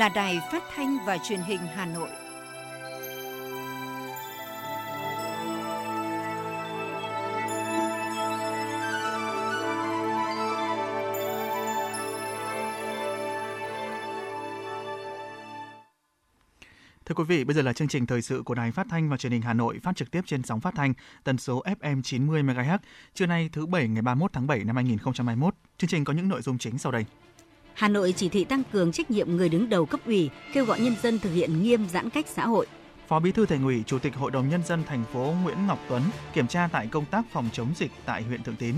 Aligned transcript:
là 0.00 0.08
Đài 0.08 0.40
Phát 0.52 0.62
thanh 0.74 0.98
và 1.06 1.18
Truyền 1.18 1.40
hình 1.40 1.60
Hà 1.74 1.86
Nội. 1.86 2.08
Thưa 17.06 17.14
quý 17.14 17.24
vị, 17.24 17.44
bây 17.44 17.54
giờ 17.54 17.62
là 17.62 17.72
chương 17.72 17.88
trình 17.88 18.06
thời 18.06 18.22
sự 18.22 18.42
của 18.44 18.54
Đài 18.54 18.72
Phát 18.72 18.86
thanh 18.90 19.08
và 19.08 19.16
Truyền 19.16 19.32
hình 19.32 19.42
Hà 19.42 19.54
Nội 19.54 19.78
phát 19.82 19.96
trực 19.96 20.10
tiếp 20.10 20.20
trên 20.26 20.42
sóng 20.42 20.60
phát 20.60 20.74
thanh 20.76 20.94
tần 21.24 21.38
số 21.38 21.62
FM 21.80 22.02
90 22.02 22.42
MHz. 22.42 22.78
Trưa 23.14 23.26
nay 23.26 23.48
thứ 23.52 23.66
bảy 23.66 23.88
ngày 23.88 24.02
31 24.02 24.32
tháng 24.32 24.46
7 24.46 24.64
năm 24.64 24.76
2021. 24.76 25.54
Chương 25.78 25.90
trình 25.90 26.04
có 26.04 26.12
những 26.12 26.28
nội 26.28 26.42
dung 26.42 26.58
chính 26.58 26.78
sau 26.78 26.92
đây. 26.92 27.04
Hà 27.80 27.88
Nội 27.88 28.14
chỉ 28.16 28.28
thị 28.28 28.44
tăng 28.44 28.62
cường 28.72 28.92
trách 28.92 29.10
nhiệm 29.10 29.36
người 29.36 29.48
đứng 29.48 29.68
đầu 29.68 29.86
cấp 29.86 30.00
ủy, 30.06 30.30
kêu 30.52 30.64
gọi 30.64 30.80
nhân 30.80 30.96
dân 31.02 31.18
thực 31.18 31.32
hiện 31.32 31.62
nghiêm 31.62 31.88
giãn 31.88 32.10
cách 32.10 32.26
xã 32.28 32.46
hội. 32.46 32.66
Phó 33.08 33.20
Bí 33.20 33.32
thư 33.32 33.46
Thành 33.46 33.64
ủy, 33.64 33.82
Chủ 33.86 33.98
tịch 33.98 34.14
Hội 34.16 34.30
đồng 34.30 34.48
nhân 34.48 34.62
dân 34.66 34.82
thành 34.86 35.04
phố 35.12 35.34
Nguyễn 35.42 35.66
Ngọc 35.66 35.78
Tuấn 35.88 36.02
kiểm 36.32 36.46
tra 36.46 36.68
tại 36.72 36.86
công 36.86 37.04
tác 37.04 37.24
phòng 37.32 37.48
chống 37.52 37.68
dịch 37.76 37.90
tại 38.04 38.22
huyện 38.22 38.42
Thường 38.42 38.56
Tín. 38.56 38.74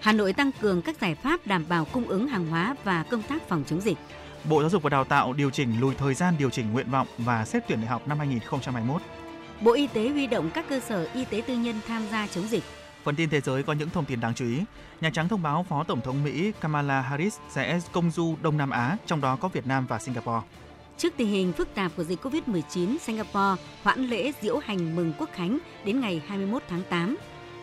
Hà 0.00 0.12
Nội 0.12 0.32
tăng 0.32 0.50
cường 0.60 0.82
các 0.82 0.96
giải 1.00 1.14
pháp 1.14 1.46
đảm 1.46 1.64
bảo 1.68 1.84
cung 1.84 2.08
ứng 2.08 2.28
hàng 2.28 2.46
hóa 2.46 2.76
và 2.84 3.02
công 3.02 3.22
tác 3.22 3.48
phòng 3.48 3.64
chống 3.66 3.80
dịch. 3.80 3.98
Bộ 4.44 4.60
Giáo 4.60 4.70
dục 4.70 4.82
và 4.82 4.90
Đào 4.90 5.04
tạo 5.04 5.32
điều 5.32 5.50
chỉnh 5.50 5.80
lùi 5.80 5.94
thời 5.94 6.14
gian 6.14 6.34
điều 6.38 6.50
chỉnh 6.50 6.72
nguyện 6.72 6.90
vọng 6.90 7.06
và 7.18 7.44
xét 7.44 7.62
tuyển 7.68 7.80
đại 7.80 7.88
học 7.88 8.08
năm 8.08 8.18
2021. 8.18 9.02
Bộ 9.60 9.72
Y 9.72 9.86
tế 9.86 10.08
huy 10.08 10.26
động 10.26 10.50
các 10.54 10.68
cơ 10.68 10.80
sở 10.80 11.08
y 11.14 11.24
tế 11.24 11.42
tư 11.46 11.56
nhân 11.56 11.80
tham 11.86 12.02
gia 12.10 12.26
chống 12.26 12.48
dịch. 12.48 12.64
Phần 13.04 13.16
tin 13.16 13.30
thế 13.30 13.40
giới 13.40 13.62
có 13.62 13.72
những 13.72 13.90
thông 13.90 14.04
tin 14.04 14.20
đáng 14.20 14.34
chú 14.34 14.44
ý. 14.44 14.64
Nhà 15.00 15.10
Trắng 15.10 15.28
thông 15.28 15.42
báo 15.42 15.66
Phó 15.68 15.84
Tổng 15.84 16.00
thống 16.00 16.24
Mỹ 16.24 16.52
Kamala 16.60 17.00
Harris 17.00 17.38
sẽ 17.50 17.80
công 17.92 18.10
du 18.10 18.36
Đông 18.42 18.56
Nam 18.56 18.70
Á, 18.70 18.96
trong 19.06 19.20
đó 19.20 19.36
có 19.36 19.48
Việt 19.48 19.66
Nam 19.66 19.86
và 19.86 19.98
Singapore. 19.98 20.40
Trước 20.98 21.12
tình 21.16 21.28
hình 21.28 21.52
phức 21.52 21.74
tạp 21.74 21.92
của 21.96 22.04
dịch 22.04 22.24
COVID-19, 22.24 22.98
Singapore 22.98 23.62
hoãn 23.82 24.06
lễ 24.06 24.32
diễu 24.40 24.58
hành 24.58 24.96
mừng 24.96 25.12
Quốc 25.18 25.30
khánh 25.32 25.58
đến 25.84 26.00
ngày 26.00 26.22
21 26.26 26.62
tháng 26.68 26.82
8. 26.88 27.16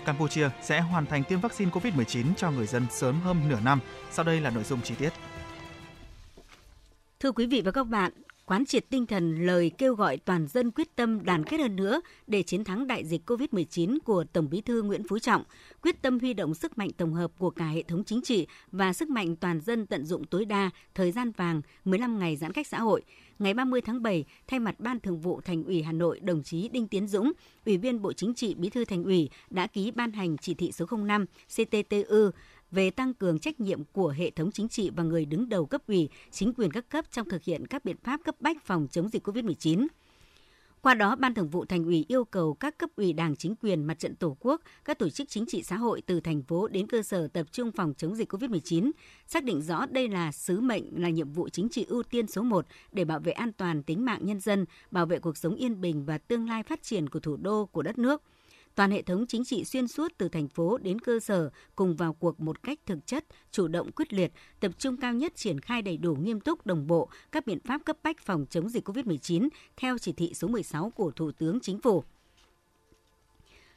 Campuchia 0.06 0.50
sẽ 0.64 0.80
hoàn 0.80 1.06
thành 1.06 1.24
tiêm 1.24 1.40
vaccine 1.40 1.72
COVID-19 1.72 2.26
cho 2.38 2.52
người 2.52 2.68
dân 2.68 2.86
sớm 2.92 3.22
hơn 3.22 3.50
nửa 3.50 3.60
năm. 3.60 3.80
Sau 4.12 4.26
đây 4.26 4.42
là 4.42 4.50
nội 4.50 4.64
dung 4.64 4.82
chi 4.82 4.96
tiết. 4.96 5.14
Thưa 7.20 7.32
quý 7.32 7.46
vị 7.46 7.62
và 7.66 7.72
các 7.72 7.84
bạn, 7.84 8.12
quán 8.50 8.66
triệt 8.66 8.90
tinh 8.90 9.06
thần 9.06 9.46
lời 9.46 9.72
kêu 9.78 9.96
gọi 9.96 10.18
toàn 10.18 10.48
dân 10.48 10.72
quyết 10.72 10.96
tâm 10.96 11.26
đoàn 11.26 11.44
kết 11.44 11.60
hơn 11.60 11.76
nữa 11.76 12.02
để 12.28 12.44
chiến 12.44 12.64
thắng 12.64 12.88
đại 12.88 13.06
dịch 13.06 13.30
COVID-19 13.30 13.98
của 14.06 14.24
Tổng 14.34 14.50
Bí 14.50 14.62
thư 14.62 14.82
Nguyễn 14.82 15.08
Phú 15.08 15.20
Trọng, 15.20 15.44
quyết 15.82 16.02
tâm 16.02 16.20
huy 16.20 16.34
động 16.34 16.54
sức 16.54 16.78
mạnh 16.78 16.90
tổng 16.98 17.14
hợp 17.14 17.32
của 17.38 17.50
cả 17.50 17.66
hệ 17.66 17.84
thống 17.84 18.04
chính 18.04 18.22
trị 18.22 18.48
và 18.72 18.94
sức 18.94 19.10
mạnh 19.10 19.36
toàn 19.36 19.62
dân 19.62 19.86
tận 19.86 20.06
dụng 20.06 20.26
tối 20.26 20.46
đa 20.46 20.70
thời 20.96 21.12
gian 21.12 21.32
vàng 21.32 21.62
15 21.86 22.20
ngày 22.20 22.36
giãn 22.36 22.54
cách 22.54 22.68
xã 22.68 22.80
hội. 22.80 23.02
Ngày 23.40 23.54
30 23.54 23.82
tháng 23.82 24.02
7, 24.02 24.26
thay 24.48 24.60
mặt 24.60 24.80
Ban 24.80 25.00
Thường 25.00 25.20
vụ 25.20 25.42
Thành 25.42 25.64
ủy 25.64 25.84
Hà 25.84 25.92
Nội, 25.92 26.20
đồng 26.20 26.44
chí 26.44 26.70
Đinh 26.70 26.88
Tiến 26.88 27.08
Dũng, 27.08 27.32
Ủy 27.66 27.78
viên 27.78 28.02
Bộ 28.02 28.14
Chính 28.14 28.34
trị, 28.34 28.56
Bí 28.56 28.70
thư 28.70 28.86
Thành 28.86 29.04
ủy 29.04 29.30
đã 29.50 29.68
ký 29.68 29.92
ban 29.92 30.12
hành 30.12 30.38
chỉ 30.38 30.54
thị 30.54 30.72
số 30.72 30.86
05 30.92 31.26
CTTU 31.56 32.30
về 32.72 32.90
tăng 32.92 33.14
cường 33.14 33.40
trách 33.40 33.60
nhiệm 33.60 33.84
của 33.84 34.10
hệ 34.10 34.32
thống 34.32 34.52
chính 34.52 34.70
trị 34.70 34.92
và 34.96 35.04
người 35.04 35.26
đứng 35.26 35.50
đầu 35.50 35.66
cấp 35.66 35.82
ủy, 35.88 36.10
chính 36.32 36.54
quyền 36.54 36.72
các 36.72 36.90
cấp 36.90 37.06
trong 37.12 37.30
thực 37.30 37.44
hiện 37.44 37.68
các 37.68 37.86
biện 37.86 37.98
pháp 38.04 38.20
cấp 38.24 38.36
bách 38.40 38.58
phòng 38.66 38.88
chống 38.92 39.10
dịch 39.10 39.28
COVID-19. 39.28 39.88
Qua 40.82 40.94
đó, 40.94 41.16
Ban 41.16 41.34
Thường 41.34 41.50
vụ 41.50 41.66
Thành 41.66 41.86
ủy 41.86 42.06
yêu 42.08 42.26
cầu 42.26 42.54
các 42.54 42.78
cấp 42.78 42.90
ủy 42.96 43.14
Đảng, 43.14 43.36
chính 43.36 43.56
quyền, 43.56 43.84
mặt 43.84 44.00
trận 44.00 44.16
Tổ 44.16 44.38
quốc, 44.40 44.62
các 44.86 45.00
tổ 45.00 45.10
chức 45.10 45.30
chính 45.30 45.46
trị 45.46 45.64
xã 45.64 45.78
hội 45.78 46.02
từ 46.06 46.20
thành 46.20 46.44
phố 46.44 46.68
đến 46.68 46.88
cơ 46.88 47.04
sở 47.04 47.28
tập 47.28 47.48
trung 47.52 47.72
phòng 47.72 47.94
chống 47.98 48.16
dịch 48.16 48.34
COVID-19, 48.34 48.92
xác 49.28 49.44
định 49.44 49.62
rõ 49.62 49.86
đây 49.86 50.08
là 50.08 50.32
sứ 50.32 50.60
mệnh 50.60 51.02
là 51.02 51.10
nhiệm 51.10 51.32
vụ 51.32 51.50
chính 51.50 51.70
trị 51.70 51.86
ưu 51.90 52.04
tiên 52.04 52.28
số 52.28 52.42
1 52.42 52.66
để 52.92 53.06
bảo 53.06 53.20
vệ 53.20 53.32
an 53.32 53.52
toàn 53.54 53.84
tính 53.84 54.06
mạng 54.06 54.20
nhân 54.26 54.40
dân, 54.40 54.66
bảo 54.92 55.06
vệ 55.06 55.20
cuộc 55.20 55.38
sống 55.38 55.56
yên 55.56 55.82
bình 55.82 56.06
và 56.06 56.18
tương 56.18 56.48
lai 56.50 56.64
phát 56.64 56.84
triển 56.84 57.10
của 57.10 57.20
thủ 57.20 57.38
đô 57.38 57.66
của 57.66 57.82
đất 57.82 57.98
nước– 57.98 58.22
toàn 58.80 58.92
hệ 58.92 59.02
thống 59.02 59.26
chính 59.28 59.46
trị 59.46 59.66
xuyên 59.66 59.88
suốt 59.88 60.14
từ 60.18 60.30
thành 60.30 60.48
phố 60.48 60.78
đến 60.78 61.00
cơ 61.00 61.20
sở 61.20 61.50
cùng 61.76 61.96
vào 61.96 62.14
cuộc 62.14 62.40
một 62.40 62.64
cách 62.64 62.80
thực 62.86 63.08
chất, 63.08 63.26
chủ 63.52 63.68
động 63.68 63.92
quyết 63.92 64.14
liệt, 64.14 64.32
tập 64.60 64.72
trung 64.78 64.98
cao 64.98 65.14
nhất 65.14 65.36
triển 65.36 65.60
khai 65.60 65.82
đầy 65.82 65.98
đủ 65.98 66.16
nghiêm 66.16 66.40
túc 66.40 66.66
đồng 66.66 66.88
bộ 66.88 67.10
các 67.32 67.46
biện 67.46 67.60
pháp 67.60 67.82
cấp 67.86 67.98
bách 68.04 68.22
phòng 68.22 68.46
chống 68.50 68.70
dịch 68.70 68.90
COVID-19 68.90 69.50
theo 69.78 69.98
chỉ 69.98 70.14
thị 70.14 70.34
số 70.34 70.48
16 70.48 70.90
của 70.90 71.12
Thủ 71.12 71.32
tướng 71.32 71.60
Chính 71.60 71.82
phủ. 71.82 72.04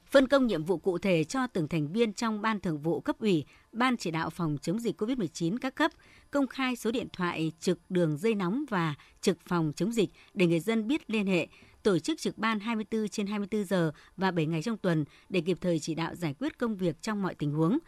Phân 0.07 0.29
công 0.29 0.47
nhiệm 0.47 0.65
vụ 0.65 0.79
cụ 0.79 0.99
thể 0.99 1.25
cho 1.25 1.47
từng 1.47 1.69
thành 1.69 1.93
viên 1.93 2.13
trong 2.13 2.43
ban 2.43 2.61
thường 2.61 2.79
vụ 2.79 3.01
cấp 3.01 3.19
ủy, 3.21 3.45
ban 3.73 3.97
chỉ 3.97 4.11
đạo 4.11 4.31
phòng 4.31 4.57
chống 4.63 4.81
dịch 4.81 5.03
COVID-19 5.03 5.59
các 5.61 5.75
cấp, 5.75 5.91
công 6.31 6.47
khai 6.47 6.77
số 6.77 6.91
điện 6.91 7.09
thoại 7.13 7.53
trực 7.61 7.79
đường 7.89 8.17
dây 8.17 8.35
nóng 8.35 8.65
và 8.69 8.95
trực 9.21 9.39
phòng 9.47 9.73
chống 9.77 9.93
dịch 9.93 10.11
để 10.35 10.47
người 10.47 10.61
dân 10.61 10.89
biết 10.89 11.11
liên 11.11 11.27
hệ, 11.27 11.49
tổ 11.83 11.99
chức 11.99 12.19
trực 12.19 12.39
ban 12.39 12.61
24 12.61 13.09
trên 13.09 13.27
24 13.27 13.65
giờ 13.65 13.93
và 14.17 14.31
7 14.31 14.47
ngày 14.47 14.63
trong 14.63 14.77
tuần 14.77 15.05
để 15.29 15.41
kịp 15.41 15.59
thời 15.61 15.79
chỉ 15.79 15.95
đạo 15.95 16.15
giải 16.15 16.35
quyết 16.39 16.59
công 16.59 16.77
việc 16.77 17.03
trong 17.03 17.23
mọi 17.23 17.35
tình 17.35 17.53
huống, 17.53 17.79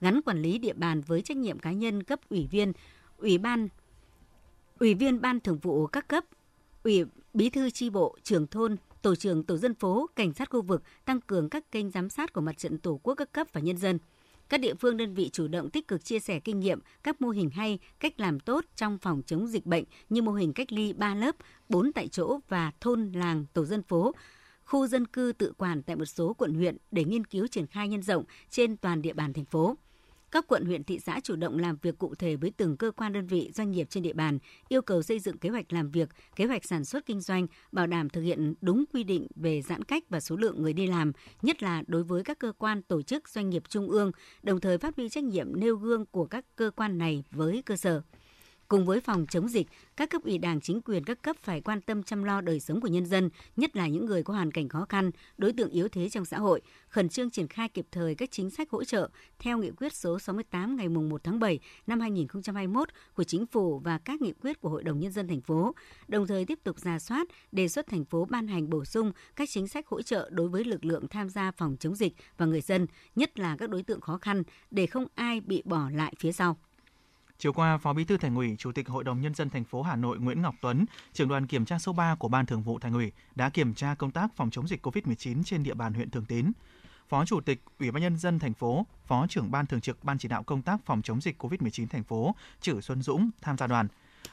gắn 0.00 0.22
quản 0.22 0.42
lý 0.42 0.58
địa 0.58 0.72
bàn 0.72 1.00
với 1.00 1.22
trách 1.22 1.36
nhiệm 1.36 1.58
cá 1.58 1.72
nhân 1.72 2.02
cấp 2.02 2.20
ủy 2.28 2.46
viên, 2.50 2.72
ủy 3.18 3.38
ban 3.38 3.68
ủy 4.78 4.94
viên 4.94 5.20
ban 5.20 5.40
thường 5.40 5.58
vụ 5.58 5.86
các 5.86 6.08
cấp, 6.08 6.24
ủy 6.82 7.04
bí 7.34 7.50
thư 7.50 7.70
tri 7.70 7.90
bộ, 7.90 8.16
trưởng 8.22 8.46
thôn, 8.46 8.76
tổ 9.02 9.14
trưởng 9.14 9.42
tổ 9.42 9.56
dân 9.56 9.74
phố, 9.74 10.06
cảnh 10.16 10.32
sát 10.32 10.50
khu 10.50 10.62
vực 10.62 10.82
tăng 11.04 11.20
cường 11.20 11.48
các 11.48 11.72
kênh 11.72 11.90
giám 11.90 12.08
sát 12.08 12.32
của 12.32 12.40
mặt 12.40 12.58
trận 12.58 12.78
tổ 12.78 13.00
quốc 13.02 13.14
các 13.14 13.32
cấp 13.32 13.46
và 13.52 13.60
nhân 13.60 13.76
dân. 13.76 13.98
Các 14.52 14.60
địa 14.60 14.74
phương 14.74 14.96
đơn 14.96 15.14
vị 15.14 15.30
chủ 15.32 15.48
động 15.48 15.70
tích 15.70 15.88
cực 15.88 16.04
chia 16.04 16.18
sẻ 16.18 16.40
kinh 16.40 16.60
nghiệm, 16.60 16.80
các 17.02 17.20
mô 17.22 17.28
hình 17.28 17.50
hay, 17.50 17.78
cách 18.00 18.20
làm 18.20 18.40
tốt 18.40 18.64
trong 18.76 18.98
phòng 18.98 19.22
chống 19.26 19.46
dịch 19.46 19.66
bệnh 19.66 19.84
như 20.08 20.22
mô 20.22 20.32
hình 20.32 20.52
cách 20.52 20.72
ly 20.72 20.92
3 20.92 21.14
lớp, 21.14 21.36
4 21.68 21.92
tại 21.92 22.08
chỗ 22.08 22.38
và 22.48 22.72
thôn 22.80 23.12
làng 23.12 23.44
tổ 23.52 23.64
dân 23.64 23.82
phố, 23.82 24.14
khu 24.64 24.86
dân 24.86 25.06
cư 25.06 25.32
tự 25.38 25.52
quản 25.58 25.82
tại 25.82 25.96
một 25.96 26.04
số 26.04 26.34
quận 26.34 26.54
huyện 26.54 26.76
để 26.90 27.04
nghiên 27.04 27.24
cứu 27.24 27.46
triển 27.46 27.66
khai 27.66 27.88
nhân 27.88 28.02
rộng 28.02 28.24
trên 28.50 28.76
toàn 28.76 29.02
địa 29.02 29.12
bàn 29.12 29.32
thành 29.32 29.44
phố. 29.44 29.76
Các 30.32 30.46
quận 30.48 30.64
huyện 30.64 30.84
thị 30.84 30.98
xã 30.98 31.20
chủ 31.20 31.36
động 31.36 31.58
làm 31.58 31.76
việc 31.82 31.98
cụ 31.98 32.14
thể 32.14 32.36
với 32.36 32.52
từng 32.56 32.76
cơ 32.76 32.90
quan 32.90 33.12
đơn 33.12 33.26
vị 33.26 33.50
doanh 33.54 33.70
nghiệp 33.70 33.86
trên 33.90 34.02
địa 34.02 34.12
bàn, 34.12 34.38
yêu 34.68 34.82
cầu 34.82 35.02
xây 35.02 35.18
dựng 35.18 35.38
kế 35.38 35.48
hoạch 35.48 35.72
làm 35.72 35.90
việc, 35.90 36.08
kế 36.36 36.44
hoạch 36.44 36.64
sản 36.64 36.84
xuất 36.84 37.06
kinh 37.06 37.20
doanh, 37.20 37.46
bảo 37.72 37.86
đảm 37.86 38.08
thực 38.08 38.20
hiện 38.20 38.54
đúng 38.60 38.84
quy 38.92 39.04
định 39.04 39.26
về 39.36 39.62
giãn 39.62 39.84
cách 39.84 40.04
và 40.08 40.20
số 40.20 40.36
lượng 40.36 40.62
người 40.62 40.72
đi 40.72 40.86
làm, 40.86 41.12
nhất 41.42 41.62
là 41.62 41.82
đối 41.86 42.04
với 42.04 42.24
các 42.24 42.38
cơ 42.38 42.52
quan 42.58 42.82
tổ 42.82 43.02
chức 43.02 43.28
doanh 43.28 43.50
nghiệp 43.50 43.62
trung 43.68 43.88
ương, 43.88 44.12
đồng 44.42 44.60
thời 44.60 44.78
phát 44.78 44.96
huy 44.96 45.08
trách 45.08 45.24
nhiệm 45.24 45.60
nêu 45.60 45.76
gương 45.76 46.06
của 46.06 46.26
các 46.26 46.44
cơ 46.56 46.70
quan 46.76 46.98
này 46.98 47.24
với 47.30 47.62
cơ 47.66 47.76
sở. 47.76 48.02
Cùng 48.68 48.86
với 48.86 49.00
phòng 49.00 49.26
chống 49.30 49.48
dịch, 49.48 49.66
các 49.96 50.10
cấp 50.10 50.22
ủy 50.24 50.38
đảng 50.38 50.60
chính 50.60 50.80
quyền 50.80 51.04
các 51.04 51.22
cấp 51.22 51.36
phải 51.42 51.60
quan 51.60 51.80
tâm 51.80 52.02
chăm 52.02 52.24
lo 52.24 52.40
đời 52.40 52.60
sống 52.60 52.80
của 52.80 52.88
nhân 52.88 53.06
dân, 53.06 53.30
nhất 53.56 53.76
là 53.76 53.88
những 53.88 54.06
người 54.06 54.22
có 54.22 54.34
hoàn 54.34 54.50
cảnh 54.50 54.68
khó 54.68 54.86
khăn, 54.88 55.10
đối 55.38 55.52
tượng 55.52 55.70
yếu 55.70 55.88
thế 55.88 56.08
trong 56.08 56.24
xã 56.24 56.38
hội, 56.38 56.60
khẩn 56.88 57.08
trương 57.08 57.30
triển 57.30 57.48
khai 57.48 57.68
kịp 57.68 57.86
thời 57.90 58.14
các 58.14 58.30
chính 58.30 58.50
sách 58.50 58.70
hỗ 58.70 58.84
trợ 58.84 59.08
theo 59.38 59.58
nghị 59.58 59.70
quyết 59.70 59.94
số 59.94 60.18
68 60.18 60.76
ngày 60.76 60.88
1 60.88 61.24
tháng 61.24 61.40
7 61.40 61.60
năm 61.86 62.00
2021 62.00 62.88
của 63.14 63.24
Chính 63.24 63.46
phủ 63.46 63.78
và 63.78 63.98
các 63.98 64.20
nghị 64.20 64.32
quyết 64.32 64.60
của 64.60 64.68
Hội 64.68 64.84
đồng 64.84 65.00
Nhân 65.00 65.12
dân 65.12 65.28
thành 65.28 65.40
phố, 65.40 65.74
đồng 66.08 66.26
thời 66.26 66.44
tiếp 66.44 66.58
tục 66.64 66.78
ra 66.78 66.98
soát, 66.98 67.28
đề 67.52 67.68
xuất 67.68 67.86
thành 67.86 68.04
phố 68.04 68.24
ban 68.24 68.48
hành 68.48 68.70
bổ 68.70 68.84
sung 68.84 69.12
các 69.36 69.48
chính 69.50 69.68
sách 69.68 69.86
hỗ 69.86 70.02
trợ 70.02 70.30
đối 70.32 70.48
với 70.48 70.64
lực 70.64 70.84
lượng 70.84 71.08
tham 71.08 71.28
gia 71.28 71.50
phòng 71.50 71.76
chống 71.80 71.94
dịch 71.94 72.12
và 72.36 72.46
người 72.46 72.60
dân, 72.60 72.86
nhất 73.16 73.38
là 73.38 73.56
các 73.56 73.70
đối 73.70 73.82
tượng 73.82 74.00
khó 74.00 74.18
khăn, 74.18 74.42
để 74.70 74.86
không 74.86 75.06
ai 75.14 75.40
bị 75.40 75.62
bỏ 75.64 75.90
lại 75.90 76.14
phía 76.18 76.32
sau. 76.32 76.56
Chiều 77.42 77.52
qua, 77.52 77.78
Phó 77.78 77.92
Bí 77.92 78.04
thư 78.04 78.16
Thành 78.16 78.36
ủy, 78.36 78.56
Chủ 78.58 78.72
tịch 78.72 78.88
Hội 78.88 79.04
đồng 79.04 79.20
nhân 79.20 79.34
dân 79.34 79.50
thành 79.50 79.64
phố 79.64 79.82
Hà 79.82 79.96
Nội 79.96 80.18
Nguyễn 80.18 80.42
Ngọc 80.42 80.54
Tuấn, 80.60 80.84
trưởng 81.12 81.28
đoàn 81.28 81.46
kiểm 81.46 81.64
tra 81.64 81.78
số 81.78 81.92
3 81.92 82.14
của 82.14 82.28
Ban 82.28 82.46
Thường 82.46 82.62
vụ 82.62 82.78
Thành 82.78 82.94
ủy 82.94 83.12
đã 83.34 83.50
kiểm 83.50 83.74
tra 83.74 83.94
công 83.94 84.10
tác 84.10 84.36
phòng 84.36 84.50
chống 84.50 84.68
dịch 84.68 84.86
COVID-19 84.86 85.42
trên 85.44 85.62
địa 85.62 85.74
bàn 85.74 85.94
huyện 85.94 86.10
Thường 86.10 86.24
Tín. 86.24 86.52
Phó 87.08 87.24
Chủ 87.24 87.40
tịch 87.40 87.62
Ủy 87.78 87.90
ban 87.90 88.02
nhân 88.02 88.16
dân 88.16 88.38
thành 88.38 88.54
phố, 88.54 88.86
Phó 89.06 89.26
trưởng 89.26 89.50
Ban 89.50 89.66
thường 89.66 89.80
trực 89.80 90.04
Ban 90.04 90.18
chỉ 90.18 90.28
đạo 90.28 90.42
công 90.42 90.62
tác 90.62 90.80
phòng 90.84 91.02
chống 91.02 91.20
dịch 91.20 91.42
COVID-19 91.42 91.86
thành 91.86 92.04
phố, 92.04 92.34
Trử 92.60 92.80
Xuân 92.80 93.02
Dũng 93.02 93.30
tham 93.40 93.56
gia 93.56 93.66
đoàn. 93.66 93.88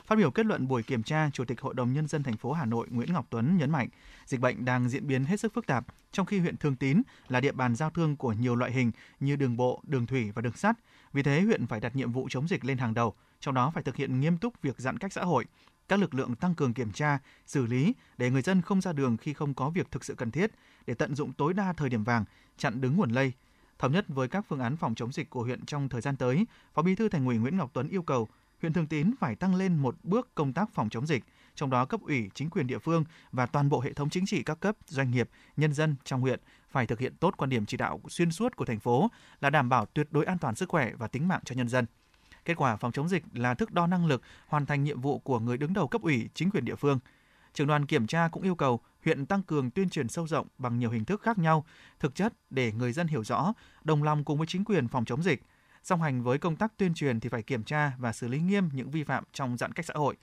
Phát 0.05 0.15
biểu 0.15 0.31
kết 0.31 0.45
luận 0.45 0.67
buổi 0.67 0.83
kiểm 0.83 1.03
tra, 1.03 1.29
Chủ 1.33 1.45
tịch 1.45 1.61
Hội 1.61 1.73
đồng 1.73 1.93
nhân 1.93 2.07
dân 2.07 2.23
thành 2.23 2.37
phố 2.37 2.51
Hà 2.51 2.65
Nội 2.65 2.87
Nguyễn 2.89 3.13
Ngọc 3.13 3.27
Tuấn 3.29 3.57
nhấn 3.57 3.71
mạnh, 3.71 3.87
dịch 4.25 4.39
bệnh 4.39 4.65
đang 4.65 4.89
diễn 4.89 5.07
biến 5.07 5.25
hết 5.25 5.39
sức 5.39 5.53
phức 5.53 5.65
tạp, 5.65 5.85
trong 6.11 6.25
khi 6.25 6.39
huyện 6.39 6.57
Thường 6.57 6.75
Tín 6.75 7.01
là 7.27 7.39
địa 7.39 7.51
bàn 7.51 7.75
giao 7.75 7.89
thương 7.89 8.15
của 8.15 8.33
nhiều 8.33 8.55
loại 8.55 8.71
hình 8.71 8.91
như 9.19 9.35
đường 9.35 9.57
bộ, 9.57 9.81
đường 9.83 10.05
thủy 10.05 10.31
và 10.31 10.41
đường 10.41 10.53
sắt. 10.53 10.77
Vì 11.13 11.23
thế, 11.23 11.41
huyện 11.41 11.67
phải 11.67 11.79
đặt 11.79 11.95
nhiệm 11.95 12.11
vụ 12.11 12.27
chống 12.29 12.47
dịch 12.47 12.65
lên 12.65 12.77
hàng 12.77 12.93
đầu, 12.93 13.13
trong 13.39 13.55
đó 13.55 13.71
phải 13.73 13.83
thực 13.83 13.95
hiện 13.95 14.19
nghiêm 14.19 14.37
túc 14.37 14.61
việc 14.61 14.79
giãn 14.79 14.97
cách 14.97 15.13
xã 15.13 15.23
hội, 15.23 15.45
các 15.87 15.99
lực 15.99 16.13
lượng 16.13 16.35
tăng 16.35 16.55
cường 16.55 16.73
kiểm 16.73 16.91
tra, 16.91 17.19
xử 17.45 17.65
lý 17.65 17.93
để 18.17 18.29
người 18.29 18.41
dân 18.41 18.61
không 18.61 18.81
ra 18.81 18.93
đường 18.93 19.17
khi 19.17 19.33
không 19.33 19.53
có 19.53 19.69
việc 19.69 19.91
thực 19.91 20.05
sự 20.05 20.15
cần 20.15 20.31
thiết, 20.31 20.51
để 20.87 20.93
tận 20.93 21.15
dụng 21.15 21.33
tối 21.33 21.53
đa 21.53 21.73
thời 21.73 21.89
điểm 21.89 22.03
vàng, 22.03 22.25
chặn 22.57 22.81
đứng 22.81 22.97
nguồn 22.97 23.09
lây. 23.09 23.33
Thống 23.79 23.91
nhất 23.91 24.05
với 24.07 24.27
các 24.27 24.45
phương 24.49 24.59
án 24.59 24.77
phòng 24.77 24.95
chống 24.95 25.11
dịch 25.11 25.29
của 25.29 25.43
huyện 25.43 25.65
trong 25.65 25.89
thời 25.89 26.01
gian 26.01 26.15
tới, 26.15 26.45
Phó 26.73 26.81
Bí 26.81 26.95
thư 26.95 27.09
Thành 27.09 27.25
ủy 27.25 27.37
Nguyễn 27.37 27.57
Ngọc 27.57 27.71
Tuấn 27.73 27.89
yêu 27.89 28.03
cầu 28.03 28.27
huyện 28.61 28.73
Thường 28.73 28.87
Tín 28.87 29.11
phải 29.19 29.35
tăng 29.35 29.55
lên 29.55 29.77
một 29.77 29.95
bước 30.03 30.35
công 30.35 30.53
tác 30.53 30.69
phòng 30.73 30.89
chống 30.89 31.07
dịch, 31.07 31.23
trong 31.59 31.69
đó 31.69 31.85
cấp 31.85 32.01
ủy, 32.01 32.29
chính 32.33 32.49
quyền 32.49 32.67
địa 32.67 32.79
phương 32.79 33.03
và 33.31 33.45
toàn 33.45 33.69
bộ 33.69 33.79
hệ 33.79 33.93
thống 33.93 34.09
chính 34.09 34.25
trị 34.25 34.43
các 34.43 34.59
cấp, 34.59 34.75
doanh 34.85 35.11
nghiệp, 35.11 35.29
nhân 35.57 35.73
dân 35.73 35.95
trong 36.03 36.21
huyện 36.21 36.39
phải 36.69 36.87
thực 36.87 36.99
hiện 36.99 37.15
tốt 37.19 37.33
quan 37.37 37.49
điểm 37.49 37.65
chỉ 37.65 37.77
đạo 37.77 38.01
xuyên 38.09 38.31
suốt 38.31 38.55
của 38.55 38.65
thành 38.65 38.79
phố 38.79 39.07
là 39.41 39.49
đảm 39.49 39.69
bảo 39.69 39.85
tuyệt 39.85 40.07
đối 40.11 40.25
an 40.25 40.37
toàn 40.37 40.55
sức 40.55 40.69
khỏe 40.69 40.91
và 40.97 41.07
tính 41.07 41.27
mạng 41.27 41.41
cho 41.45 41.55
nhân 41.55 41.67
dân. 41.67 41.85
Kết 42.45 42.53
quả 42.57 42.75
phòng 42.75 42.91
chống 42.91 43.09
dịch 43.09 43.23
là 43.33 43.53
thước 43.53 43.71
đo 43.71 43.87
năng 43.87 44.05
lực 44.05 44.21
hoàn 44.47 44.65
thành 44.65 44.83
nhiệm 44.83 45.01
vụ 45.01 45.19
của 45.19 45.39
người 45.39 45.57
đứng 45.57 45.73
đầu 45.73 45.87
cấp 45.87 46.01
ủy, 46.01 46.29
chính 46.33 46.51
quyền 46.51 46.65
địa 46.65 46.75
phương. 46.75 46.99
Trưởng 47.53 47.67
đoàn 47.67 47.85
kiểm 47.85 48.07
tra 48.07 48.27
cũng 48.31 48.43
yêu 48.43 48.55
cầu 48.55 48.79
huyện 49.05 49.25
tăng 49.25 49.43
cường 49.43 49.71
tuyên 49.71 49.89
truyền 49.89 50.07
sâu 50.07 50.27
rộng 50.27 50.47
bằng 50.57 50.79
nhiều 50.79 50.89
hình 50.89 51.05
thức 51.05 51.21
khác 51.21 51.37
nhau, 51.37 51.65
thực 51.99 52.15
chất 52.15 52.33
để 52.49 52.71
người 52.71 52.93
dân 52.93 53.07
hiểu 53.07 53.23
rõ, 53.23 53.53
đồng 53.83 54.03
lòng 54.03 54.23
cùng 54.23 54.37
với 54.37 54.47
chính 54.47 54.65
quyền 54.65 54.87
phòng 54.87 55.05
chống 55.05 55.23
dịch. 55.23 55.41
Song 55.83 56.01
hành 56.01 56.23
với 56.23 56.37
công 56.37 56.55
tác 56.55 56.77
tuyên 56.77 56.93
truyền 56.93 57.19
thì 57.19 57.29
phải 57.29 57.43
kiểm 57.43 57.63
tra 57.63 57.91
và 57.97 58.13
xử 58.13 58.27
lý 58.27 58.39
nghiêm 58.39 58.69
những 58.73 58.91
vi 58.91 59.03
phạm 59.03 59.23
trong 59.33 59.57
giãn 59.57 59.71
cách 59.71 59.85
xã 59.85 59.93
hội. 59.97 60.17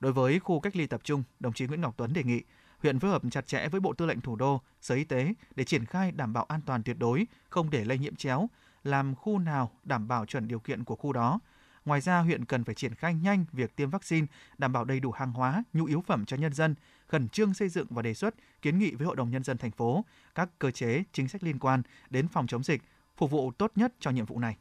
Đối 0.00 0.12
với 0.12 0.38
khu 0.38 0.60
cách 0.60 0.76
ly 0.76 0.86
tập 0.86 1.00
trung, 1.04 1.22
đồng 1.40 1.52
chí 1.52 1.66
Nguyễn 1.66 1.80
Ngọc 1.80 1.94
Tuấn 1.96 2.12
đề 2.12 2.24
nghị 2.24 2.42
huyện 2.82 2.98
phối 2.98 3.10
hợp 3.10 3.22
chặt 3.30 3.46
chẽ 3.46 3.68
với 3.68 3.80
Bộ 3.80 3.92
Tư 3.92 4.06
lệnh 4.06 4.20
Thủ 4.20 4.36
đô, 4.36 4.60
Sở 4.80 4.94
Y 4.94 5.04
tế 5.04 5.34
để 5.56 5.64
triển 5.64 5.84
khai 5.84 6.12
đảm 6.12 6.32
bảo 6.32 6.44
an 6.44 6.60
toàn 6.66 6.82
tuyệt 6.82 6.96
đối, 6.98 7.26
không 7.48 7.70
để 7.70 7.84
lây 7.84 7.98
nhiễm 7.98 8.16
chéo, 8.16 8.48
làm 8.84 9.14
khu 9.14 9.38
nào 9.38 9.70
đảm 9.84 10.08
bảo 10.08 10.26
chuẩn 10.26 10.48
điều 10.48 10.58
kiện 10.58 10.84
của 10.84 10.96
khu 10.96 11.12
đó. 11.12 11.40
Ngoài 11.84 12.00
ra, 12.00 12.18
huyện 12.18 12.44
cần 12.44 12.64
phải 12.64 12.74
triển 12.74 12.94
khai 12.94 13.14
nhanh 13.14 13.44
việc 13.52 13.76
tiêm 13.76 13.90
vaccine, 13.90 14.26
đảm 14.58 14.72
bảo 14.72 14.84
đầy 14.84 15.00
đủ 15.00 15.10
hàng 15.10 15.32
hóa, 15.32 15.64
nhu 15.72 15.84
yếu 15.84 16.00
phẩm 16.06 16.24
cho 16.24 16.36
nhân 16.36 16.52
dân, 16.52 16.74
khẩn 17.06 17.28
trương 17.28 17.54
xây 17.54 17.68
dựng 17.68 17.86
và 17.90 18.02
đề 18.02 18.14
xuất 18.14 18.34
kiến 18.62 18.78
nghị 18.78 18.94
với 18.94 19.06
Hội 19.06 19.16
đồng 19.16 19.30
Nhân 19.30 19.44
dân 19.44 19.58
thành 19.58 19.70
phố 19.70 20.04
các 20.34 20.48
cơ 20.58 20.70
chế, 20.70 21.04
chính 21.12 21.28
sách 21.28 21.42
liên 21.42 21.58
quan 21.58 21.82
đến 22.10 22.28
phòng 22.28 22.46
chống 22.46 22.62
dịch, 22.62 22.82
phục 23.16 23.30
vụ 23.30 23.52
tốt 23.52 23.72
nhất 23.76 23.92
cho 24.00 24.10
nhiệm 24.10 24.26
vụ 24.26 24.38
này. 24.38 24.56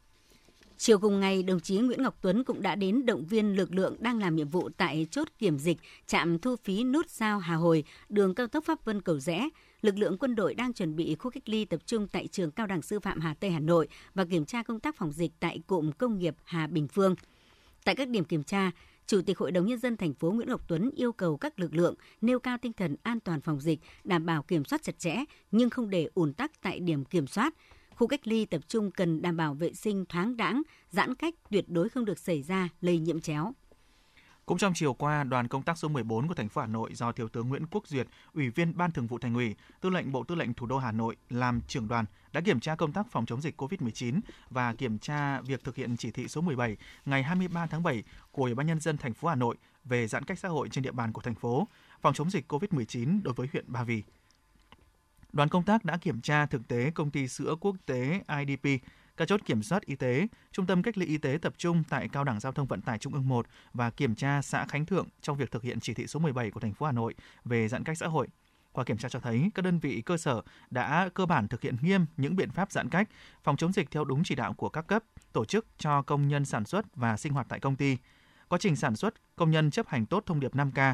Chiều 0.82 1.00
cùng 1.00 1.20
ngày, 1.20 1.44
đồng 1.44 1.60
chí 1.60 1.78
Nguyễn 1.78 2.04
Ngọc 2.04 2.18
Tuấn 2.22 2.44
cũng 2.44 2.62
đã 2.62 2.76
đến 2.76 3.06
động 3.06 3.26
viên 3.26 3.56
lực 3.56 3.74
lượng 3.74 3.96
đang 4.00 4.20
làm 4.20 4.36
nhiệm 4.36 4.48
vụ 4.48 4.70
tại 4.78 5.08
chốt 5.12 5.28
kiểm 5.38 5.60
dịch 5.60 5.78
trạm 6.08 6.40
thu 6.40 6.56
phí 6.64 6.84
nút 6.84 7.10
giao 7.10 7.40
Hà 7.40 7.56
Hồi, 7.56 7.84
đường 8.10 8.36
cao 8.36 8.48
tốc 8.48 8.64
Pháp 8.64 8.86
Vân 8.86 9.02
Cầu 9.02 9.20
Rẽ. 9.20 9.50
Lực 9.82 9.98
lượng 9.98 10.18
quân 10.18 10.36
đội 10.36 10.54
đang 10.54 10.74
chuẩn 10.74 10.96
bị 10.96 11.16
khu 11.16 11.32
cách 11.32 11.50
ly 11.50 11.66
tập 11.66 11.80
trung 11.86 12.08
tại 12.08 12.28
trường 12.28 12.52
Cao 12.52 12.68
đẳng 12.68 12.82
Sư 12.82 13.00
phạm 13.00 13.20
Hà 13.20 13.34
Tây 13.34 13.52
Hà 13.52 13.60
Nội 13.60 13.88
và 14.14 14.26
kiểm 14.26 14.46
tra 14.46 14.64
công 14.64 14.80
tác 14.80 14.96
phòng 14.96 15.12
dịch 15.12 15.32
tại 15.40 15.60
cụm 15.68 15.92
công 15.92 16.20
nghiệp 16.20 16.36
Hà 16.44 16.68
Bình 16.68 16.88
Phương. 16.88 17.16
Tại 17.86 17.96
các 17.96 18.08
điểm 18.08 18.24
kiểm 18.24 18.44
tra, 18.44 18.72
Chủ 19.08 19.22
tịch 19.22 19.38
Hội 19.38 19.52
đồng 19.52 19.66
Nhân 19.66 19.80
dân 19.80 19.98
thành 19.98 20.14
phố 20.14 20.32
Nguyễn 20.32 20.50
Ngọc 20.50 20.62
Tuấn 20.68 20.90
yêu 20.96 21.12
cầu 21.12 21.38
các 21.38 21.60
lực 21.60 21.74
lượng 21.74 21.96
nêu 22.22 22.40
cao 22.40 22.58
tinh 22.62 22.74
thần 22.74 22.96
an 23.04 23.20
toàn 23.20 23.42
phòng 23.42 23.62
dịch, 23.62 23.80
đảm 24.04 24.26
bảo 24.26 24.44
kiểm 24.44 24.66
soát 24.66 24.84
chặt 24.84 25.00
chẽ 25.00 25.16
nhưng 25.52 25.70
không 25.70 25.90
để 25.90 26.10
ùn 26.14 26.34
tắc 26.34 26.62
tại 26.62 26.80
điểm 26.80 27.06
kiểm 27.06 27.28
soát, 27.28 27.54
Khu 28.00 28.08
cách 28.08 28.28
ly 28.28 28.46
tập 28.46 28.62
trung 28.68 28.92
cần 28.92 29.22
đảm 29.22 29.38
bảo 29.38 29.54
vệ 29.54 29.74
sinh 29.74 30.06
thoáng 30.06 30.38
đãng, 30.38 30.62
giãn 30.90 31.16
cách 31.16 31.36
tuyệt 31.50 31.66
đối 31.70 31.90
không 31.90 32.06
được 32.06 32.20
xảy 32.20 32.42
ra 32.42 32.70
lây 32.82 33.00
nhiễm 33.00 33.22
chéo. 33.22 33.54
Cũng 34.46 34.58
trong 34.58 34.74
chiều 34.76 34.94
qua, 34.94 35.24
đoàn 35.24 35.48
công 35.48 35.64
tác 35.64 35.78
số 35.78 35.88
14 35.88 36.28
của 36.28 36.34
thành 36.34 36.50
phố 36.50 36.62
Hà 36.62 36.68
Nội 36.68 36.94
do 36.94 37.12
Thiếu 37.12 37.28
tướng 37.30 37.50
Nguyễn 37.50 37.66
Quốc 37.72 37.88
Duyệt, 37.88 38.08
Ủy 38.34 38.50
viên 38.50 38.78
Ban 38.78 38.92
Thường 38.92 39.08
vụ 39.08 39.18
Thành 39.18 39.36
ủy, 39.36 39.56
Tư 39.82 39.90
lệnh 39.90 40.12
Bộ 40.12 40.24
Tư 40.24 40.36
lệnh 40.36 40.54
Thủ 40.54 40.66
đô 40.66 40.78
Hà 40.78 40.92
Nội 40.92 41.16
làm 41.30 41.62
trưởng 41.68 41.88
đoàn 41.88 42.06
đã 42.32 42.42
kiểm 42.42 42.60
tra 42.60 42.76
công 42.76 42.92
tác 42.92 43.08
phòng 43.12 43.26
chống 43.26 43.42
dịch 43.42 43.62
COVID-19 43.62 44.20
và 44.50 44.74
kiểm 44.74 45.00
tra 45.00 45.42
việc 45.42 45.64
thực 45.64 45.76
hiện 45.76 45.98
chỉ 45.98 46.12
thị 46.12 46.28
số 46.28 46.42
17 46.42 46.78
ngày 47.06 47.24
23 47.24 47.68
tháng 47.68 47.84
7 47.84 48.04
của 48.32 48.44
Ủy 48.44 48.56
ban 48.56 48.68
nhân 48.68 48.80
dân 48.80 48.98
thành 48.98 49.14
phố 49.14 49.28
Hà 49.28 49.36
Nội 49.36 49.56
về 49.84 50.08
giãn 50.08 50.24
cách 50.24 50.40
xã 50.40 50.50
hội 50.50 50.70
trên 50.70 50.84
địa 50.84 50.92
bàn 50.92 51.14
của 51.14 51.22
thành 51.22 51.36
phố, 51.36 51.68
phòng 52.02 52.14
chống 52.14 52.30
dịch 52.30 52.52
COVID-19 52.52 53.22
đối 53.24 53.34
với 53.34 53.48
huyện 53.52 53.66
Ba 53.68 53.84
Vì. 53.84 54.04
Đoàn 55.34 55.50
công 55.50 55.64
tác 55.64 55.86
đã 55.86 55.98
kiểm 55.98 56.22
tra 56.22 56.46
thực 56.46 56.68
tế 56.68 56.92
công 56.92 57.12
ty 57.12 57.28
sữa 57.28 57.56
quốc 57.60 57.76
tế 57.86 58.22
IDP, 58.38 58.84
các 59.18 59.28
chốt 59.28 59.42
kiểm 59.46 59.64
soát 59.64 59.86
y 59.86 59.96
tế, 59.96 60.28
trung 60.52 60.66
tâm 60.66 60.84
cách 60.84 60.98
ly 60.98 61.06
y 61.06 61.18
tế 61.18 61.38
tập 61.42 61.54
trung 61.58 61.84
tại 61.90 62.10
Cao 62.10 62.24
đẳng 62.24 62.40
Giao 62.40 62.52
thông 62.52 62.68
Vận 62.68 62.82
tải 62.82 62.98
Trung 62.98 63.14
ương 63.14 63.28
1 63.28 63.46
và 63.74 63.90
kiểm 63.90 64.16
tra 64.16 64.42
xã 64.42 64.66
Khánh 64.66 64.86
Thượng 64.86 65.08
trong 65.22 65.38
việc 65.38 65.52
thực 65.52 65.64
hiện 65.64 65.80
chỉ 65.80 65.94
thị 65.94 66.08
số 66.08 66.20
17 66.20 66.52
của 66.52 66.60
thành 66.60 66.74
phố 66.74 66.86
Hà 66.86 66.92
Nội 66.92 67.16
về 67.46 67.68
giãn 67.68 67.84
cách 67.84 67.98
xã 67.98 68.08
hội. 68.08 68.28
Qua 68.72 68.84
kiểm 68.84 68.98
tra 68.98 69.10
cho 69.10 69.20
thấy, 69.20 69.52
các 69.56 69.62
đơn 69.66 69.80
vị 69.80 70.02
cơ 70.02 70.18
sở 70.18 70.42
đã 70.70 71.10
cơ 71.14 71.26
bản 71.26 71.48
thực 71.48 71.62
hiện 71.62 71.76
nghiêm 71.82 72.06
những 72.18 72.36
biện 72.36 72.52
pháp 72.52 72.72
giãn 72.72 72.90
cách, 72.90 73.10
phòng 73.44 73.58
chống 73.58 73.74
dịch 73.74 73.92
theo 73.92 74.04
đúng 74.04 74.24
chỉ 74.24 74.36
đạo 74.36 74.54
của 74.54 74.70
các 74.70 74.88
cấp, 74.88 75.04
tổ 75.34 75.46
chức 75.46 75.66
cho 75.78 76.02
công 76.02 76.28
nhân 76.28 76.46
sản 76.46 76.66
xuất 76.66 76.96
và 76.96 77.18
sinh 77.18 77.34
hoạt 77.34 77.46
tại 77.50 77.60
công 77.60 77.76
ty. 77.76 77.98
Quá 78.48 78.60
trình 78.62 78.76
sản 78.76 78.96
xuất, 78.96 79.14
công 79.36 79.52
nhân 79.52 79.72
chấp 79.72 79.88
hành 79.88 80.06
tốt 80.06 80.24
thông 80.26 80.40
điệp 80.40 80.56
5K, 80.56 80.94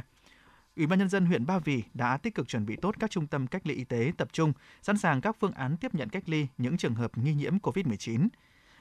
Ủy 0.78 0.88
ban 0.88 1.00
nhân 1.00 1.10
dân 1.10 1.26
huyện 1.26 1.46
Ba 1.46 1.60
Vì 1.60 1.84
đã 1.94 2.18
tích 2.18 2.36
cực 2.36 2.48
chuẩn 2.48 2.66
bị 2.66 2.76
tốt 2.76 2.96
các 3.00 3.12
trung 3.12 3.28
tâm 3.28 3.48
cách 3.48 3.68
ly 3.68 3.74
y 3.74 3.84
tế 3.84 4.12
tập 4.18 4.28
trung, 4.32 4.54
sẵn 4.82 4.98
sàng 4.98 5.22
các 5.22 5.36
phương 5.40 5.52
án 5.52 5.78
tiếp 5.78 5.96
nhận 5.96 6.10
cách 6.10 6.30
ly 6.30 6.48
những 6.58 6.78
trường 6.78 6.96
hợp 6.96 7.18
nghi 7.18 7.34
nhiễm 7.34 7.58
COVID-19. 7.58 8.28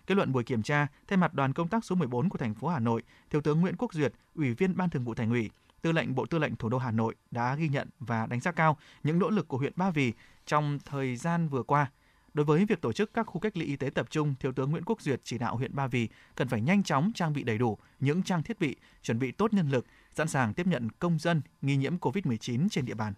Kết 0.06 0.14
luận 0.14 0.32
buổi 0.32 0.44
kiểm 0.44 0.62
tra, 0.62 0.86
thay 1.08 1.16
mặt 1.16 1.34
đoàn 1.34 1.52
công 1.52 1.68
tác 1.68 1.84
số 1.84 1.96
14 1.96 2.28
của 2.28 2.38
thành 2.38 2.54
phố 2.54 2.68
Hà 2.68 2.78
Nội, 2.78 3.02
Thiếu 3.30 3.40
tướng 3.40 3.60
Nguyễn 3.60 3.76
Quốc 3.78 3.94
Duyệt, 3.94 4.12
Ủy 4.34 4.54
viên 4.54 4.76
Ban 4.76 4.90
Thường 4.90 5.04
vụ 5.04 5.14
Thành 5.14 5.30
ủy, 5.30 5.50
Tư 5.82 5.92
lệnh 5.92 6.14
Bộ 6.14 6.26
Tư 6.26 6.38
lệnh 6.38 6.56
Thủ 6.56 6.68
đô 6.68 6.78
Hà 6.78 6.90
Nội 6.90 7.14
đã 7.30 7.54
ghi 7.54 7.68
nhận 7.68 7.88
và 8.00 8.26
đánh 8.26 8.40
giá 8.40 8.52
cao 8.52 8.76
những 9.02 9.18
nỗ 9.18 9.30
lực 9.30 9.48
của 9.48 9.58
huyện 9.58 9.72
Ba 9.76 9.90
Vì 9.90 10.12
trong 10.46 10.78
thời 10.84 11.16
gian 11.16 11.48
vừa 11.48 11.62
qua. 11.62 11.90
Đối 12.34 12.44
với 12.44 12.64
việc 12.64 12.80
tổ 12.80 12.92
chức 12.92 13.14
các 13.14 13.22
khu 13.22 13.40
cách 13.40 13.56
ly 13.56 13.66
y 13.66 13.76
tế 13.76 13.90
tập 13.90 14.06
trung, 14.10 14.34
Thiếu 14.40 14.52
tướng 14.52 14.70
Nguyễn 14.70 14.84
Quốc 14.86 15.00
Duyệt 15.00 15.20
chỉ 15.24 15.38
đạo 15.38 15.56
huyện 15.56 15.74
Ba 15.74 15.86
Vì 15.86 16.08
cần 16.34 16.48
phải 16.48 16.60
nhanh 16.60 16.82
chóng 16.82 17.10
trang 17.14 17.32
bị 17.32 17.44
đầy 17.44 17.58
đủ 17.58 17.78
những 18.00 18.22
trang 18.22 18.42
thiết 18.42 18.60
bị, 18.60 18.76
chuẩn 19.02 19.18
bị 19.18 19.32
tốt 19.32 19.54
nhân 19.54 19.68
lực, 19.68 19.86
sẵn 20.14 20.28
sàng 20.28 20.54
tiếp 20.54 20.66
nhận 20.66 20.88
công 20.98 21.18
dân 21.18 21.42
nghi 21.62 21.76
nhiễm 21.76 21.96
COVID-19 21.96 22.68
trên 22.68 22.84
địa 22.84 22.94
bàn. 22.94 23.12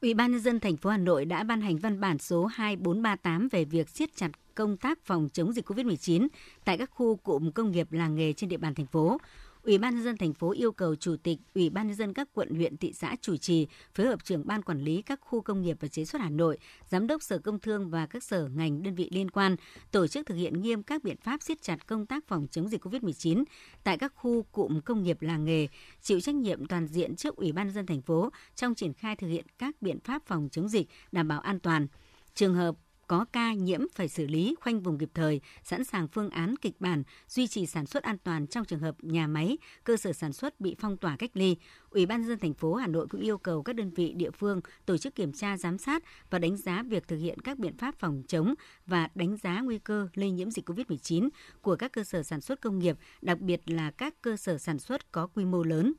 Ủy 0.00 0.14
ban 0.14 0.32
nhân 0.32 0.40
dân 0.40 0.60
thành 0.60 0.76
phố 0.76 0.90
Hà 0.90 0.96
Nội 0.96 1.24
đã 1.24 1.44
ban 1.44 1.60
hành 1.60 1.78
văn 1.78 2.00
bản 2.00 2.18
số 2.18 2.46
2438 2.46 3.48
về 3.48 3.64
việc 3.64 3.88
siết 3.88 4.16
chặt 4.16 4.30
công 4.54 4.76
tác 4.76 4.98
phòng 5.04 5.28
chống 5.32 5.52
dịch 5.52 5.70
COVID-19 5.70 6.28
tại 6.64 6.78
các 6.78 6.90
khu 6.90 7.16
cụm 7.16 7.50
công 7.50 7.70
nghiệp 7.70 7.92
làng 7.92 8.14
nghề 8.14 8.32
trên 8.32 8.50
địa 8.50 8.56
bàn 8.56 8.74
thành 8.74 8.86
phố. 8.86 9.18
Ủy 9.64 9.78
ban 9.78 9.94
nhân 9.94 10.04
dân 10.04 10.16
thành 10.16 10.34
phố 10.34 10.52
yêu 10.52 10.72
cầu 10.72 10.96
chủ 10.96 11.16
tịch 11.16 11.38
Ủy 11.54 11.70
ban 11.70 11.86
nhân 11.86 11.96
dân 11.96 12.12
các 12.12 12.28
quận 12.32 12.54
huyện 12.54 12.76
thị 12.76 12.92
xã 12.92 13.16
chủ 13.20 13.36
trì 13.36 13.66
phối 13.94 14.06
hợp 14.06 14.24
trưởng 14.24 14.46
ban 14.46 14.62
quản 14.62 14.80
lý 14.80 15.02
các 15.02 15.20
khu 15.22 15.40
công 15.40 15.62
nghiệp 15.62 15.76
và 15.80 15.88
chế 15.88 16.04
xuất 16.04 16.22
Hà 16.22 16.30
Nội, 16.30 16.58
giám 16.88 17.06
đốc 17.06 17.22
Sở 17.22 17.38
Công 17.38 17.58
Thương 17.58 17.90
và 17.90 18.06
các 18.06 18.22
sở 18.22 18.48
ngành 18.54 18.82
đơn 18.82 18.94
vị 18.94 19.08
liên 19.12 19.30
quan 19.30 19.56
tổ 19.90 20.06
chức 20.06 20.26
thực 20.26 20.34
hiện 20.34 20.60
nghiêm 20.60 20.82
các 20.82 21.04
biện 21.04 21.16
pháp 21.16 21.42
siết 21.42 21.62
chặt 21.62 21.86
công 21.86 22.06
tác 22.06 22.24
phòng 22.28 22.46
chống 22.50 22.68
dịch 22.68 22.86
COVID-19 22.86 23.44
tại 23.84 23.98
các 23.98 24.12
khu 24.14 24.42
cụm 24.42 24.80
công 24.80 25.02
nghiệp 25.02 25.22
làng 25.22 25.44
nghề, 25.44 25.68
chịu 26.02 26.20
trách 26.20 26.34
nhiệm 26.34 26.66
toàn 26.66 26.86
diện 26.86 27.16
trước 27.16 27.36
Ủy 27.36 27.52
ban 27.52 27.66
nhân 27.66 27.74
dân 27.74 27.86
thành 27.86 28.02
phố 28.02 28.30
trong 28.54 28.74
triển 28.74 28.92
khai 28.92 29.16
thực 29.16 29.28
hiện 29.28 29.44
các 29.58 29.82
biện 29.82 30.00
pháp 30.00 30.22
phòng 30.26 30.48
chống 30.52 30.68
dịch 30.68 30.88
đảm 31.12 31.28
bảo 31.28 31.40
an 31.40 31.60
toàn. 31.60 31.86
Trường 32.34 32.54
hợp 32.54 32.76
có 33.14 33.24
ca 33.32 33.52
nhiễm 33.52 33.80
phải 33.94 34.08
xử 34.08 34.26
lý 34.26 34.54
khoanh 34.60 34.80
vùng 34.80 34.98
kịp 34.98 35.10
thời, 35.14 35.40
sẵn 35.62 35.84
sàng 35.84 36.08
phương 36.08 36.30
án 36.30 36.54
kịch 36.56 36.80
bản 36.80 37.02
duy 37.28 37.46
trì 37.46 37.66
sản 37.66 37.86
xuất 37.86 38.02
an 38.02 38.18
toàn 38.24 38.46
trong 38.46 38.64
trường 38.64 38.80
hợp 38.80 38.94
nhà 39.02 39.26
máy, 39.26 39.58
cơ 39.84 39.96
sở 39.96 40.12
sản 40.12 40.32
xuất 40.32 40.60
bị 40.60 40.76
phong 40.78 40.96
tỏa 40.96 41.16
cách 41.16 41.30
ly. 41.34 41.56
Ủy 41.90 42.06
ban 42.06 42.24
dân 42.24 42.38
thành 42.38 42.54
phố 42.54 42.74
Hà 42.74 42.86
Nội 42.86 43.06
cũng 43.10 43.20
yêu 43.20 43.38
cầu 43.38 43.62
các 43.62 43.76
đơn 43.76 43.90
vị 43.90 44.12
địa 44.12 44.30
phương 44.30 44.60
tổ 44.86 44.96
chức 44.96 45.14
kiểm 45.14 45.32
tra 45.32 45.56
giám 45.56 45.78
sát 45.78 46.02
và 46.30 46.38
đánh 46.38 46.56
giá 46.56 46.82
việc 46.82 47.08
thực 47.08 47.16
hiện 47.16 47.40
các 47.40 47.58
biện 47.58 47.76
pháp 47.76 47.94
phòng 47.98 48.22
chống 48.28 48.54
và 48.86 49.08
đánh 49.14 49.36
giá 49.36 49.60
nguy 49.60 49.78
cơ 49.78 50.08
lây 50.14 50.30
nhiễm 50.30 50.50
dịch 50.50 50.68
COVID-19 50.68 51.28
của 51.62 51.76
các 51.76 51.92
cơ 51.92 52.04
sở 52.04 52.22
sản 52.22 52.40
xuất 52.40 52.60
công 52.60 52.78
nghiệp, 52.78 52.96
đặc 53.22 53.40
biệt 53.40 53.70
là 53.70 53.90
các 53.90 54.14
cơ 54.22 54.36
sở 54.36 54.58
sản 54.58 54.78
xuất 54.78 55.12
có 55.12 55.26
quy 55.26 55.44
mô 55.44 55.62
lớn. 55.62 55.92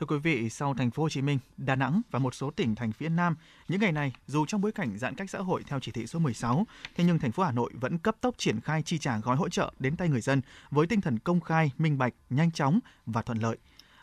Thưa 0.00 0.06
quý 0.06 0.18
vị, 0.18 0.50
sau 0.50 0.74
thành 0.74 0.90
phố 0.90 1.02
Hồ 1.02 1.08
Chí 1.08 1.22
Minh, 1.22 1.38
Đà 1.56 1.76
Nẵng 1.76 2.02
và 2.10 2.18
một 2.18 2.34
số 2.34 2.50
tỉnh 2.50 2.74
thành 2.74 2.92
phía 2.92 3.08
Nam, 3.08 3.36
những 3.68 3.80
ngày 3.80 3.92
này 3.92 4.12
dù 4.26 4.46
trong 4.46 4.60
bối 4.60 4.72
cảnh 4.72 4.98
giãn 4.98 5.14
cách 5.14 5.30
xã 5.30 5.38
hội 5.38 5.62
theo 5.66 5.80
chỉ 5.80 5.92
thị 5.92 6.06
số 6.06 6.18
16, 6.18 6.66
thế 6.94 7.04
nhưng 7.04 7.18
thành 7.18 7.32
phố 7.32 7.42
Hà 7.42 7.52
Nội 7.52 7.70
vẫn 7.80 7.98
cấp 7.98 8.16
tốc 8.20 8.34
triển 8.38 8.60
khai 8.60 8.82
chi 8.82 8.98
trả 8.98 9.18
gói 9.18 9.36
hỗ 9.36 9.48
trợ 9.48 9.72
đến 9.78 9.96
tay 9.96 10.08
người 10.08 10.20
dân 10.20 10.40
với 10.70 10.86
tinh 10.86 11.00
thần 11.00 11.18
công 11.18 11.40
khai, 11.40 11.70
minh 11.78 11.98
bạch, 11.98 12.14
nhanh 12.30 12.50
chóng 12.50 12.80
và 13.06 13.22
thuận 13.22 13.38
lợi. 13.38 13.56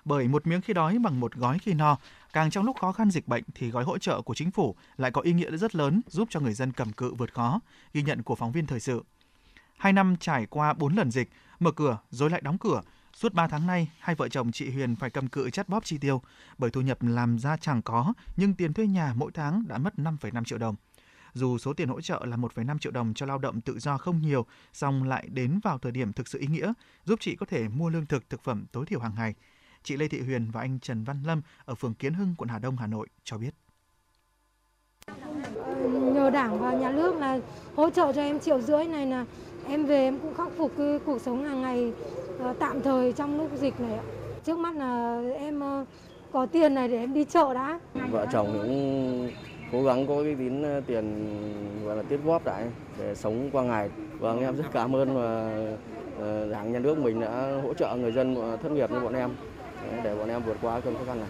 Bởi 0.06 0.28
một 0.28 0.48
miếng 0.48 0.62
khi 0.62 0.74
đói 0.74 1.00
bằng 1.00 1.20
một 1.20 1.36
gói 1.36 1.60
khi 1.60 1.74
no, 1.74 1.98
càng 2.34 2.50
trong 2.50 2.66
lúc 2.66 2.78
khó 2.82 2.92
khăn 2.92 3.12
dịch 3.12 3.28
bệnh 3.28 3.44
thì 3.56 3.70
gói 3.70 3.84
hỗ 3.84 3.98
trợ 3.98 4.22
của 4.22 4.34
chính 4.34 4.52
phủ 4.52 4.76
lại 4.98 5.12
có 5.12 5.22
ý 5.22 5.34
nghĩa 5.34 5.58
rất 5.58 5.76
lớn 5.76 6.02
giúp 6.08 6.28
cho 6.32 6.40
người 6.40 6.54
dân 6.54 6.72
cầm 6.72 6.92
cự 6.94 7.14
vượt 7.14 7.34
khó, 7.34 7.60
ghi 7.94 8.02
nhận 8.02 8.24
của 8.24 8.36
phóng 8.36 8.52
viên 8.52 8.66
thời 8.66 8.80
sự. 8.80 9.04
Hai 9.78 9.94
năm 9.94 10.16
trải 10.20 10.46
qua 10.46 10.74
bốn 10.74 10.96
lần 10.96 11.12
dịch, 11.12 11.30
mở 11.60 11.72
cửa 11.72 11.98
rồi 12.10 12.30
lại 12.30 12.42
đóng 12.42 12.58
cửa, 12.58 12.82
Suốt 13.14 13.34
3 13.34 13.48
tháng 13.48 13.68
nay, 13.68 13.92
hai 14.00 14.16
vợ 14.16 14.30
chồng 14.30 14.52
chị 14.52 14.72
Huyền 14.72 14.96
phải 14.96 15.10
cầm 15.10 15.28
cự 15.28 15.50
chắt 15.50 15.70
bóp 15.70 15.86
chi 15.86 15.98
tiêu 15.98 16.22
bởi 16.58 16.72
thu 16.72 16.82
nhập 16.82 16.98
làm 17.02 17.40
ra 17.40 17.58
chẳng 17.58 17.82
có, 17.82 18.14
nhưng 18.38 18.54
tiền 18.54 18.74
thuê 18.74 18.88
nhà 18.88 19.14
mỗi 19.16 19.32
tháng 19.32 19.64
đã 19.68 19.78
mất 19.78 19.94
5,5 19.98 20.44
triệu 20.44 20.58
đồng. 20.58 20.76
Dù 21.34 21.58
số 21.58 21.74
tiền 21.74 21.88
hỗ 21.88 22.02
trợ 22.02 22.26
là 22.26 22.38
1,5 22.38 22.78
triệu 22.80 22.92
đồng 22.92 23.14
cho 23.14 23.26
lao 23.26 23.38
động 23.38 23.62
tự 23.62 23.80
do 23.80 23.98
không 23.98 24.22
nhiều, 24.22 24.46
song 24.74 25.04
lại 25.04 25.28
đến 25.32 25.60
vào 25.64 25.78
thời 25.80 25.92
điểm 25.92 26.14
thực 26.14 26.28
sự 26.28 26.40
ý 26.40 26.48
nghĩa, 26.48 26.74
giúp 27.06 27.20
chị 27.20 27.36
có 27.36 27.46
thể 27.46 27.68
mua 27.68 27.90
lương 27.90 28.06
thực, 28.06 28.30
thực 28.30 28.44
phẩm 28.44 28.66
tối 28.72 28.86
thiểu 28.86 29.00
hàng 29.00 29.16
ngày. 29.16 29.34
Chị 29.84 29.98
Lê 29.98 30.08
Thị 30.08 30.22
Huyền 30.22 30.52
và 30.52 30.62
anh 30.62 30.80
Trần 30.80 31.04
Văn 31.04 31.24
Lâm 31.24 31.42
ở 31.66 31.76
phường 31.76 31.94
Kiến 31.94 32.14
Hưng, 32.14 32.36
quận 32.38 32.50
Hà 32.50 32.60
Đông, 32.60 32.78
Hà 32.78 32.88
Nội 32.88 33.08
cho 33.24 33.38
biết. 33.38 33.54
Ờ, 35.06 35.90
nhờ 36.14 36.30
Đảng 36.30 36.60
và 36.60 36.74
nhà 36.74 36.92
nước 36.92 37.16
là 37.16 37.40
hỗ 37.76 37.90
trợ 37.90 38.14
cho 38.14 38.22
em 38.22 38.40
triệu 38.40 38.62
rưỡi 38.62 38.86
này 38.86 39.06
là 39.06 39.26
em 39.68 39.86
về 39.86 39.98
em 39.98 40.20
cũng 40.20 40.34
khắc 40.34 40.48
phục 40.58 40.74
cuộc 41.06 41.22
sống 41.22 41.44
hàng 41.44 41.62
ngày 41.62 41.94
tạm 42.60 42.82
thời 42.82 43.14
trong 43.14 43.38
lúc 43.38 43.50
dịch 43.56 43.80
này 43.80 44.00
Trước 44.46 44.60
mắt 44.60 44.76
là 44.76 45.22
em 45.38 45.60
ờ, 45.60 45.86
có 46.32 46.46
tiền 46.46 46.74
này 46.74 46.88
để 46.88 46.98
em 46.98 47.14
đi 47.14 47.26
chợ 47.26 47.54
đã. 47.54 47.80
Vợ 48.10 48.26
chồng 48.32 48.60
cũng 48.62 49.32
cố 49.72 49.84
gắng 49.84 50.08
có 50.08 50.24
cái 50.24 50.36
tín 50.36 50.64
ờ, 50.64 50.82
tiền 50.88 51.26
gọi 51.86 51.96
là 51.96 52.04
tiết 52.04 52.20
góp 52.26 52.46
lại 52.46 52.70
để 53.00 53.16
sống 53.16 53.50
qua 53.52 53.64
ngày. 53.64 53.90
Vâng 54.20 54.40
em 54.40 54.56
rất 54.56 54.64
cảm 54.72 54.96
ơn 54.96 55.16
và 55.16 55.52
đảng 56.52 56.72
nhà 56.72 56.80
nước 56.80 56.98
mình 56.98 57.20
đã 57.20 57.60
hỗ 57.64 57.74
trợ 57.74 57.96
người 57.96 58.12
dân 58.12 58.58
thất 58.64 58.72
nghiệp 58.72 58.92
như 58.92 59.00
bọn 59.00 59.14
em 59.14 59.30
để 60.04 60.16
bọn 60.16 60.30
em 60.30 60.44
vượt 60.44 60.58
qua 60.62 60.80
cơn 60.80 60.96
khó 60.96 61.02
khăn 61.06 61.20
này. 61.20 61.30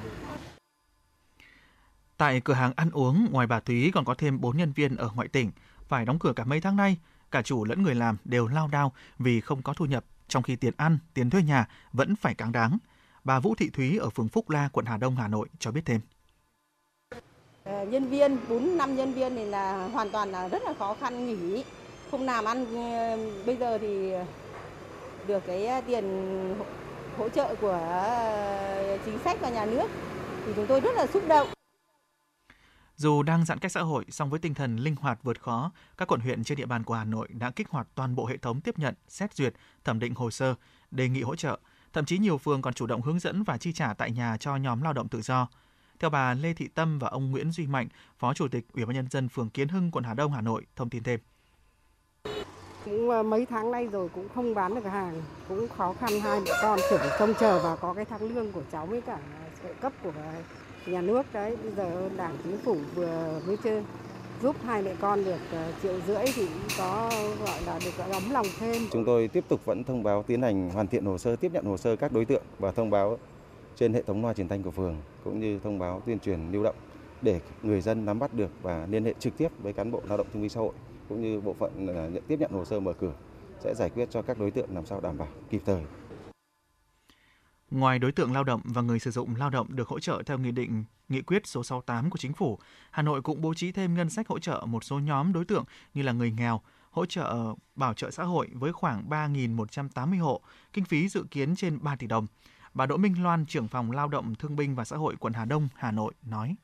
Tại 2.18 2.42
cửa 2.44 2.54
hàng 2.54 2.74
ăn 2.76 2.90
uống, 2.92 3.28
ngoài 3.32 3.48
bà 3.48 3.60
Thúy 3.60 3.92
còn 3.94 4.06
có 4.06 4.14
thêm 4.14 4.42
4 4.42 4.58
nhân 4.58 4.72
viên 4.72 4.96
ở 4.96 5.10
ngoại 5.16 5.28
tỉnh, 5.28 5.52
phải 5.88 6.06
đóng 6.06 6.20
cửa 6.20 6.34
cả 6.36 6.44
mấy 6.44 6.62
tháng 6.62 6.76
nay. 6.76 6.98
Cả 7.32 7.42
chủ 7.42 7.66
lẫn 7.66 7.84
người 7.84 7.96
làm 7.96 8.18
đều 8.26 8.48
lao 8.48 8.68
đao 8.68 8.94
vì 9.20 9.42
không 9.42 9.62
có 9.62 9.74
thu 9.74 9.86
nhập 9.86 10.04
trong 10.34 10.44
khi 10.44 10.56
tiền 10.56 10.74
ăn, 10.78 10.98
tiền 11.14 11.30
thuê 11.30 11.42
nhà 11.42 11.68
vẫn 11.92 12.16
phải 12.16 12.34
cáng 12.34 12.52
đáng. 12.52 12.78
Bà 13.24 13.40
Vũ 13.40 13.56
Thị 13.56 13.70
Thúy 13.74 13.98
ở 13.98 14.10
phường 14.10 14.28
Phúc 14.28 14.50
La, 14.50 14.70
quận 14.74 14.86
Hà 14.86 14.98
Đông, 14.98 15.16
Hà 15.16 15.28
Nội 15.28 15.48
cho 15.60 15.72
biết 15.72 15.82
thêm. 15.86 16.02
Ờ, 17.64 17.86
nhân 17.86 18.10
viên, 18.10 18.38
4 18.50 18.78
năm 18.78 18.96
nhân 18.96 19.14
viên 19.14 19.36
thì 19.36 19.46
là 19.46 19.88
hoàn 19.88 20.10
toàn 20.10 20.32
là 20.32 20.48
rất 20.48 20.62
là 20.64 20.74
khó 20.80 20.96
khăn 21.00 21.28
nghỉ, 21.28 21.64
không 22.12 22.24
làm 22.24 22.46
ăn. 22.46 22.66
Ờ, 22.76 23.18
bây 23.46 23.56
giờ 23.58 23.78
thì 23.78 24.12
được 25.28 25.44
cái 25.48 25.82
tiền 25.82 26.06
hỗ 27.18 27.30
trợ 27.30 27.56
của 27.62 27.80
ờ, 27.90 28.98
chính 29.06 29.20
sách 29.24 29.38
và 29.42 29.50
nhà 29.50 29.66
nước 29.66 29.88
thì 30.46 30.54
chúng 30.56 30.68
tôi 30.68 30.80
rất 30.80 30.96
là 30.96 31.08
xúc 31.08 31.24
động. 31.28 31.48
Dù 32.96 33.24
đang 33.24 33.46
giãn 33.46 33.60
cách 33.60 33.72
xã 33.72 33.82
hội, 33.82 34.06
song 34.10 34.30
với 34.30 34.40
tinh 34.40 34.54
thần 34.54 34.78
linh 34.78 34.96
hoạt 34.96 35.20
vượt 35.24 35.42
khó, 35.42 35.72
các 35.98 36.08
quận 36.08 36.22
huyện 36.22 36.44
trên 36.44 36.58
địa 36.58 36.66
bàn 36.66 36.84
của 36.84 36.94
Hà 36.94 37.04
Nội 37.04 37.28
đã 37.32 37.52
kích 37.52 37.70
hoạt 37.70 37.88
toàn 37.96 38.16
bộ 38.16 38.26
hệ 38.26 38.38
thống 38.38 38.62
tiếp 38.62 38.80
nhận, 38.80 38.96
xét 39.08 39.34
duyệt, 39.34 39.54
thẩm 39.84 40.00
định 40.00 40.16
hồ 40.16 40.32
sơ, 40.32 40.56
đề 40.92 41.10
nghị 41.10 41.22
hỗ 41.22 41.36
trợ. 41.36 41.60
Thậm 41.94 42.06
chí 42.06 42.18
nhiều 42.18 42.38
phường 42.38 42.62
còn 42.62 42.74
chủ 42.74 42.88
động 42.88 43.02
hướng 43.02 43.20
dẫn 43.20 43.44
và 43.44 43.58
chi 43.58 43.74
trả 43.74 43.94
tại 43.94 44.12
nhà 44.12 44.38
cho 44.38 44.56
nhóm 44.56 44.82
lao 44.82 44.94
động 44.94 45.08
tự 45.08 45.22
do. 45.22 45.48
Theo 46.00 46.10
bà 46.10 46.34
Lê 46.34 46.54
Thị 46.54 46.68
Tâm 46.68 47.00
và 47.00 47.10
ông 47.10 47.32
Nguyễn 47.32 47.52
Duy 47.52 47.68
Mạnh, 47.68 47.88
Phó 48.20 48.34
Chủ 48.34 48.48
tịch 48.48 48.66
Ủy 48.74 48.86
ban 48.86 48.96
nhân 48.96 49.08
dân 49.10 49.30
phường 49.30 49.50
Kiến 49.50 49.68
Hưng, 49.68 49.92
quận 49.92 50.04
Hà 50.04 50.14
Đông, 50.14 50.32
Hà 50.32 50.42
Nội 50.42 50.66
thông 50.76 50.90
tin 50.90 51.04
thêm. 51.04 51.20
Cũng 52.86 53.10
ờ, 53.10 53.24
mấy 53.24 53.46
tháng 53.46 53.72
nay 53.72 53.88
rồi 53.88 54.10
cũng 54.10 54.28
không 54.36 54.54
bán 54.54 54.76
được 54.76 54.86
hàng, 54.86 55.22
cũng 55.50 55.68
khó 55.78 55.94
khăn 55.94 56.20
hai 56.20 56.40
mẹ 56.40 56.52
con 56.62 56.80
chỉ 56.90 56.96
trông 57.20 57.34
chờ 57.40 57.60
và 57.64 57.76
có 57.76 57.94
cái 57.94 58.06
tháng 58.06 58.36
lương 58.36 58.52
của 58.52 58.64
cháu 58.72 58.86
với 58.86 59.02
cả 59.02 59.14
ờ, 59.14 59.50
trợ 59.64 59.74
cấp 59.82 59.94
của 60.04 60.12
nhà 60.86 61.02
nước 61.02 61.26
đấy. 61.34 61.56
Bây 61.64 61.72
giờ 61.72 62.10
đảng 62.18 62.38
chính 62.44 62.58
phủ 62.58 62.76
vừa 62.96 63.42
mới 63.48 63.58
chơi 63.64 63.84
giúp 64.42 64.56
hai 64.64 64.82
mẹ 64.82 64.96
con 65.00 65.26
được 65.26 65.40
ờ, 65.52 65.72
triệu 65.84 65.94
rưỡi 66.08 66.26
thì 66.36 66.48
có 66.78 67.12
gọi 67.46 67.62
là 67.66 67.80
được 67.86 68.12
ấm 68.12 68.24
lòng 68.32 68.46
thêm. 68.60 68.82
Chúng 68.92 69.06
tôi 69.06 69.28
tiếp 69.28 69.44
tục 69.48 69.66
vẫn 69.66 69.84
thông 69.84 70.04
báo 70.04 70.24
tiến 70.24 70.42
hành 70.42 70.70
hoàn 70.70 70.88
thiện 70.88 71.06
hồ 71.06 71.18
sơ, 71.18 71.36
tiếp 71.36 71.52
nhận 71.54 71.66
hồ 71.66 71.78
sơ 71.78 71.96
các 71.96 72.12
đối 72.12 72.26
tượng 72.26 72.44
và 72.60 72.72
thông 72.72 72.90
báo 72.90 73.18
trên 73.76 73.94
hệ 73.94 74.02
thống 74.02 74.22
loa 74.22 74.34
truyền 74.34 74.48
thanh 74.48 74.64
của 74.64 74.72
phường 74.72 74.96
cũng 75.24 75.40
như 75.40 75.60
thông 75.64 75.80
báo 75.80 76.02
tuyên 76.06 76.20
truyền 76.20 76.52
lưu 76.52 76.64
động 76.64 76.76
để 77.22 77.40
người 77.64 77.82
dân 77.82 78.06
nắm 78.06 78.20
bắt 78.20 78.34
được 78.34 78.50
và 78.62 78.88
liên 78.90 79.06
hệ 79.06 79.14
trực 79.20 79.38
tiếp 79.38 79.48
với 79.62 79.74
cán 79.74 79.92
bộ 79.92 80.02
lao 80.08 80.18
động 80.18 80.28
thương 80.34 80.42
binh 80.42 80.50
xã 80.50 80.60
hội 80.60 80.74
cũng 81.10 81.22
như 81.22 81.42
bộ 81.42 81.54
phận 81.54 81.88
ờ, 81.88 82.10
nhận 82.10 82.24
tiếp 82.28 82.40
nhận 82.40 82.52
hồ 82.52 82.66
sơ 82.66 82.80
mở 82.80 82.94
cửa 82.94 83.14
sẽ 83.60 83.74
giải 83.76 83.90
quyết 83.90 84.10
cho 84.12 84.22
các 84.22 84.40
đối 84.40 84.52
tượng 84.52 84.68
làm 84.76 84.86
sao 84.86 85.00
đảm 85.02 85.18
bảo 85.18 85.28
kịp 85.50 85.62
thời. 85.66 85.82
Ngoài 87.74 88.00
đối 88.00 88.12
tượng 88.12 88.34
lao 88.34 88.44
động 88.44 88.62
và 88.64 88.82
người 88.82 89.00
sử 89.00 89.12
dụng 89.12 89.36
lao 89.36 89.50
động 89.50 89.76
được 89.76 89.88
hỗ 89.88 90.00
trợ 90.00 90.24
theo 90.26 90.38
nghị 90.38 90.52
định 90.52 90.84
nghị 91.10 91.22
quyết 91.22 91.48
số 91.48 91.64
68 91.64 92.10
của 92.10 92.18
chính 92.18 92.34
phủ, 92.34 92.60
Hà 92.92 93.04
Nội 93.04 93.22
cũng 93.22 93.42
bố 93.42 93.54
trí 93.54 93.72
thêm 93.72 93.96
ngân 93.96 94.10
sách 94.10 94.28
hỗ 94.28 94.40
trợ 94.40 94.64
một 94.66 94.84
số 94.84 95.00
nhóm 95.00 95.34
đối 95.34 95.46
tượng 95.46 95.64
như 95.94 96.02
là 96.02 96.12
người 96.12 96.32
nghèo, 96.32 96.62
hỗ 96.92 97.06
trợ 97.06 97.54
bảo 97.76 97.94
trợ 97.94 98.12
xã 98.12 98.24
hội 98.24 98.50
với 98.54 98.74
khoảng 98.74 99.10
3.180 99.10 100.20
hộ, 100.20 100.42
kinh 100.74 100.86
phí 100.86 101.08
dự 101.08 101.26
kiến 101.32 101.56
trên 101.56 101.80
3 101.82 101.96
tỷ 101.96 102.08
đồng. 102.08 102.28
Bà 102.74 102.86
Đỗ 102.86 102.98
Minh 102.98 103.24
Loan, 103.24 103.46
trưởng 103.46 103.68
phòng 103.68 103.92
Lao 103.92 104.08
động 104.08 104.36
Thương 104.36 104.56
binh 104.56 104.76
và 104.76 104.86
Xã 104.86 104.98
hội 104.98 105.16
quận 105.20 105.34
Hà 105.34 105.46
Đông, 105.46 105.70
Hà 105.76 105.92
Nội 105.92 106.14
nói. 106.24 106.56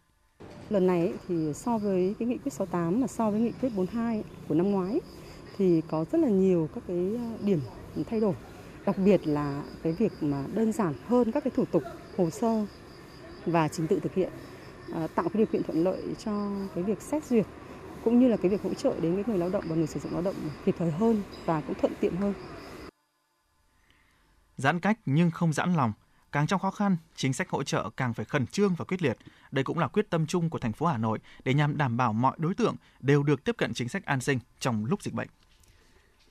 Lần 0.70 0.88
này 0.88 1.14
thì 1.28 1.54
so 1.54 1.78
với 1.78 2.16
cái 2.20 2.28
nghị 2.28 2.38
quyết 2.38 2.54
68 2.54 3.02
mà 3.02 3.08
so 3.08 3.32
với 3.32 3.42
nghị 3.42 3.52
quyết 3.62 3.70
42 3.76 4.24
của 4.48 4.56
năm 4.56 4.72
ngoái 4.72 5.00
thì 5.58 5.82
có 5.88 6.06
rất 6.12 6.18
là 6.18 6.30
nhiều 6.30 6.70
các 6.76 6.84
cái 6.88 7.16
ờ, 7.18 7.46
điểm 7.46 7.60
thay 8.10 8.20
đổi. 8.20 8.34
Đặc 8.90 8.98
biệt 8.98 9.28
là 9.28 9.64
cái 9.84 9.94
việc 9.94 10.12
mà 10.22 10.44
đơn 10.54 10.72
giản 10.72 10.94
hơn 11.08 11.32
các 11.32 11.44
cái 11.44 11.52
thủ 11.56 11.66
tục 11.66 11.84
hồ 12.18 12.30
sơ 12.30 12.66
và 13.46 13.68
trình 13.68 13.88
tự 13.88 14.00
thực 14.00 14.14
hiện 14.14 14.32
à, 14.94 15.08
tạo 15.16 15.30
cái 15.30 15.38
điều 15.38 15.46
kiện 15.46 15.64
thuận 15.64 15.84
lợi 15.84 16.16
cho 16.26 16.52
cái 16.76 16.84
việc 16.84 17.02
xét 17.02 17.26
duyệt 17.26 17.46
cũng 18.04 18.20
như 18.20 18.28
là 18.28 18.38
cái 18.38 18.52
việc 18.52 18.62
hỗ 18.62 18.74
trợ 18.74 19.00
đến 19.02 19.16
với 19.16 19.24
người 19.28 19.38
lao 19.38 19.50
động 19.50 19.64
và 19.68 19.76
người 19.76 19.88
sử 19.88 20.00
dụng 20.00 20.14
lao 20.14 20.22
động 20.22 20.36
kịp 20.66 20.76
thời 20.78 20.92
hơn 20.92 21.22
và 21.46 21.62
cũng 21.62 21.76
thuận 21.82 21.94
tiện 22.00 22.16
hơn. 22.16 22.34
Giãn 24.58 24.80
cách 24.80 25.00
nhưng 25.06 25.32
không 25.32 25.54
giãn 25.54 25.74
lòng, 25.74 25.94
càng 26.32 26.48
trong 26.48 26.60
khó 26.60 26.72
khăn, 26.72 26.98
chính 27.16 27.34
sách 27.34 27.50
hỗ 27.50 27.64
trợ 27.64 27.90
càng 27.98 28.14
phải 28.14 28.26
khẩn 28.26 28.48
trương 28.48 28.76
và 28.76 28.86
quyết 28.86 29.02
liệt. 29.02 29.18
Đây 29.52 29.64
cũng 29.64 29.80
là 29.80 29.88
quyết 29.88 30.10
tâm 30.10 30.28
chung 30.28 30.50
của 30.50 30.60
thành 30.60 30.74
phố 30.74 30.86
Hà 30.86 30.98
Nội 30.98 31.20
để 31.44 31.54
nhằm 31.54 31.78
đảm 31.78 31.98
bảo 31.98 32.14
mọi 32.14 32.36
đối 32.38 32.54
tượng 32.54 32.76
đều 33.00 33.24
được 33.24 33.44
tiếp 33.44 33.56
cận 33.58 33.74
chính 33.74 33.90
sách 33.90 34.06
an 34.06 34.22
sinh 34.22 34.40
trong 34.60 34.86
lúc 34.86 35.04
dịch 35.04 35.14
bệnh. 35.14 35.28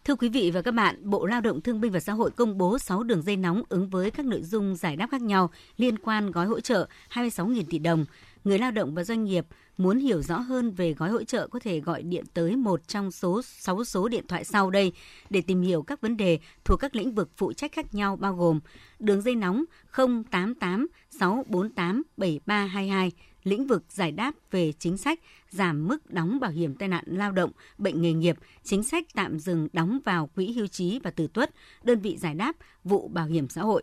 Thưa 0.09 0.15
quý 0.15 0.29
vị 0.29 0.51
và 0.51 0.63
các 0.63 0.71
bạn, 0.71 0.97
Bộ 1.11 1.27
Lao 1.27 1.41
động 1.41 1.61
Thương 1.61 1.81
binh 1.81 1.93
và 1.93 2.01
Xã 2.01 2.13
hội 2.13 2.31
công 2.31 2.59
bố 2.59 2.79
6 2.79 3.03
đường 3.03 3.23
dây 3.23 3.37
nóng 3.37 3.63
ứng 3.69 3.89
với 3.89 4.11
các 4.11 4.27
nội 4.27 4.43
dung 4.43 4.77
giải 4.77 4.97
đáp 4.97 5.09
khác 5.11 5.23
nhau 5.23 5.51
liên 5.77 5.99
quan 5.99 6.31
gói 6.31 6.47
hỗ 6.47 6.61
trợ 6.61 6.89
26.000 7.13 7.63
tỷ 7.71 7.79
đồng. 7.79 8.05
Người 8.45 8.59
lao 8.59 8.71
động 8.71 8.95
và 8.95 9.05
doanh 9.05 9.25
nghiệp 9.25 9.47
Muốn 9.79 9.99
hiểu 9.99 10.23
rõ 10.23 10.39
hơn 10.39 10.71
về 10.71 10.95
gói 10.95 11.11
hỗ 11.11 11.25
trợ 11.25 11.49
có 11.49 11.59
thể 11.59 11.81
gọi 11.81 12.03
điện 12.03 12.25
tới 12.35 12.57
một 12.57 12.89
trong 12.89 13.11
số 13.11 13.43
6 13.43 13.85
số 13.85 14.09
điện 14.09 14.27
thoại 14.29 14.45
sau 14.45 14.71
đây 14.71 14.93
để 15.31 15.41
tìm 15.41 15.63
hiểu 15.63 15.83
các 15.83 16.01
vấn 16.01 16.17
đề 16.17 16.39
thuộc 16.65 16.81
các 16.81 16.97
lĩnh 16.97 17.15
vực 17.15 17.31
phụ 17.37 17.53
trách 17.53 17.73
khác 17.73 17.95
nhau 17.95 18.17
bao 18.17 18.35
gồm 18.35 18.61
đường 18.99 19.23
dây 19.23 19.35
nóng 19.35 19.65
088 19.97 20.87
648 21.11 22.03
7322, 22.17 23.13
lĩnh 23.45 23.67
vực 23.67 23.85
giải 23.89 24.13
đáp 24.13 24.35
về 24.51 24.73
chính 24.79 24.97
sách 24.97 25.21
giảm 25.51 25.89
mức 25.89 26.11
đóng 26.11 26.41
bảo 26.41 26.51
hiểm 26.51 26.75
tai 26.75 26.89
nạn 26.89 27.05
lao 27.07 27.33
động, 27.33 27.51
bệnh 27.79 28.03
nghề 28.03 28.13
nghiệp, 28.13 28.37
chính 28.63 28.83
sách 28.83 29.05
tạm 29.15 29.39
dừng 29.39 29.69
đóng 29.73 29.99
vào 30.05 30.27
quỹ 30.27 30.53
hưu 30.53 30.67
trí 30.67 30.99
và 30.99 31.11
tử 31.11 31.27
tuất, 31.33 31.51
đơn 31.83 32.01
vị 32.01 32.17
giải 32.17 32.35
đáp 32.35 32.57
vụ 32.85 33.09
bảo 33.09 33.27
hiểm 33.27 33.49
xã 33.49 33.63
hội. 33.63 33.83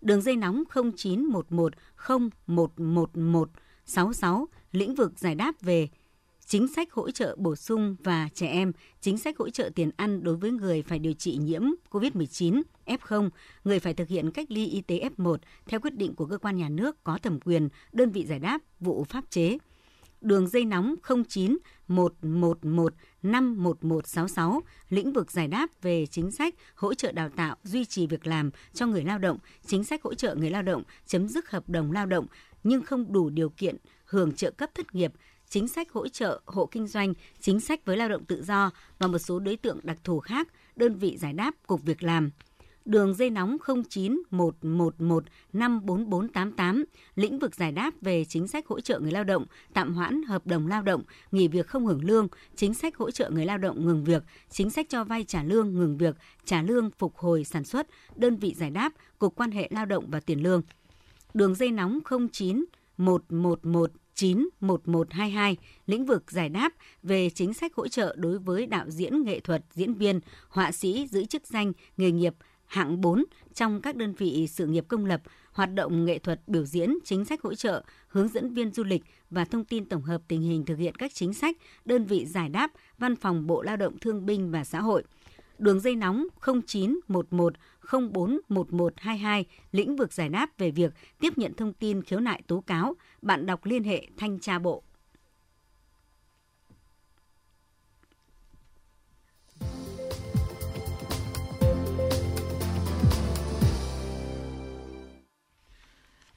Đường 0.00 0.22
dây 0.22 0.36
nóng 0.36 0.64
0911 0.96 1.72
0111 2.46 3.50
66 3.86 4.48
lĩnh 4.72 4.94
vực 4.94 5.18
giải 5.18 5.34
đáp 5.34 5.60
về 5.60 5.88
chính 6.52 6.68
sách 6.68 6.92
hỗ 6.92 7.10
trợ 7.10 7.36
bổ 7.38 7.56
sung 7.56 7.96
và 8.04 8.28
trẻ 8.34 8.46
em, 8.46 8.72
chính 9.00 9.18
sách 9.18 9.38
hỗ 9.38 9.50
trợ 9.50 9.70
tiền 9.74 9.90
ăn 9.96 10.24
đối 10.24 10.36
với 10.36 10.50
người 10.50 10.82
phải 10.82 10.98
điều 10.98 11.12
trị 11.12 11.36
nhiễm 11.36 11.62
COVID-19, 11.90 12.62
F0, 12.86 13.30
người 13.64 13.78
phải 13.78 13.94
thực 13.94 14.08
hiện 14.08 14.30
cách 14.30 14.50
ly 14.50 14.66
y 14.66 14.80
tế 14.80 15.08
F1 15.16 15.36
theo 15.66 15.80
quyết 15.80 15.94
định 15.94 16.14
của 16.14 16.26
cơ 16.26 16.38
quan 16.38 16.56
nhà 16.56 16.68
nước 16.68 17.04
có 17.04 17.18
thẩm 17.18 17.40
quyền, 17.40 17.68
đơn 17.92 18.10
vị 18.10 18.26
giải 18.26 18.38
đáp, 18.38 18.58
vụ 18.80 19.04
pháp 19.04 19.24
chế. 19.30 19.58
Đường 20.20 20.48
dây 20.48 20.64
nóng 20.64 20.94
09 21.28 21.58
111 21.88 22.94
51166, 23.22 24.62
lĩnh 24.88 25.12
vực 25.12 25.30
giải 25.30 25.48
đáp 25.48 25.70
về 25.82 26.06
chính 26.06 26.30
sách 26.30 26.54
hỗ 26.74 26.94
trợ 26.94 27.12
đào 27.12 27.28
tạo, 27.28 27.56
duy 27.64 27.84
trì 27.84 28.06
việc 28.06 28.26
làm 28.26 28.50
cho 28.74 28.86
người 28.86 29.02
lao 29.02 29.18
động, 29.18 29.38
chính 29.66 29.84
sách 29.84 30.02
hỗ 30.02 30.14
trợ 30.14 30.34
người 30.34 30.50
lao 30.50 30.62
động 30.62 30.82
chấm 31.06 31.28
dứt 31.28 31.50
hợp 31.50 31.68
đồng 31.68 31.92
lao 31.92 32.06
động 32.06 32.26
nhưng 32.64 32.82
không 32.82 33.12
đủ 33.12 33.30
điều 33.30 33.48
kiện 33.48 33.76
hưởng 34.04 34.32
trợ 34.32 34.50
cấp 34.50 34.70
thất 34.74 34.94
nghiệp, 34.94 35.12
chính 35.52 35.68
sách 35.68 35.92
hỗ 35.92 36.08
trợ 36.08 36.40
hộ 36.46 36.66
kinh 36.66 36.86
doanh, 36.86 37.14
chính 37.40 37.60
sách 37.60 37.84
với 37.84 37.96
lao 37.96 38.08
động 38.08 38.24
tự 38.24 38.42
do 38.42 38.70
và 38.98 39.06
một 39.06 39.18
số 39.18 39.38
đối 39.38 39.56
tượng 39.56 39.78
đặc 39.82 39.98
thù 40.04 40.20
khác, 40.20 40.48
đơn 40.76 40.94
vị 40.94 41.16
giải 41.16 41.32
đáp 41.32 41.54
Cục 41.66 41.82
Việc 41.82 42.02
làm. 42.02 42.30
Đường 42.84 43.14
dây 43.14 43.30
nóng 43.30 43.56
09111 43.88 45.24
54488, 45.52 46.84
lĩnh 47.14 47.38
vực 47.38 47.54
giải 47.54 47.72
đáp 47.72 47.94
về 48.00 48.24
chính 48.24 48.48
sách 48.48 48.66
hỗ 48.66 48.80
trợ 48.80 49.00
người 49.00 49.12
lao 49.12 49.24
động, 49.24 49.46
tạm 49.72 49.94
hoãn 49.94 50.22
hợp 50.22 50.46
đồng 50.46 50.66
lao 50.66 50.82
động, 50.82 51.02
nghỉ 51.32 51.48
việc 51.48 51.66
không 51.66 51.86
hưởng 51.86 52.04
lương, 52.04 52.28
chính 52.56 52.74
sách 52.74 52.96
hỗ 52.96 53.10
trợ 53.10 53.30
người 53.30 53.46
lao 53.46 53.58
động 53.58 53.86
ngừng 53.86 54.04
việc, 54.04 54.22
chính 54.50 54.70
sách 54.70 54.86
cho 54.88 55.04
vay 55.04 55.24
trả 55.24 55.42
lương 55.42 55.74
ngừng 55.74 55.98
việc, 55.98 56.16
trả 56.44 56.62
lương 56.62 56.90
phục 56.90 57.16
hồi 57.16 57.44
sản 57.44 57.64
xuất, 57.64 57.86
đơn 58.16 58.36
vị 58.36 58.54
giải 58.54 58.70
đáp, 58.70 58.92
Cục 59.18 59.36
quan 59.36 59.50
hệ 59.50 59.68
lao 59.70 59.86
động 59.86 60.04
và 60.10 60.20
tiền 60.20 60.42
lương. 60.42 60.62
Đường 61.34 61.54
dây 61.54 61.70
nóng 61.70 61.98
09 62.32 62.64
111 62.96 63.90
91122, 64.14 65.56
lĩnh 65.86 66.06
vực 66.06 66.30
giải 66.30 66.48
đáp 66.48 66.72
về 67.02 67.30
chính 67.30 67.54
sách 67.54 67.74
hỗ 67.74 67.88
trợ 67.88 68.14
đối 68.18 68.38
với 68.38 68.66
đạo 68.66 68.90
diễn 68.90 69.22
nghệ 69.22 69.40
thuật, 69.40 69.62
diễn 69.74 69.94
viên, 69.94 70.20
họa 70.48 70.72
sĩ 70.72 71.06
giữ 71.10 71.24
chức 71.24 71.46
danh, 71.46 71.72
nghề 71.96 72.10
nghiệp 72.10 72.34
hạng 72.66 73.00
4 73.00 73.24
trong 73.54 73.82
các 73.82 73.96
đơn 73.96 74.14
vị 74.14 74.46
sự 74.50 74.66
nghiệp 74.66 74.84
công 74.88 75.06
lập, 75.06 75.20
hoạt 75.52 75.74
động 75.74 76.04
nghệ 76.04 76.18
thuật 76.18 76.40
biểu 76.46 76.64
diễn, 76.64 76.98
chính 77.04 77.24
sách 77.24 77.42
hỗ 77.42 77.54
trợ, 77.54 77.84
hướng 78.08 78.28
dẫn 78.28 78.54
viên 78.54 78.70
du 78.72 78.84
lịch 78.84 79.02
và 79.30 79.44
thông 79.44 79.64
tin 79.64 79.84
tổng 79.84 80.02
hợp 80.02 80.22
tình 80.28 80.42
hình 80.42 80.64
thực 80.64 80.78
hiện 80.78 80.94
các 80.94 81.14
chính 81.14 81.34
sách, 81.34 81.56
đơn 81.84 82.04
vị 82.04 82.26
giải 82.26 82.48
đáp, 82.48 82.72
Văn 82.98 83.16
phòng 83.16 83.46
Bộ 83.46 83.62
Lao 83.62 83.76
động 83.76 83.98
Thương 83.98 84.26
binh 84.26 84.50
và 84.50 84.64
Xã 84.64 84.80
hội– 84.80 85.02
đường 85.62 85.80
dây 85.80 85.96
nóng 85.96 86.26
0911 86.66 87.54
041122, 88.48 89.44
lĩnh 89.72 89.96
vực 89.96 90.12
giải 90.12 90.28
đáp 90.28 90.58
về 90.58 90.70
việc 90.70 90.92
tiếp 91.20 91.38
nhận 91.38 91.54
thông 91.54 91.72
tin 91.72 92.02
khiếu 92.02 92.20
nại 92.20 92.42
tố 92.46 92.60
cáo, 92.66 92.96
bạn 93.22 93.46
đọc 93.46 93.64
liên 93.64 93.84
hệ 93.84 94.06
thanh 94.16 94.40
tra 94.40 94.58
bộ. 94.58 94.82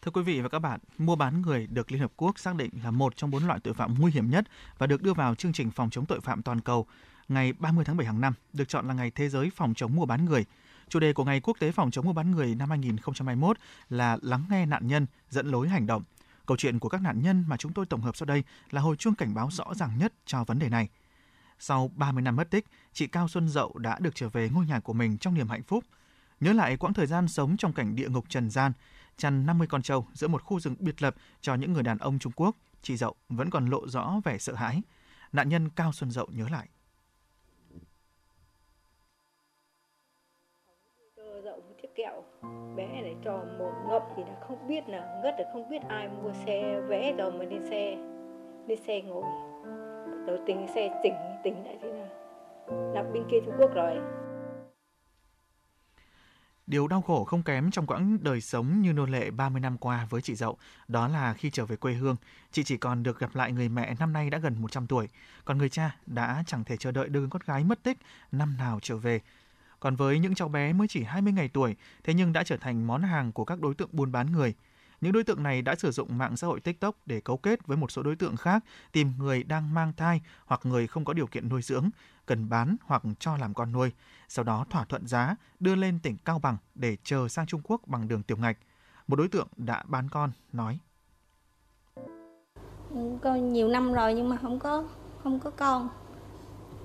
Thưa 0.02 0.12
quý 0.12 0.22
vị 0.22 0.42
và 0.42 0.50
các 0.50 0.60
bạn, 0.60 0.80
mua 0.98 1.16
bán 1.16 1.42
người 1.42 1.68
được 1.68 1.92
Liên 1.92 2.02
Hợp 2.02 2.12
Quốc 2.16 2.40
xác 2.40 2.56
định 2.56 2.70
là 2.84 2.92
một 2.92 3.18
trong 3.18 3.32
bốn 3.32 3.48
loại 3.48 3.60
tội 3.64 3.74
phạm 3.74 3.96
nguy 4.00 4.12
hiểm 4.12 4.30
nhất 4.30 4.46
và 4.78 4.88
được 4.88 5.02
đưa 5.02 5.14
vào 5.14 5.36
chương 5.36 5.54
trình 5.54 5.72
phòng 5.72 5.90
chống 5.90 6.06
tội 6.06 6.20
phạm 6.20 6.42
toàn 6.42 6.62
cầu 6.62 6.88
ngày 7.28 7.54
30 7.54 7.86
tháng 7.86 7.98
7 7.98 8.08
hàng 8.08 8.22
năm 8.22 8.34
được 8.54 8.68
chọn 8.68 8.88
là 8.88 8.94
ngày 8.94 9.12
thế 9.12 9.30
giới 9.30 9.50
phòng 9.56 9.74
chống 9.74 9.96
mua 9.96 10.06
bán 10.06 10.26
người. 10.26 10.46
Chủ 10.90 11.00
đề 11.00 11.14
của 11.14 11.24
Ngày 11.24 11.40
Quốc 11.40 11.58
tế 11.60 11.72
phòng 11.72 11.92
chống 11.92 12.06
mua 12.06 12.14
bán 12.14 12.32
người 12.32 12.56
năm 12.56 12.70
2021 12.70 13.58
là 13.90 14.18
lắng 14.22 14.46
nghe 14.50 14.66
nạn 14.66 14.88
nhân, 14.88 15.06
dẫn 15.30 15.48
lối 15.48 15.70
hành 15.70 15.88
động. 15.88 16.04
Câu 16.46 16.58
chuyện 16.58 16.80
của 16.80 16.90
các 16.90 17.02
nạn 17.02 17.22
nhân 17.22 17.44
mà 17.48 17.58
chúng 17.58 17.74
tôi 17.74 17.86
tổng 17.86 18.02
hợp 18.02 18.16
sau 18.16 18.26
đây 18.26 18.44
là 18.72 18.82
hồi 18.82 18.96
chuông 18.96 19.16
cảnh 19.16 19.34
báo 19.34 19.50
rõ 19.52 19.66
ràng 19.76 19.98
nhất 19.98 20.14
cho 20.26 20.44
vấn 20.44 20.60
đề 20.60 20.70
này. 20.70 20.90
Sau 21.60 21.92
30 21.96 22.22
năm 22.22 22.36
mất 22.36 22.50
tích, 22.50 22.66
chị 22.94 23.08
Cao 23.08 23.28
Xuân 23.28 23.50
Dậu 23.50 23.78
đã 23.78 24.00
được 24.00 24.16
trở 24.16 24.30
về 24.30 24.50
ngôi 24.50 24.66
nhà 24.66 24.80
của 24.80 24.94
mình 24.94 25.18
trong 25.18 25.34
niềm 25.34 25.50
hạnh 25.50 25.64
phúc. 25.64 25.84
Nhớ 26.40 26.54
lại 26.54 26.78
quãng 26.78 26.94
thời 26.94 27.08
gian 27.08 27.28
sống 27.28 27.58
trong 27.58 27.74
cảnh 27.74 27.96
địa 27.96 28.10
ngục 28.10 28.26
trần 28.30 28.50
gian, 28.50 28.72
chăn 29.18 29.46
50 29.46 29.68
con 29.68 29.82
trâu 29.82 30.08
giữa 30.14 30.28
một 30.28 30.44
khu 30.44 30.60
rừng 30.60 30.76
biệt 30.80 31.02
lập 31.02 31.16
cho 31.42 31.56
những 31.56 31.74
người 31.74 31.84
đàn 31.84 31.98
ông 31.98 32.20
Trung 32.20 32.34
Quốc, 32.36 32.56
chị 32.82 32.98
Dậu 32.98 33.16
vẫn 33.30 33.50
còn 33.50 33.70
lộ 33.70 33.88
rõ 33.88 34.22
vẻ 34.24 34.38
sợ 34.38 34.56
hãi. 34.56 34.82
Nạn 35.32 35.50
nhân 35.50 35.70
Cao 35.70 35.94
Xuân 35.94 36.12
Dậu 36.12 36.28
nhớ 36.32 36.48
lại. 36.50 36.68
Một 41.58 41.76
chiếc 41.82 41.96
kẹo. 41.96 42.24
Bé 42.76 42.88
này 43.02 43.16
cho 43.24 43.44
một 43.60 43.72
ngậm 43.90 44.02
thì 44.16 44.24
là 44.24 44.36
không 44.48 44.68
biết 44.68 44.90
là 44.90 45.20
ngất 45.24 45.36
là 45.40 45.46
không 45.54 45.70
biết 45.70 45.82
ai 45.90 46.08
mua 46.08 46.32
xe 46.46 46.82
vẽ 46.88 47.14
rồi 47.18 47.32
mà 47.32 47.46
lên 47.46 47.66
xe 47.70 47.98
lên 48.68 48.80
xe 48.88 49.02
ngồi. 49.02 49.24
Đầu 50.28 50.38
tính 50.48 50.68
xe 50.76 51.00
tỉnh 51.04 51.14
tỉnh 51.44 51.66
lại 51.66 51.78
thế 51.82 51.90
là 51.90 52.08
là 52.94 53.04
bên 53.14 53.24
kia 53.32 53.38
Trung 53.46 53.56
Quốc 53.60 53.74
rồi. 53.74 53.98
Điều 56.68 56.88
đau 56.88 57.02
khổ 57.02 57.24
không 57.24 57.44
kém 57.44 57.72
trong 57.72 57.88
quãng 57.88 58.18
đời 58.22 58.42
sống 58.42 58.82
như 58.82 58.94
nô 58.94 59.06
lệ 59.06 59.32
30 59.32 59.62
năm 59.62 59.78
qua 59.78 60.08
với 60.10 60.22
chị 60.22 60.36
Dậu, 60.36 60.58
đó 60.88 61.08
là 61.08 61.34
khi 61.34 61.50
trở 61.50 61.66
về 61.66 61.76
quê 61.76 61.94
hương, 61.94 62.16
chị 62.52 62.64
chỉ 62.64 62.78
còn 62.78 63.04
được 63.04 63.20
gặp 63.20 63.36
lại 63.36 63.52
người 63.52 63.70
mẹ 63.70 63.96
năm 64.00 64.14
nay 64.14 64.30
đã 64.30 64.38
gần 64.38 64.62
100 64.62 64.88
tuổi, 64.88 65.08
còn 65.46 65.58
người 65.58 65.70
cha 65.70 65.96
đã 66.06 66.44
chẳng 66.48 66.64
thể 66.64 66.78
chờ 66.78 66.92
đợi 66.92 67.10
đưa 67.10 67.28
con 67.30 67.42
gái 67.46 67.64
mất 67.64 67.84
tích 67.84 67.98
năm 68.32 68.56
nào 68.58 68.80
trở 68.82 68.98
về. 68.98 69.20
Còn 69.80 69.96
với 69.96 70.20
những 70.20 70.36
cháu 70.36 70.48
bé 70.48 70.74
mới 70.74 70.88
chỉ 70.88 71.04
20 71.04 71.34
ngày 71.34 71.48
tuổi, 71.48 71.76
thế 72.04 72.14
nhưng 72.14 72.34
đã 72.34 72.44
trở 72.44 72.58
thành 72.58 72.88
món 72.88 73.02
hàng 73.02 73.32
của 73.32 73.46
các 73.46 73.60
đối 73.60 73.74
tượng 73.74 73.90
buôn 73.92 74.12
bán 74.12 74.32
người. 74.32 74.56
Những 75.02 75.14
đối 75.14 75.24
tượng 75.24 75.44
này 75.44 75.62
đã 75.62 75.76
sử 75.76 75.92
dụng 75.92 76.18
mạng 76.18 76.38
xã 76.38 76.48
hội 76.48 76.60
TikTok 76.60 76.96
để 77.06 77.22
cấu 77.22 77.38
kết 77.38 77.68
với 77.68 77.78
một 77.78 77.92
số 77.92 78.04
đối 78.04 78.16
tượng 78.16 78.38
khác 78.38 78.64
tìm 78.92 79.14
người 79.18 79.44
đang 79.44 79.74
mang 79.74 79.94
thai 79.98 80.22
hoặc 80.46 80.62
người 80.64 80.88
không 80.88 81.06
có 81.06 81.14
điều 81.14 81.28
kiện 81.28 81.50
nuôi 81.50 81.62
dưỡng, 81.62 81.90
cần 82.26 82.50
bán 82.50 82.76
hoặc 82.86 83.04
cho 83.20 83.38
làm 83.38 83.54
con 83.54 83.72
nuôi, 83.72 83.92
sau 84.28 84.46
đó 84.46 84.66
thỏa 84.70 84.86
thuận 84.86 85.08
giá 85.08 85.36
đưa 85.60 85.76
lên 85.76 86.00
tỉnh 86.00 86.18
Cao 86.26 86.40
Bằng 86.40 86.58
để 86.76 86.98
chờ 87.04 87.28
sang 87.28 87.46
Trung 87.46 87.62
Quốc 87.64 87.82
bằng 87.88 88.08
đường 88.08 88.24
tiểu 88.24 88.38
ngạch. 88.38 88.58
Một 89.08 89.16
đối 89.16 89.28
tượng 89.28 89.48
đã 89.58 89.84
bán 89.88 90.10
con 90.10 90.32
nói: 90.54 90.80
Có 93.22 93.36
nhiều 93.36 93.68
năm 93.68 93.94
rồi 93.94 94.14
nhưng 94.14 94.30
mà 94.30 94.38
không 94.38 94.60
có 94.60 94.84
không 95.24 95.40
có 95.40 95.50
con. 95.50 95.90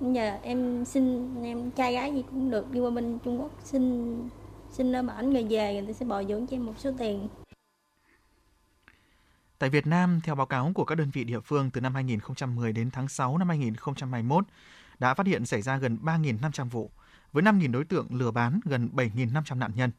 Bây 0.01 0.13
giờ 0.13 0.37
em 0.43 0.85
xin 0.85 1.35
em 1.43 1.71
trai 1.71 1.93
gái 1.93 2.13
gì 2.13 2.23
cũng 2.29 2.51
được 2.51 2.71
đi 2.71 2.79
qua 2.79 2.91
bên 2.91 3.19
Trung 3.19 3.41
Quốc 3.41 3.51
xin 3.63 4.15
xin 4.71 4.95
ở 4.95 5.03
bản 5.03 5.33
người 5.33 5.45
về 5.49 5.73
người 5.73 5.93
ta 5.93 5.93
sẽ 5.93 6.05
bồi 6.05 6.25
dưỡng 6.29 6.47
cho 6.47 6.55
em 6.55 6.65
một 6.65 6.73
số 6.77 6.91
tiền 6.99 7.27
Tại 9.59 9.69
Việt 9.69 9.87
Nam, 9.87 10.19
theo 10.23 10.35
báo 10.35 10.45
cáo 10.45 10.71
của 10.75 10.85
các 10.85 10.95
đơn 10.95 11.09
vị 11.13 11.23
địa 11.23 11.39
phương 11.39 11.69
từ 11.73 11.81
năm 11.81 11.95
2010 11.95 12.73
đến 12.73 12.91
tháng 12.91 13.07
6 13.07 13.37
năm 13.37 13.47
2021, 13.47 14.45
đã 14.99 15.13
phát 15.13 15.27
hiện 15.27 15.45
xảy 15.45 15.61
ra 15.61 15.77
gần 15.77 15.97
3.500 16.03 16.69
vụ, 16.69 16.91
với 17.31 17.43
5.000 17.43 17.71
đối 17.71 17.85
tượng 17.85 18.07
lừa 18.09 18.31
bán 18.31 18.59
gần 18.65 18.89
7.500 18.93 19.57
nạn 19.57 19.71
nhân. 19.75 19.91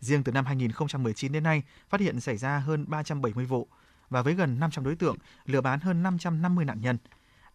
Riêng 0.00 0.22
từ 0.22 0.32
năm 0.32 0.46
2019 0.46 1.32
đến 1.32 1.42
nay, 1.42 1.62
phát 1.88 2.00
hiện 2.00 2.20
xảy 2.20 2.36
ra 2.36 2.58
hơn 2.58 2.84
370 2.88 3.44
vụ, 3.44 3.68
và 4.10 4.22
với 4.22 4.34
gần 4.34 4.60
500 4.60 4.84
đối 4.84 4.96
tượng 4.96 5.16
lừa 5.46 5.60
bán 5.60 5.80
hơn 5.80 6.02
550 6.02 6.64
nạn 6.64 6.80
nhân. 6.80 6.96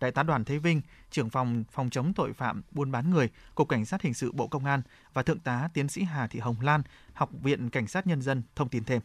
Đại 0.04 0.12
tá 0.12 0.24
Đoàn 0.24 0.46
Thế 0.46 0.58
Vinh, 0.58 0.82
trưởng 1.10 1.30
phòng 1.30 1.64
phòng 1.72 1.90
chống 1.90 2.14
tội 2.16 2.34
phạm 2.34 2.62
buôn 2.72 2.92
bán 2.92 3.10
người, 3.10 3.30
Cục 3.56 3.70
Cảnh 3.70 3.86
sát 3.86 4.02
Hình 4.02 4.14
sự 4.14 4.32
Bộ 4.32 4.48
Công 4.48 4.66
an 4.66 4.82
và 5.14 5.24
Thượng 5.24 5.40
tá 5.40 5.70
Tiến 5.74 5.88
sĩ 5.88 6.04
Hà 6.04 6.28
Thị 6.28 6.40
Hồng 6.40 6.56
Lan, 6.62 6.82
Học 7.14 7.30
viện 7.44 7.70
Cảnh 7.70 7.88
sát 7.88 8.08
Nhân 8.08 8.22
dân 8.22 8.42
thông 8.56 8.70
tin 8.70 8.84
thêm 8.84 9.02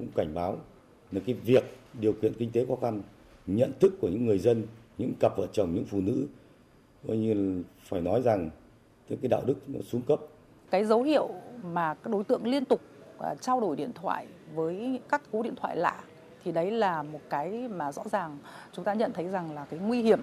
cũng 0.00 0.08
cảnh 0.14 0.34
báo 0.34 0.56
là 1.12 1.20
cái 1.26 1.34
việc 1.34 1.64
điều 2.00 2.12
kiện 2.12 2.32
kinh 2.38 2.52
tế 2.52 2.64
khó 2.68 2.76
khăn, 2.80 3.02
nhận 3.46 3.72
thức 3.80 3.92
của 4.00 4.08
những 4.08 4.26
người 4.26 4.38
dân, 4.38 4.66
những 4.98 5.12
cặp 5.20 5.36
vợ 5.36 5.46
chồng, 5.52 5.74
những 5.74 5.84
phụ 5.84 6.00
nữ 6.00 6.26
coi 7.08 7.16
như 7.16 7.62
phải 7.88 8.00
nói 8.00 8.22
rằng 8.22 8.50
cái 9.08 9.28
đạo 9.30 9.42
đức 9.46 9.54
nó 9.66 9.80
xuống 9.80 10.02
cấp. 10.02 10.20
Cái 10.70 10.84
dấu 10.84 11.02
hiệu 11.02 11.28
mà 11.62 11.94
các 11.94 12.10
đối 12.10 12.24
tượng 12.24 12.46
liên 12.46 12.64
tục 12.64 12.80
à, 13.18 13.34
trao 13.40 13.60
đổi 13.60 13.76
điện 13.76 13.90
thoại 13.94 14.26
với 14.54 15.00
các 15.08 15.22
cú 15.30 15.42
điện 15.42 15.54
thoại 15.56 15.76
lạ 15.76 16.04
thì 16.44 16.52
đấy 16.52 16.70
là 16.70 17.02
một 17.02 17.20
cái 17.30 17.68
mà 17.68 17.92
rõ 17.92 18.02
ràng 18.12 18.38
chúng 18.72 18.84
ta 18.84 18.94
nhận 18.94 19.12
thấy 19.14 19.28
rằng 19.28 19.54
là 19.54 19.64
cái 19.64 19.80
nguy 19.80 20.02
hiểm 20.02 20.20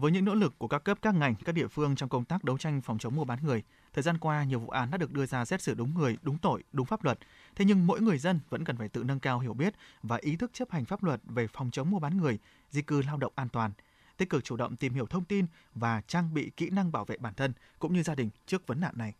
với 0.00 0.12
những 0.12 0.24
nỗ 0.24 0.34
lực 0.34 0.54
của 0.58 0.68
các 0.68 0.84
cấp 0.84 0.98
các 1.02 1.14
ngành, 1.14 1.34
các 1.44 1.54
địa 1.54 1.66
phương 1.68 1.96
trong 1.96 2.08
công 2.08 2.24
tác 2.24 2.44
đấu 2.44 2.58
tranh 2.58 2.80
phòng 2.80 2.98
chống 2.98 3.16
mua 3.16 3.24
bán 3.24 3.38
người, 3.42 3.62
thời 3.92 4.02
gian 4.02 4.18
qua 4.18 4.44
nhiều 4.44 4.58
vụ 4.58 4.68
án 4.68 4.90
đã 4.90 4.98
được 4.98 5.12
đưa 5.12 5.26
ra 5.26 5.44
xét 5.44 5.62
xử 5.62 5.74
đúng 5.74 5.94
người, 5.94 6.16
đúng 6.22 6.38
tội, 6.38 6.62
đúng 6.72 6.86
pháp 6.86 7.04
luật. 7.04 7.18
Thế 7.56 7.64
nhưng 7.64 7.86
mỗi 7.86 8.00
người 8.00 8.18
dân 8.18 8.40
vẫn 8.50 8.64
cần 8.64 8.76
phải 8.76 8.88
tự 8.88 9.04
nâng 9.04 9.20
cao 9.20 9.38
hiểu 9.38 9.54
biết 9.54 9.74
và 10.02 10.16
ý 10.16 10.36
thức 10.36 10.50
chấp 10.52 10.70
hành 10.70 10.84
pháp 10.84 11.02
luật 11.04 11.20
về 11.24 11.46
phòng 11.46 11.70
chống 11.70 11.90
mua 11.90 11.98
bán 11.98 12.16
người, 12.16 12.38
di 12.70 12.82
cư 12.82 13.02
lao 13.02 13.16
động 13.16 13.32
an 13.34 13.48
toàn, 13.48 13.72
tích 14.16 14.30
cực 14.30 14.44
chủ 14.44 14.56
động 14.56 14.76
tìm 14.76 14.94
hiểu 14.94 15.06
thông 15.06 15.24
tin 15.24 15.46
và 15.74 16.02
trang 16.06 16.34
bị 16.34 16.50
kỹ 16.56 16.70
năng 16.70 16.92
bảo 16.92 17.04
vệ 17.04 17.16
bản 17.16 17.34
thân 17.34 17.52
cũng 17.78 17.92
như 17.92 18.02
gia 18.02 18.14
đình 18.14 18.30
trước 18.46 18.66
vấn 18.66 18.80
nạn 18.80 18.94
này. 18.96 19.14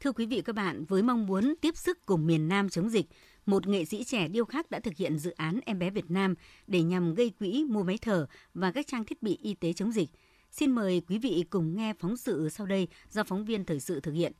Thưa 0.00 0.12
quý 0.12 0.26
vị 0.26 0.42
các 0.44 0.54
bạn, 0.54 0.84
với 0.84 1.02
mong 1.02 1.26
muốn 1.26 1.54
tiếp 1.60 1.76
sức 1.76 2.06
cùng 2.06 2.26
miền 2.26 2.48
Nam 2.48 2.68
chống 2.68 2.88
dịch, 2.90 3.06
một 3.48 3.66
nghệ 3.66 3.84
sĩ 3.84 4.04
trẻ 4.04 4.28
điêu 4.28 4.44
khắc 4.44 4.70
đã 4.70 4.80
thực 4.80 4.96
hiện 4.96 5.18
dự 5.18 5.30
án 5.30 5.60
Em 5.66 5.78
bé 5.78 5.90
Việt 5.90 6.10
Nam 6.10 6.34
để 6.66 6.82
nhằm 6.82 7.14
gây 7.14 7.30
quỹ 7.38 7.64
mua 7.68 7.82
máy 7.82 7.98
thở 8.02 8.26
và 8.54 8.70
các 8.70 8.86
trang 8.86 9.04
thiết 9.04 9.22
bị 9.22 9.38
y 9.42 9.54
tế 9.54 9.72
chống 9.72 9.92
dịch. 9.92 10.08
Xin 10.50 10.70
mời 10.70 11.02
quý 11.08 11.18
vị 11.18 11.44
cùng 11.50 11.76
nghe 11.76 11.92
phóng 11.98 12.16
sự 12.16 12.48
sau 12.48 12.66
đây 12.66 12.88
do 13.10 13.24
phóng 13.24 13.44
viên 13.44 13.64
thời 13.64 13.80
sự 13.80 14.00
thực 14.00 14.12
hiện. 14.12 14.32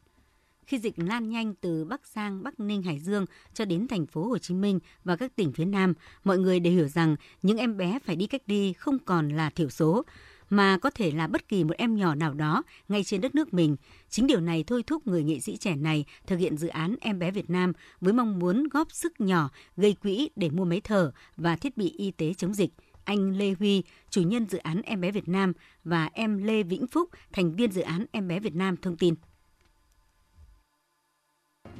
Khi 0.67 0.79
dịch 0.79 0.99
lan 0.99 1.31
nhanh 1.31 1.55
từ 1.55 1.85
Bắc 1.85 2.07
Giang, 2.07 2.43
Bắc 2.43 2.61
Ninh, 2.61 2.83
Hải 2.83 2.99
Dương 2.99 3.27
cho 3.55 3.65
đến 3.65 3.89
thành 3.89 4.07
phố 4.07 4.29
Hồ 4.29 4.39
Chí 4.39 4.55
Minh 4.55 4.79
và 5.05 5.17
các 5.17 5.37
tỉnh 5.37 5.53
phía 5.53 5.65
Nam, 5.65 5.95
mọi 6.25 6.39
người 6.39 6.61
đều 6.61 6.73
hiểu 6.73 6.89
rằng 6.89 7.17
những 7.43 7.59
em 7.59 7.77
bé 7.77 7.99
phải 8.05 8.17
đi 8.17 8.27
cách 8.27 8.43
ly 8.47 8.73
không 8.73 8.99
còn 8.99 9.29
là 9.29 9.51
thiểu 9.51 9.71
số 9.71 10.05
mà 10.51 10.79
có 10.79 10.91
thể 10.91 11.11
là 11.11 11.27
bất 11.27 11.49
kỳ 11.49 11.65
một 11.65 11.75
em 11.79 11.97
nhỏ 11.97 12.15
nào 12.15 12.35
đó 12.35 12.63
ngay 12.89 13.05
trên 13.05 13.21
đất 13.21 13.35
nước 13.35 13.55
mình. 13.55 13.77
Chính 14.09 14.27
điều 14.27 14.41
này 14.41 14.65
thôi 14.67 14.83
thúc 14.87 15.07
người 15.07 15.23
nghệ 15.23 15.41
sĩ 15.41 15.57
trẻ 15.57 15.77
này 15.77 16.05
thực 16.27 16.37
hiện 16.37 16.57
dự 16.57 16.69
án 16.69 16.97
Em 17.01 17.19
bé 17.19 17.31
Việt 17.31 17.51
Nam 17.51 17.73
với 18.01 18.13
mong 18.13 18.39
muốn 18.39 18.69
góp 18.69 18.93
sức 18.93 19.21
nhỏ 19.21 19.51
gây 19.77 19.95
quỹ 19.95 20.31
để 20.37 20.51
mua 20.51 20.65
máy 20.65 20.81
thở 20.85 21.13
và 21.37 21.57
thiết 21.57 21.77
bị 21.77 21.95
y 21.99 22.11
tế 22.11 22.35
chống 22.35 22.55
dịch. 22.55 22.71
Anh 23.05 23.37
Lê 23.37 23.55
Huy, 23.59 23.83
chủ 24.11 24.23
nhân 24.23 24.47
dự 24.49 24.59
án 24.59 24.83
Em 24.83 25.01
bé 25.01 25.11
Việt 25.11 25.29
Nam 25.29 25.53
và 25.85 26.11
em 26.13 26.43
Lê 26.43 26.63
Vĩnh 26.63 26.87
Phúc, 26.87 27.09
thành 27.33 27.57
viên 27.57 27.73
dự 27.73 27.81
án 27.81 28.05
Em 28.13 28.29
bé 28.29 28.41
Việt 28.41 28.55
Nam 28.55 28.77
thông 28.77 28.97
tin. 28.97 29.15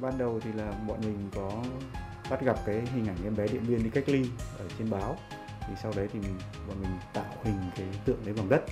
Ban 0.01 0.17
đầu 0.17 0.39
thì 0.39 0.49
là 0.53 0.71
bọn 0.87 0.99
mình 1.01 1.29
có 1.35 1.63
bắt 2.29 2.41
gặp 2.45 2.65
cái 2.65 2.81
hình 2.93 3.07
ảnh 3.07 3.17
em 3.23 3.35
bé 3.35 3.47
Điện 3.47 3.63
Biên 3.67 3.83
đi 3.83 3.89
cách 3.89 4.09
ly 4.09 4.25
ở 4.57 4.67
trên 4.77 4.89
báo 4.89 5.17
thì 5.69 5.75
sau 5.83 5.91
đấy 5.95 6.07
thì 6.13 6.19
bọn 6.67 6.81
mình 6.81 6.91
tạo 7.13 7.33
hình 7.43 7.55
cái 7.75 7.87
tượng 8.05 8.25
đấy 8.25 8.33
bằng 8.37 8.49
đất 8.49 8.63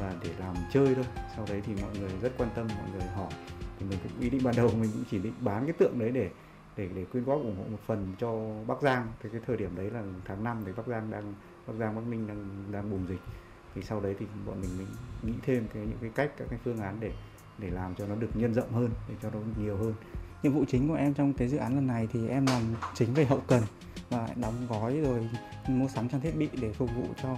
và 0.00 0.14
để 0.22 0.30
làm 0.38 0.54
chơi 0.72 0.94
thôi. 0.94 1.04
Sau 1.36 1.46
đấy 1.48 1.62
thì 1.66 1.74
mọi 1.82 1.98
người 1.98 2.10
rất 2.22 2.32
quan 2.38 2.50
tâm, 2.54 2.66
mọi 2.78 2.90
người 2.92 3.08
hỏi. 3.08 3.32
Thì 3.78 3.86
mình 3.90 3.98
cũng 4.02 4.20
ý 4.20 4.30
định 4.30 4.40
ban 4.44 4.56
đầu 4.56 4.70
mình 4.80 4.90
cũng 4.92 5.04
chỉ 5.10 5.18
định 5.18 5.34
bán 5.40 5.64
cái 5.64 5.72
tượng 5.72 5.98
đấy 5.98 6.10
để 6.10 6.30
để 6.76 6.88
để 6.94 7.04
quyên 7.04 7.24
góp 7.24 7.38
ủng 7.38 7.56
hộ 7.58 7.64
một 7.70 7.78
phần 7.86 8.14
cho 8.18 8.50
Bắc 8.66 8.82
Giang. 8.82 9.12
Thì 9.22 9.28
cái 9.32 9.40
thời 9.46 9.56
điểm 9.56 9.76
đấy 9.76 9.90
là 9.90 10.02
tháng 10.24 10.44
5 10.44 10.62
thì 10.66 10.72
Bắc 10.76 10.86
Giang 10.86 11.10
đang, 11.10 11.34
Bắc 11.66 11.74
Giang, 11.78 11.96
Bắc 11.96 12.02
Ninh 12.08 12.26
đang 12.26 12.72
đang 12.72 12.90
bùng 12.90 13.06
dịch. 13.08 13.20
Thì 13.74 13.82
sau 13.82 14.00
đấy 14.00 14.14
thì 14.18 14.26
bọn 14.46 14.60
mình 14.60 14.70
mình 14.78 14.86
nghĩ 15.22 15.32
thêm 15.42 15.66
cái, 15.74 15.82
những 15.82 15.98
cái 16.00 16.10
cách, 16.14 16.30
các 16.38 16.44
cái 16.50 16.58
phương 16.64 16.78
án 16.78 16.96
để 17.00 17.12
để 17.58 17.70
làm 17.70 17.94
cho 17.94 18.06
nó 18.06 18.14
được 18.14 18.30
nhân 18.34 18.54
rộng 18.54 18.72
hơn, 18.72 18.90
để 19.08 19.14
cho 19.22 19.30
nó 19.30 19.38
nhiều 19.60 19.76
hơn. 19.76 19.94
Nhiệm 20.42 20.52
vụ 20.52 20.64
chính 20.68 20.88
của 20.88 20.94
em 20.94 21.14
trong 21.14 21.32
cái 21.32 21.48
dự 21.48 21.56
án 21.56 21.74
lần 21.74 21.86
này 21.86 22.08
thì 22.12 22.28
em 22.28 22.46
làm 22.46 22.62
chính 22.94 23.14
về 23.14 23.24
hậu 23.24 23.40
cần 23.46 23.62
và 24.14 24.28
đóng 24.36 24.66
gói 24.68 25.00
rồi 25.00 25.28
mua 25.66 25.88
sắm 25.88 26.08
trang 26.08 26.20
thiết 26.20 26.36
bị 26.36 26.48
để 26.60 26.72
phục 26.72 26.90
vụ 26.96 27.04
cho 27.22 27.36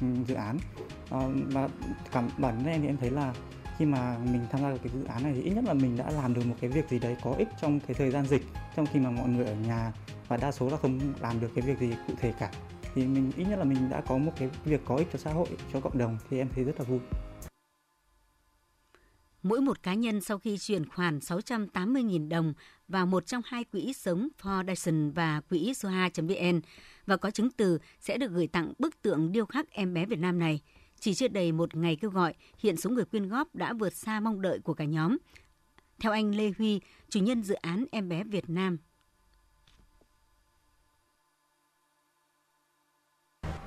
ừ, 0.00 0.06
dự 0.26 0.34
án. 0.34 0.58
À, 1.10 1.20
và 1.52 1.68
cảm 2.12 2.28
bản 2.38 2.54
thân 2.56 2.66
em 2.66 2.80
thì 2.80 2.86
em 2.86 2.96
thấy 2.96 3.10
là 3.10 3.34
khi 3.78 3.84
mà 3.84 4.18
mình 4.32 4.40
tham 4.50 4.60
gia 4.60 4.70
được 4.70 4.78
cái 4.82 4.92
dự 4.94 5.04
án 5.04 5.22
này 5.22 5.32
thì 5.34 5.42
ít 5.42 5.54
nhất 5.54 5.64
là 5.64 5.74
mình 5.74 5.96
đã 5.96 6.10
làm 6.10 6.34
được 6.34 6.46
một 6.46 6.54
cái 6.60 6.70
việc 6.70 6.88
gì 6.88 6.98
đấy 6.98 7.16
có 7.22 7.34
ích 7.38 7.48
trong 7.60 7.80
cái 7.80 7.94
thời 7.94 8.10
gian 8.10 8.26
dịch 8.26 8.42
trong 8.76 8.86
khi 8.92 9.00
mà 9.00 9.10
mọi 9.10 9.28
người 9.28 9.46
ở 9.46 9.54
nhà 9.54 9.92
và 10.28 10.36
đa 10.36 10.52
số 10.52 10.68
là 10.68 10.76
không 10.76 11.00
làm 11.20 11.40
được 11.40 11.50
cái 11.54 11.62
việc 11.62 11.78
gì 11.78 11.94
cụ 12.06 12.14
thể 12.20 12.32
cả. 12.38 12.50
Thì 12.94 13.06
mình 13.06 13.32
ít 13.36 13.44
nhất 13.44 13.58
là 13.58 13.64
mình 13.64 13.90
đã 13.90 14.00
có 14.00 14.18
một 14.18 14.32
cái 14.38 14.50
việc 14.64 14.80
có 14.84 14.96
ích 14.96 15.08
cho 15.12 15.18
xã 15.18 15.32
hội 15.32 15.48
cho 15.72 15.80
cộng 15.80 15.98
đồng 15.98 16.18
thì 16.30 16.38
em 16.38 16.48
thấy 16.54 16.64
rất 16.64 16.72
là 16.78 16.84
vui. 16.84 16.98
Mỗi 19.42 19.60
một 19.60 19.82
cá 19.82 19.94
nhân 19.94 20.20
sau 20.20 20.38
khi 20.38 20.58
chuyển 20.58 20.88
khoản 20.88 21.18
680.000 21.18 22.28
đồng 22.28 22.54
vào 22.88 23.06
một 23.06 23.26
trong 23.26 23.42
hai 23.44 23.64
quỹ 23.64 23.92
sống 23.92 24.28
Foundation 24.42 25.12
và 25.12 25.40
quỹ 25.40 25.74
soha.vn 25.74 26.60
và 27.06 27.16
có 27.16 27.30
chứng 27.30 27.50
từ 27.50 27.78
sẽ 28.00 28.18
được 28.18 28.30
gửi 28.30 28.46
tặng 28.46 28.72
bức 28.78 29.02
tượng 29.02 29.32
điêu 29.32 29.46
khắc 29.46 29.70
em 29.70 29.94
bé 29.94 30.06
Việt 30.06 30.18
Nam 30.18 30.38
này. 30.38 30.60
Chỉ 31.00 31.14
chưa 31.14 31.28
đầy 31.28 31.52
một 31.52 31.76
ngày 31.76 31.96
kêu 31.96 32.10
gọi, 32.10 32.34
hiện 32.58 32.76
số 32.76 32.90
người 32.90 33.04
quyên 33.04 33.28
góp 33.28 33.54
đã 33.54 33.72
vượt 33.72 33.92
xa 33.92 34.20
mong 34.20 34.42
đợi 34.42 34.58
của 34.58 34.74
cả 34.74 34.84
nhóm. 34.84 35.16
Theo 35.98 36.12
anh 36.12 36.34
Lê 36.34 36.52
Huy, 36.58 36.80
chủ 37.08 37.20
nhân 37.20 37.42
dự 37.42 37.54
án 37.54 37.84
Em 37.92 38.08
bé 38.08 38.24
Việt 38.24 38.50
Nam. 38.50 38.78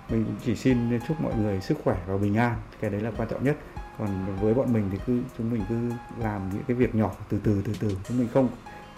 Mình 0.09 0.25
chỉ 0.45 0.55
xin 0.55 0.99
chúc 1.07 1.21
mọi 1.21 1.35
người 1.35 1.61
sức 1.61 1.77
khỏe 1.83 2.03
và 2.07 2.17
bình 2.17 2.35
an, 2.37 2.61
cái 2.79 2.89
đấy 2.89 3.01
là 3.01 3.11
quan 3.17 3.29
trọng 3.31 3.43
nhất 3.43 3.57
còn 3.97 4.35
với 4.41 4.53
bọn 4.53 4.73
mình 4.73 4.89
thì 4.91 4.97
cứ 5.05 5.21
chúng 5.37 5.51
mình 5.51 5.63
cứ 5.69 5.91
làm 6.19 6.49
những 6.53 6.63
cái 6.67 6.77
việc 6.77 6.95
nhỏ 6.95 7.15
từ 7.29 7.39
từ 7.43 7.61
từ 7.65 7.73
từ. 7.79 7.97
Chúng 8.07 8.17
mình 8.17 8.27
không 8.33 8.49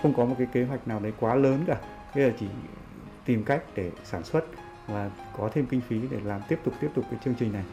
không 0.01 0.13
có 0.13 0.25
một 0.25 0.35
cái 0.37 0.47
kế 0.53 0.63
hoạch 0.63 0.87
nào 0.87 0.99
đấy 0.99 1.13
quá 1.19 1.35
lớn 1.35 1.63
cả. 1.67 1.81
Bây 2.15 2.23
giờ 2.23 2.33
chỉ 2.39 2.45
tìm 3.25 3.43
cách 3.43 3.63
để 3.75 3.91
sản 4.03 4.23
xuất 4.23 4.45
và 4.87 5.11
có 5.37 5.49
thêm 5.53 5.65
kinh 5.65 5.81
phí 5.81 5.99
để 6.11 6.19
làm 6.23 6.41
tiếp 6.49 6.59
tục 6.63 6.73
tiếp 6.81 6.89
tục 6.95 7.05
cái 7.11 7.19
chương 7.25 7.35
trình 7.39 7.53
này. 7.53 7.63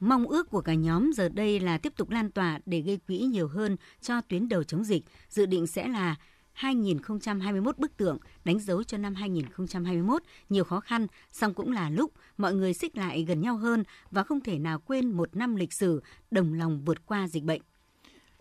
Mong 0.00 0.26
ước 0.26 0.50
của 0.50 0.60
cả 0.60 0.74
nhóm 0.74 1.10
giờ 1.12 1.28
đây 1.28 1.60
là 1.60 1.78
tiếp 1.78 1.92
tục 1.96 2.10
lan 2.10 2.30
tỏa 2.30 2.58
để 2.66 2.80
gây 2.80 2.98
quỹ 3.06 3.18
nhiều 3.18 3.48
hơn 3.48 3.76
cho 4.00 4.20
tuyến 4.20 4.48
đầu 4.48 4.62
chống 4.62 4.84
dịch, 4.84 5.04
dự 5.28 5.46
định 5.46 5.66
sẽ 5.66 5.88
là 5.88 6.16
2021 6.52 7.78
bức 7.78 7.96
tượng 7.96 8.18
đánh 8.44 8.58
dấu 8.58 8.82
cho 8.82 8.98
năm 8.98 9.14
2021 9.14 10.22
nhiều 10.48 10.64
khó 10.64 10.80
khăn, 10.80 11.06
song 11.32 11.54
cũng 11.54 11.72
là 11.72 11.90
lúc 11.90 12.12
mọi 12.36 12.54
người 12.54 12.74
xích 12.74 12.96
lại 12.96 13.24
gần 13.24 13.40
nhau 13.40 13.56
hơn 13.56 13.84
và 14.10 14.22
không 14.22 14.40
thể 14.40 14.58
nào 14.58 14.78
quên 14.78 15.12
một 15.12 15.36
năm 15.36 15.56
lịch 15.56 15.72
sử 15.72 16.02
đồng 16.30 16.54
lòng 16.54 16.84
vượt 16.84 17.06
qua 17.06 17.28
dịch 17.28 17.44
bệnh. 17.44 17.62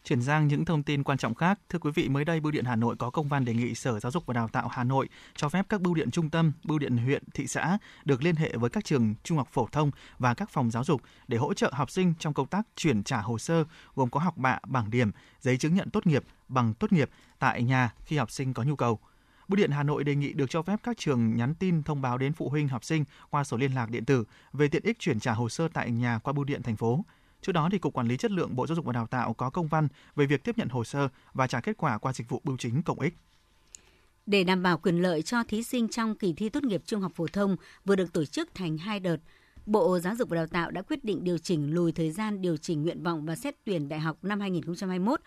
Chuyển 0.04 0.22
sang 0.22 0.48
những 0.48 0.66
thông 0.66 0.84
tin 0.84 1.04
quan 1.04 1.18
trọng 1.18 1.36
khác, 1.36 1.60
thưa 1.70 1.80
quý 1.80 1.92
vị, 1.96 2.10
mới 2.10 2.26
đây 2.26 2.40
Bưu 2.40 2.52
điện 2.52 2.66
Hà 2.66 2.76
Nội 2.76 2.96
có 2.96 3.10
công 3.10 3.28
văn 3.28 3.46
đề 3.46 3.54
nghị 3.54 3.76
Sở 3.76 4.00
Giáo 4.00 4.12
dục 4.12 4.26
và 4.26 4.34
Đào 4.34 4.48
tạo 4.48 4.68
Hà 4.68 4.84
Nội 4.84 5.10
cho 5.36 5.50
phép 5.50 5.66
các 5.70 5.82
bưu 5.82 5.94
điện 5.94 6.12
trung 6.12 6.30
tâm, 6.30 6.52
bưu 6.64 6.80
điện 6.80 6.98
huyện, 6.98 7.24
thị 7.34 7.48
xã 7.48 7.78
được 8.06 8.24
liên 8.24 8.36
hệ 8.36 8.58
với 8.58 8.70
các 8.70 8.86
trường 8.86 9.16
trung 9.24 9.38
học 9.38 9.48
phổ 9.52 9.68
thông 9.72 9.92
và 10.20 10.34
các 10.34 10.50
phòng 10.50 10.72
giáo 10.72 10.84
dục 10.84 11.02
để 11.28 11.38
hỗ 11.38 11.54
trợ 11.54 11.72
học 11.74 11.92
sinh 11.92 12.14
trong 12.20 12.34
công 12.34 12.48
tác 12.48 12.68
chuyển 12.76 13.04
trả 13.04 13.22
hồ 13.22 13.38
sơ 13.38 13.64
gồm 13.96 14.10
có 14.10 14.20
học 14.20 14.38
bạ, 14.38 14.60
bảng 14.68 14.92
điểm, 14.92 15.12
giấy 15.40 15.58
chứng 15.58 15.76
nhận 15.76 15.90
tốt 15.90 16.08
nghiệp, 16.08 16.24
bằng 16.48 16.74
tốt 16.74 16.92
nghiệp 16.92 17.10
tại 17.40 17.64
nhà 17.64 17.94
khi 18.06 18.18
học 18.18 18.32
sinh 18.32 18.54
có 18.54 18.64
nhu 18.64 18.76
cầu. 18.76 19.00
Bưu 19.48 19.56
điện 19.56 19.72
Hà 19.72 19.84
Nội 19.84 20.04
đề 20.04 20.16
nghị 20.16 20.34
được 20.34 20.50
cho 20.50 20.62
phép 20.62 20.80
các 20.84 20.98
trường 20.98 21.36
nhắn 21.36 21.56
tin 21.56 21.84
thông 21.84 22.02
báo 22.02 22.18
đến 22.18 22.34
phụ 22.34 22.50
huynh 22.50 22.68
học 22.68 22.84
sinh 22.84 23.06
qua 23.30 23.44
số 23.44 23.58
liên 23.58 23.76
lạc 23.76 23.90
điện 23.90 24.06
tử 24.06 24.24
về 24.54 24.68
tiện 24.68 24.84
ích 24.84 25.00
chuyển 25.00 25.20
trả 25.20 25.34
hồ 25.34 25.50
sơ 25.50 25.68
tại 25.74 25.92
nhà 25.92 26.20
qua 26.24 26.34
bưu 26.34 26.44
điện 26.44 26.64
thành 26.64 26.76
phố. 26.76 27.04
Trước 27.42 27.52
đó, 27.52 27.70
thì 27.72 27.78
Cục 27.80 27.94
Quản 27.94 28.08
lý 28.08 28.18
Chất 28.18 28.32
lượng 28.32 28.56
Bộ 28.56 28.68
Giáo 28.68 28.76
dục 28.76 28.86
và 28.86 28.94
Đào 28.94 29.08
tạo 29.08 29.34
có 29.34 29.50
công 29.50 29.68
văn 29.68 29.88
về 30.16 30.26
việc 30.26 30.44
tiếp 30.44 30.58
nhận 30.58 30.70
hồ 30.70 30.84
sơ 30.84 31.10
và 31.34 31.48
trả 31.48 31.62
kết 31.62 31.78
quả 31.78 31.98
qua 31.98 32.14
dịch 32.14 32.30
vụ 32.30 32.42
bưu 32.44 32.58
chính 32.58 32.82
công 32.84 33.00
ích. 33.00 33.14
Để 34.26 34.44
đảm 34.44 34.64
bảo 34.64 34.78
quyền 34.78 35.02
lợi 35.02 35.22
cho 35.22 35.44
thí 35.44 35.64
sinh 35.64 35.88
trong 35.88 36.16
kỳ 36.16 36.34
thi 36.34 36.50
tốt 36.50 36.64
nghiệp 36.64 36.82
trung 36.86 37.02
học 37.02 37.12
phổ 37.16 37.28
thông 37.28 37.56
vừa 37.86 37.96
được 37.96 38.14
tổ 38.14 38.26
chức 38.26 38.56
thành 38.56 38.78
hai 38.78 39.00
đợt, 39.00 39.18
Bộ 39.66 40.00
Giáo 40.00 40.16
dục 40.16 40.30
và 40.30 40.36
Đào 40.36 40.48
tạo 40.48 40.72
đã 40.72 40.82
quyết 40.82 41.04
định 41.04 41.24
điều 41.24 41.38
chỉnh 41.38 41.74
lùi 41.74 41.92
thời 41.92 42.12
gian 42.12 42.42
điều 42.42 42.58
chỉnh 42.58 42.84
nguyện 42.84 43.04
vọng 43.04 43.26
và 43.26 43.36
xét 43.36 43.56
tuyển 43.66 43.90
đại 43.90 44.00
học 44.00 44.18
năm 44.24 44.40
2021. 44.40 45.22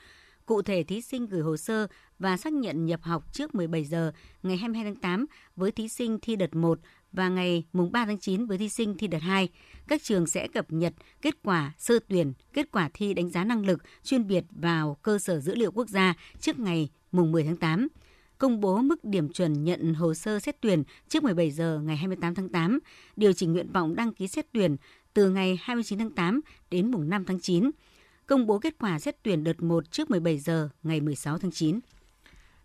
Cụ 0.46 0.62
thể, 0.62 0.82
thí 0.82 1.00
sinh 1.00 1.26
gửi 1.26 1.42
hồ 1.42 1.56
sơ 1.56 1.86
và 2.18 2.36
xác 2.36 2.52
nhận 2.52 2.86
nhập 2.86 3.02
học 3.02 3.32
trước 3.32 3.54
17 3.54 3.84
giờ 3.84 4.12
ngày 4.42 4.56
22 4.56 4.84
tháng 4.84 4.96
8 5.00 5.26
với 5.56 5.72
thí 5.72 5.88
sinh 5.88 6.18
thi 6.22 6.36
đợt 6.36 6.54
1 6.54 6.78
và 7.12 7.28
ngày 7.28 7.64
mùng 7.72 7.92
3 7.92 8.06
tháng 8.06 8.18
9 8.18 8.46
với 8.46 8.58
thí 8.58 8.68
sinh 8.68 8.96
thi 8.98 9.06
đợt 9.06 9.22
2. 9.22 9.48
Các 9.88 10.02
trường 10.02 10.26
sẽ 10.26 10.48
cập 10.48 10.72
nhật 10.72 10.94
kết 11.22 11.34
quả 11.42 11.72
sơ 11.78 11.98
tuyển, 12.08 12.32
kết 12.52 12.68
quả 12.72 12.90
thi 12.94 13.14
đánh 13.14 13.30
giá 13.30 13.44
năng 13.44 13.66
lực 13.66 13.82
chuyên 14.04 14.26
biệt 14.26 14.44
vào 14.50 14.96
cơ 15.02 15.18
sở 15.18 15.40
dữ 15.40 15.54
liệu 15.54 15.72
quốc 15.72 15.88
gia 15.88 16.14
trước 16.40 16.58
ngày 16.58 16.88
mùng 17.12 17.32
10 17.32 17.44
tháng 17.44 17.56
8 17.56 17.88
công 18.42 18.60
bố 18.60 18.82
mức 18.82 19.04
điểm 19.04 19.28
chuẩn 19.28 19.64
nhận 19.64 19.94
hồ 19.94 20.14
sơ 20.14 20.40
xét 20.40 20.60
tuyển 20.60 20.82
trước 21.08 21.22
17 21.22 21.50
giờ 21.50 21.80
ngày 21.84 21.96
28 21.96 22.34
tháng 22.34 22.48
8, 22.48 22.78
điều 23.16 23.32
chỉnh 23.32 23.52
nguyện 23.52 23.72
vọng 23.72 23.94
đăng 23.94 24.12
ký 24.12 24.28
xét 24.28 24.46
tuyển 24.52 24.76
từ 25.14 25.30
ngày 25.30 25.58
29 25.62 25.98
tháng 25.98 26.10
8 26.10 26.40
đến 26.70 26.90
mùng 26.90 27.08
5 27.08 27.24
tháng 27.24 27.40
9, 27.40 27.70
công 28.26 28.46
bố 28.46 28.58
kết 28.58 28.74
quả 28.78 28.98
xét 28.98 29.22
tuyển 29.22 29.44
đợt 29.44 29.62
1 29.62 29.90
trước 29.90 30.10
17 30.10 30.38
giờ 30.38 30.68
ngày 30.82 31.00
16 31.00 31.38
tháng 31.38 31.50
9. 31.50 31.80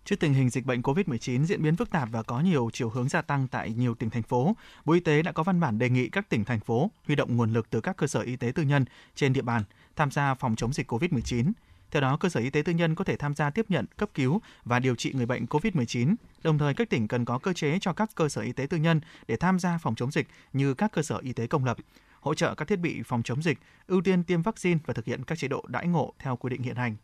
Trước 0.08 0.20
tình 0.20 0.34
hình 0.34 0.50
dịch 0.50 0.66
bệnh 0.66 0.82
COVID-19 0.82 1.46
diễn 1.46 1.62
biến 1.62 1.76
phức 1.76 1.90
tạp 1.90 2.10
và 2.12 2.24
có 2.24 2.40
nhiều 2.40 2.70
chiều 2.74 2.90
hướng 2.90 3.10
gia 3.10 3.22
tăng 3.22 3.48
tại 3.48 3.74
nhiều 3.78 3.96
tỉnh 3.96 4.10
thành 4.10 4.24
phố, 4.24 4.56
Bộ 4.86 4.94
Y 4.94 5.00
tế 5.00 5.22
đã 5.22 5.32
có 5.32 5.44
văn 5.44 5.60
bản 5.60 5.80
đề 5.80 5.90
nghị 5.90 6.10
các 6.10 6.30
tỉnh 6.30 6.46
thành 6.46 6.60
phố 6.60 6.92
huy 7.08 7.16
động 7.16 7.38
nguồn 7.38 7.54
lực 7.54 7.70
từ 7.70 7.82
các 7.82 7.98
cơ 7.98 8.08
sở 8.08 8.20
y 8.20 8.36
tế 8.36 8.52
tư 8.52 8.64
nhân 8.64 8.86
trên 9.16 9.34
địa 9.34 9.42
bàn 9.42 9.64
tham 9.96 10.12
gia 10.12 10.34
phòng 10.34 10.56
chống 10.56 10.74
dịch 10.74 10.92
COVID-19. 10.92 11.52
Theo 11.92 12.02
đó, 12.02 12.18
cơ 12.18 12.30
sở 12.30 12.40
y 12.40 12.50
tế 12.50 12.62
tư 12.62 12.74
nhân 12.74 12.96
có 12.96 13.04
thể 13.04 13.16
tham 13.16 13.36
gia 13.36 13.50
tiếp 13.50 13.66
nhận, 13.70 13.86
cấp 13.98 14.10
cứu 14.14 14.42
và 14.66 14.80
điều 14.80 14.96
trị 14.96 15.14
người 15.14 15.26
bệnh 15.26 15.46
COVID-19. 15.46 16.16
Đồng 16.44 16.58
thời, 16.58 16.74
các 16.74 16.90
tỉnh 16.90 17.08
cần 17.08 17.26
có 17.26 17.40
cơ 17.40 17.54
chế 17.54 17.78
cho 17.82 17.94
các 17.94 18.10
cơ 18.16 18.30
sở 18.30 18.42
y 18.42 18.52
tế 18.52 18.66
tư 18.66 18.78
nhân 18.78 19.02
để 19.28 19.36
tham 19.36 19.60
gia 19.60 19.78
phòng 19.78 19.96
chống 19.96 20.12
dịch 20.12 20.28
như 20.54 20.74
các 20.74 20.92
cơ 20.92 21.02
sở 21.02 21.18
y 21.18 21.34
tế 21.34 21.48
công 21.48 21.66
lập, 21.66 21.78
hỗ 22.22 22.34
trợ 22.34 22.56
các 22.56 22.68
thiết 22.68 22.80
bị 22.80 23.02
phòng 23.06 23.24
chống 23.24 23.44
dịch, 23.44 23.60
ưu 23.88 24.02
tiên 24.02 24.24
tiêm 24.24 24.42
vaccine 24.42 24.80
và 24.86 24.94
thực 24.94 25.06
hiện 25.06 25.24
các 25.24 25.38
chế 25.38 25.48
độ 25.48 25.66
đãi 25.68 25.88
ngộ 25.88 26.14
theo 26.20 26.36
quy 26.36 26.50
định 26.50 26.62
hiện 26.62 26.76
hành. 26.76 26.96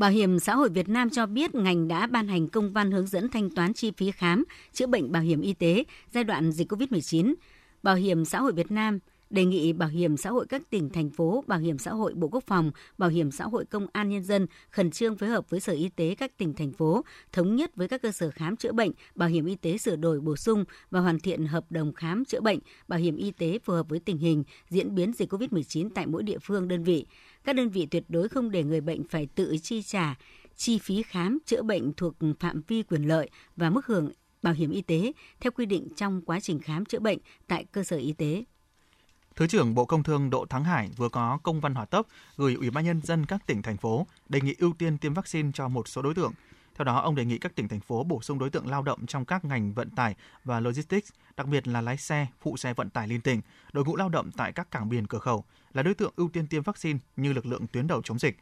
Bảo 0.00 0.10
hiểm 0.10 0.38
xã 0.38 0.54
hội 0.54 0.68
Việt 0.68 0.88
Nam 0.88 1.10
cho 1.10 1.26
biết 1.26 1.54
ngành 1.54 1.88
đã 1.88 2.06
ban 2.06 2.28
hành 2.28 2.48
công 2.48 2.72
văn 2.72 2.90
hướng 2.90 3.06
dẫn 3.06 3.28
thanh 3.28 3.50
toán 3.50 3.74
chi 3.74 3.92
phí 3.96 4.10
khám, 4.10 4.44
chữa 4.72 4.86
bệnh 4.86 5.12
bảo 5.12 5.22
hiểm 5.22 5.40
y 5.40 5.52
tế 5.52 5.84
giai 6.14 6.24
đoạn 6.24 6.52
dịch 6.52 6.72
COVID-19. 6.72 7.34
Bảo 7.82 7.94
hiểm 7.94 8.24
xã 8.24 8.40
hội 8.40 8.52
Việt 8.52 8.70
Nam 8.70 8.98
đề 9.30 9.44
nghị 9.44 9.72
Bảo 9.72 9.88
hiểm 9.88 10.16
xã 10.16 10.30
hội 10.30 10.46
các 10.48 10.62
tỉnh, 10.70 10.90
thành 10.90 11.10
phố, 11.10 11.44
Bảo 11.46 11.58
hiểm 11.58 11.78
xã 11.78 11.90
hội 11.92 12.14
Bộ 12.14 12.28
Quốc 12.28 12.44
phòng, 12.46 12.70
Bảo 12.98 13.10
hiểm 13.10 13.30
xã 13.30 13.44
hội 13.44 13.64
Công 13.64 13.86
an 13.92 14.08
Nhân 14.08 14.22
dân 14.22 14.46
khẩn 14.70 14.90
trương 14.90 15.16
phối 15.16 15.28
hợp 15.28 15.50
với 15.50 15.60
Sở 15.60 15.72
Y 15.72 15.88
tế 15.88 16.14
các 16.14 16.36
tỉnh, 16.36 16.54
thành 16.54 16.72
phố, 16.72 17.04
thống 17.32 17.56
nhất 17.56 17.76
với 17.76 17.88
các 17.88 18.02
cơ 18.02 18.12
sở 18.12 18.30
khám 18.30 18.56
chữa 18.56 18.72
bệnh, 18.72 18.90
bảo 19.14 19.28
hiểm 19.28 19.46
y 19.46 19.54
tế 19.54 19.78
sửa 19.78 19.96
đổi 19.96 20.20
bổ 20.20 20.36
sung 20.36 20.64
và 20.90 21.00
hoàn 21.00 21.20
thiện 21.20 21.46
hợp 21.46 21.64
đồng 21.70 21.92
khám 21.92 22.24
chữa 22.24 22.40
bệnh, 22.40 22.58
bảo 22.88 22.98
hiểm 22.98 23.16
y 23.16 23.30
tế 23.30 23.58
phù 23.64 23.72
hợp 23.72 23.88
với 23.88 23.98
tình 23.98 24.18
hình, 24.18 24.44
diễn 24.68 24.94
biến 24.94 25.12
dịch 25.12 25.32
COVID-19 25.32 25.88
tại 25.94 26.06
mỗi 26.06 26.22
địa 26.22 26.38
phương, 26.38 26.68
đơn 26.68 26.84
vị. 26.84 27.06
Các 27.44 27.56
đơn 27.56 27.70
vị 27.70 27.86
tuyệt 27.90 28.04
đối 28.08 28.28
không 28.28 28.50
để 28.50 28.64
người 28.64 28.80
bệnh 28.80 29.04
phải 29.08 29.26
tự 29.34 29.56
chi 29.62 29.82
trả 29.82 30.14
chi 30.56 30.78
phí 30.78 31.02
khám, 31.02 31.38
chữa 31.46 31.62
bệnh 31.62 31.92
thuộc 31.92 32.14
phạm 32.40 32.62
vi 32.68 32.82
quyền 32.82 33.02
lợi 33.02 33.30
và 33.56 33.70
mức 33.70 33.86
hưởng 33.86 34.10
bảo 34.42 34.54
hiểm 34.54 34.70
y 34.70 34.82
tế 34.82 35.12
theo 35.40 35.52
quy 35.52 35.66
định 35.66 35.88
trong 35.96 36.22
quá 36.22 36.40
trình 36.40 36.60
khám 36.60 36.84
chữa 36.84 36.98
bệnh 36.98 37.18
tại 37.46 37.64
cơ 37.72 37.84
sở 37.84 37.96
y 37.96 38.12
tế. 38.12 38.44
Thứ 39.36 39.46
trưởng 39.46 39.74
Bộ 39.74 39.84
Công 39.84 40.02
Thương 40.02 40.30
Đỗ 40.30 40.46
Thắng 40.46 40.64
Hải 40.64 40.90
vừa 40.96 41.08
có 41.08 41.38
công 41.42 41.60
văn 41.60 41.74
hỏa 41.74 41.84
tốc 41.84 42.06
gửi 42.36 42.54
Ủy 42.54 42.70
ban 42.70 42.84
nhân 42.84 43.00
dân 43.02 43.26
các 43.26 43.46
tỉnh, 43.46 43.62
thành 43.62 43.76
phố 43.76 44.06
đề 44.28 44.40
nghị 44.40 44.54
ưu 44.58 44.72
tiên 44.78 44.98
tiêm 44.98 45.14
vaccine 45.14 45.50
cho 45.54 45.68
một 45.68 45.88
số 45.88 46.02
đối 46.02 46.14
tượng. 46.14 46.32
Theo 46.80 46.84
đó, 46.84 47.00
ông 47.00 47.14
đề 47.14 47.24
nghị 47.24 47.38
các 47.38 47.54
tỉnh 47.54 47.68
thành 47.68 47.80
phố 47.80 48.04
bổ 48.04 48.22
sung 48.22 48.38
đối 48.38 48.50
tượng 48.50 48.66
lao 48.66 48.82
động 48.82 49.06
trong 49.06 49.24
các 49.24 49.44
ngành 49.44 49.72
vận 49.72 49.90
tải 49.90 50.14
và 50.44 50.60
logistics, 50.60 51.10
đặc 51.36 51.46
biệt 51.46 51.68
là 51.68 51.80
lái 51.80 51.96
xe, 51.96 52.26
phụ 52.40 52.56
xe 52.56 52.74
vận 52.74 52.90
tải 52.90 53.08
liên 53.08 53.20
tỉnh, 53.20 53.40
đội 53.72 53.84
ngũ 53.84 53.96
lao 53.96 54.08
động 54.08 54.30
tại 54.36 54.52
các 54.52 54.70
cảng 54.70 54.88
biển 54.88 55.06
cửa 55.06 55.18
khẩu 55.18 55.44
là 55.72 55.82
đối 55.82 55.94
tượng 55.94 56.12
ưu 56.16 56.28
tiên 56.28 56.46
tiêm 56.46 56.62
vaccine 56.62 56.98
như 57.16 57.32
lực 57.32 57.46
lượng 57.46 57.66
tuyến 57.66 57.86
đầu 57.86 58.02
chống 58.02 58.18
dịch. 58.18 58.36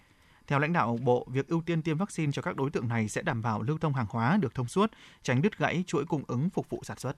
Theo 0.46 0.59
lãnh 0.59 0.72
đạo 0.72 0.98
Bộ, 1.03 1.27
việc 1.31 1.48
ưu 1.48 1.62
tiên 1.66 1.83
tiêm 1.83 1.98
vaccine 1.98 2.33
cho 2.33 2.42
các 2.42 2.57
đối 2.57 2.70
tượng 2.70 2.88
này 2.88 3.09
sẽ 3.09 3.22
đảm 3.22 3.42
bảo 3.42 3.62
lưu 3.62 3.79
thông 3.79 3.94
hàng 3.94 4.07
hóa 4.09 4.38
được 4.40 4.55
thông 4.55 4.68
suốt, 4.68 4.90
tránh 5.22 5.42
đứt 5.42 5.59
gãy 5.59 5.85
chuỗi 5.87 6.05
cung 6.05 6.22
ứng 6.27 6.51
phục 6.51 6.68
vụ 6.68 6.81
sản 6.85 6.98
xuất. 6.98 7.16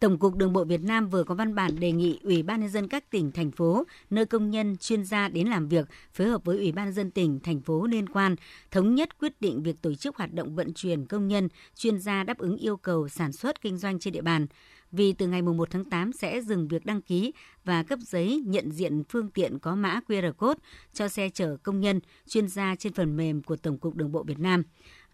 Tổng 0.00 0.18
cục 0.18 0.36
Đường 0.36 0.52
bộ 0.52 0.64
Việt 0.64 0.82
Nam 0.82 1.08
vừa 1.08 1.24
có 1.24 1.34
văn 1.34 1.54
bản 1.54 1.80
đề 1.80 1.92
nghị 1.92 2.18
Ủy 2.22 2.42
ban 2.42 2.60
nhân 2.60 2.70
dân 2.70 2.88
các 2.88 3.10
tỉnh, 3.10 3.32
thành 3.32 3.50
phố, 3.50 3.84
nơi 4.10 4.26
công 4.26 4.50
nhân, 4.50 4.76
chuyên 4.76 5.04
gia 5.04 5.28
đến 5.28 5.48
làm 5.48 5.68
việc, 5.68 5.88
phối 6.12 6.28
hợp 6.28 6.44
với 6.44 6.56
Ủy 6.56 6.72
ban 6.72 6.84
nhân 6.84 6.94
dân 6.94 7.10
tỉnh, 7.10 7.40
thành 7.40 7.60
phố 7.60 7.86
liên 7.86 8.08
quan, 8.08 8.36
thống 8.70 8.94
nhất 8.94 9.18
quyết 9.18 9.40
định 9.40 9.62
việc 9.62 9.82
tổ 9.82 9.94
chức 9.94 10.16
hoạt 10.16 10.32
động 10.32 10.56
vận 10.56 10.74
chuyển 10.74 11.06
công 11.06 11.28
nhân, 11.28 11.48
chuyên 11.74 11.98
gia 11.98 12.24
đáp 12.24 12.38
ứng 12.38 12.56
yêu 12.56 12.76
cầu 12.76 13.08
sản 13.08 13.32
xuất 13.32 13.60
kinh 13.60 13.78
doanh 13.78 13.98
trên 13.98 14.12
địa 14.12 14.22
bàn. 14.22 14.46
Vì 14.92 15.12
từ 15.12 15.26
ngày 15.26 15.42
1 15.42 15.70
tháng 15.70 15.84
8 15.84 16.12
sẽ 16.12 16.40
dừng 16.40 16.68
việc 16.68 16.86
đăng 16.86 17.02
ký 17.02 17.32
và 17.64 17.82
cấp 17.82 17.98
giấy 18.02 18.42
nhận 18.46 18.72
diện 18.72 19.02
phương 19.08 19.30
tiện 19.30 19.58
có 19.58 19.74
mã 19.74 20.00
QR 20.08 20.32
code 20.32 20.60
cho 20.92 21.08
xe 21.08 21.30
chở 21.34 21.56
công 21.62 21.80
nhân, 21.80 22.00
chuyên 22.28 22.48
gia 22.48 22.74
trên 22.74 22.92
phần 22.92 23.16
mềm 23.16 23.42
của 23.42 23.56
Tổng 23.56 23.78
cục 23.78 23.94
Đường 23.94 24.12
bộ 24.12 24.22
Việt 24.22 24.38
Nam 24.38 24.62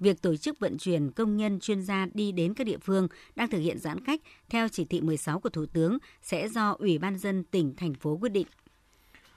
việc 0.01 0.23
tổ 0.23 0.37
chức 0.37 0.59
vận 0.61 0.79
chuyển 0.79 1.11
công 1.11 1.37
nhân 1.37 1.61
chuyên 1.61 1.83
gia 1.83 2.07
đi 2.15 2.33
đến 2.33 2.55
các 2.55 2.65
địa 2.67 2.79
phương 2.79 3.09
đang 3.37 3.51
thực 3.51 3.59
hiện 3.59 3.79
giãn 3.79 4.05
cách 4.05 4.21
theo 4.49 4.69
chỉ 4.69 4.85
thị 4.85 5.01
16 5.01 5.41
của 5.41 5.49
Thủ 5.49 5.67
tướng 5.67 5.99
sẽ 6.23 6.49
do 6.49 6.77
Ủy 6.79 6.99
ban 6.99 7.19
dân 7.19 7.45
tỉnh, 7.45 7.77
thành 7.77 7.95
phố 7.95 8.17
quyết 8.17 8.33
định. 8.33 8.47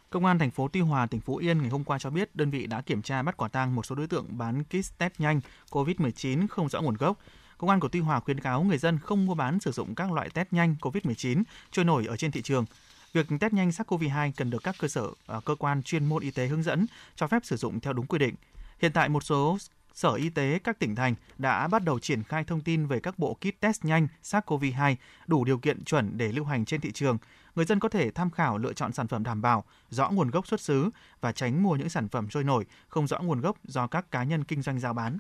Công 0.10 0.26
an 0.26 0.40
thành 0.40 0.52
phố 0.52 0.68
Tuy 0.68 0.80
Hòa, 0.80 1.06
tỉnh 1.06 1.22
Phú 1.22 1.38
Yên 1.38 1.58
ngày 1.58 1.70
hôm 1.70 1.84
qua 1.84 2.00
cho 2.00 2.10
biết 2.10 2.36
đơn 2.36 2.50
vị 2.50 2.68
đã 2.68 2.82
kiểm 2.82 3.02
tra 3.02 3.24
bắt 3.24 3.38
quả 3.38 3.48
tang 3.48 3.76
một 3.76 3.86
số 3.86 3.96
đối 3.96 4.08
tượng 4.08 4.26
bán 4.38 4.64
kit 4.64 4.98
test 4.98 5.14
nhanh 5.18 5.42
COVID-19 5.72 6.48
không 6.48 6.70
rõ 6.70 6.82
nguồn 6.82 6.96
gốc. 6.96 7.20
Công 7.58 7.70
an 7.70 7.80
của 7.80 7.88
Tuy 7.88 8.00
Hòa 8.00 8.20
khuyến 8.20 8.40
cáo 8.40 8.64
người 8.64 8.78
dân 8.78 9.00
không 9.00 9.26
mua 9.26 9.34
bán 9.36 9.60
sử 9.60 9.72
dụng 9.72 9.96
các 9.96 10.12
loại 10.12 10.30
test 10.30 10.48
nhanh 10.52 10.76
COVID-19 10.82 11.44
trôi 11.72 11.86
nổi 11.86 12.06
ở 12.06 12.18
trên 12.18 12.32
thị 12.32 12.42
trường. 12.42 12.66
Việc 13.14 13.28
test 13.40 13.54
nhanh 13.54 13.70
SARS-CoV-2 13.70 14.32
cần 14.38 14.50
được 14.50 14.64
các 14.64 14.76
cơ 14.80 14.88
sở 14.88 15.08
à, 15.28 15.40
cơ 15.46 15.56
quan 15.56 15.84
chuyên 15.84 16.06
môn 16.06 16.24
y 16.24 16.32
tế 16.32 16.48
hướng 16.48 16.64
dẫn 16.64 16.86
cho 17.16 17.28
phép 17.28 17.46
sử 17.46 17.58
dụng 17.58 17.80
theo 17.80 17.94
đúng 17.94 18.06
quy 18.06 18.20
định. 18.20 18.36
Hiện 18.82 18.92
tại 18.92 19.10
một 19.10 19.24
số 19.24 19.58
Sở 19.98 20.14
Y 20.14 20.30
tế 20.30 20.60
các 20.64 20.80
tỉnh 20.80 20.96
thành 20.96 21.16
đã 21.38 21.68
bắt 21.68 21.84
đầu 21.84 22.00
triển 22.00 22.24
khai 22.24 22.44
thông 22.44 22.62
tin 22.62 22.88
về 22.88 23.00
các 23.00 23.20
bộ 23.20 23.34
kit 23.34 23.60
test 23.60 23.86
nhanh 23.86 24.08
SARS-CoV-2 24.24 24.96
đủ 25.28 25.46
điều 25.46 25.58
kiện 25.58 25.84
chuẩn 25.84 26.18
để 26.18 26.32
lưu 26.32 26.46
hành 26.46 26.66
trên 26.66 26.82
thị 26.82 26.92
trường. 26.92 27.18
Người 27.56 27.66
dân 27.66 27.80
có 27.80 27.90
thể 27.90 28.12
tham 28.12 28.32
khảo 28.32 28.58
lựa 28.58 28.74
chọn 28.74 28.94
sản 28.94 29.08
phẩm 29.08 29.24
đảm 29.24 29.42
bảo, 29.42 29.64
rõ 29.90 30.10
nguồn 30.10 30.30
gốc 30.30 30.48
xuất 30.48 30.62
xứ 30.62 30.90
và 31.22 31.32
tránh 31.32 31.64
mua 31.64 31.76
những 31.76 31.90
sản 31.90 32.08
phẩm 32.10 32.28
trôi 32.30 32.44
nổi, 32.44 32.66
không 32.88 33.08
rõ 33.08 33.20
nguồn 33.20 33.42
gốc 33.42 33.58
do 33.64 33.88
các 33.88 34.12
cá 34.12 34.24
nhân 34.24 34.44
kinh 34.44 34.62
doanh 34.62 34.80
giao 34.80 34.94
bán. 34.94 35.18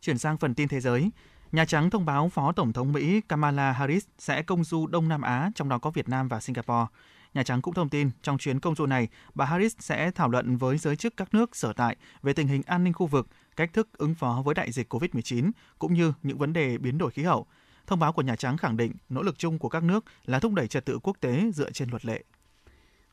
Chuyển 0.00 0.18
sang 0.18 0.36
phần 0.36 0.54
tin 0.54 0.68
thế 0.68 0.80
giới, 0.80 1.10
Nhà 1.52 1.64
Trắng 1.64 1.90
thông 1.90 2.04
báo 2.04 2.28
Phó 2.28 2.52
Tổng 2.52 2.72
thống 2.72 2.92
Mỹ 2.92 3.20
Kamala 3.28 3.72
Harris 3.72 4.06
sẽ 4.18 4.42
công 4.42 4.64
du 4.64 4.86
Đông 4.86 5.08
Nam 5.08 5.22
Á, 5.22 5.50
trong 5.54 5.68
đó 5.68 5.78
có 5.78 5.90
Việt 5.90 6.08
Nam 6.08 6.28
và 6.28 6.40
Singapore. 6.40 6.86
Nhà 7.34 7.42
Trắng 7.42 7.62
cũng 7.62 7.74
thông 7.74 7.88
tin 7.88 8.10
trong 8.22 8.38
chuyến 8.38 8.60
công 8.60 8.74
du 8.74 8.86
này, 8.86 9.08
bà 9.34 9.44
Harris 9.44 9.76
sẽ 9.78 10.10
thảo 10.10 10.28
luận 10.28 10.56
với 10.56 10.78
giới 10.78 10.96
chức 10.96 11.16
các 11.16 11.34
nước 11.34 11.56
sở 11.56 11.72
tại 11.72 11.96
về 12.22 12.32
tình 12.32 12.48
hình 12.48 12.62
an 12.66 12.84
ninh 12.84 12.92
khu 12.92 13.06
vực, 13.06 13.28
cách 13.56 13.72
thức 13.72 13.88
ứng 13.98 14.14
phó 14.14 14.42
với 14.44 14.54
đại 14.54 14.72
dịch 14.72 14.94
COVID-19 14.94 15.50
cũng 15.78 15.94
như 15.94 16.12
những 16.22 16.38
vấn 16.38 16.52
đề 16.52 16.78
biến 16.78 16.98
đổi 16.98 17.10
khí 17.10 17.22
hậu. 17.22 17.46
Thông 17.86 17.98
báo 17.98 18.12
của 18.12 18.22
Nhà 18.22 18.36
Trắng 18.36 18.56
khẳng 18.56 18.76
định 18.76 18.92
nỗ 19.08 19.22
lực 19.22 19.38
chung 19.38 19.58
của 19.58 19.68
các 19.68 19.82
nước 19.82 20.04
là 20.24 20.38
thúc 20.38 20.52
đẩy 20.52 20.68
trật 20.68 20.84
tự 20.84 20.98
quốc 21.02 21.16
tế 21.20 21.50
dựa 21.54 21.70
trên 21.70 21.90
luật 21.90 22.04
lệ. 22.04 22.24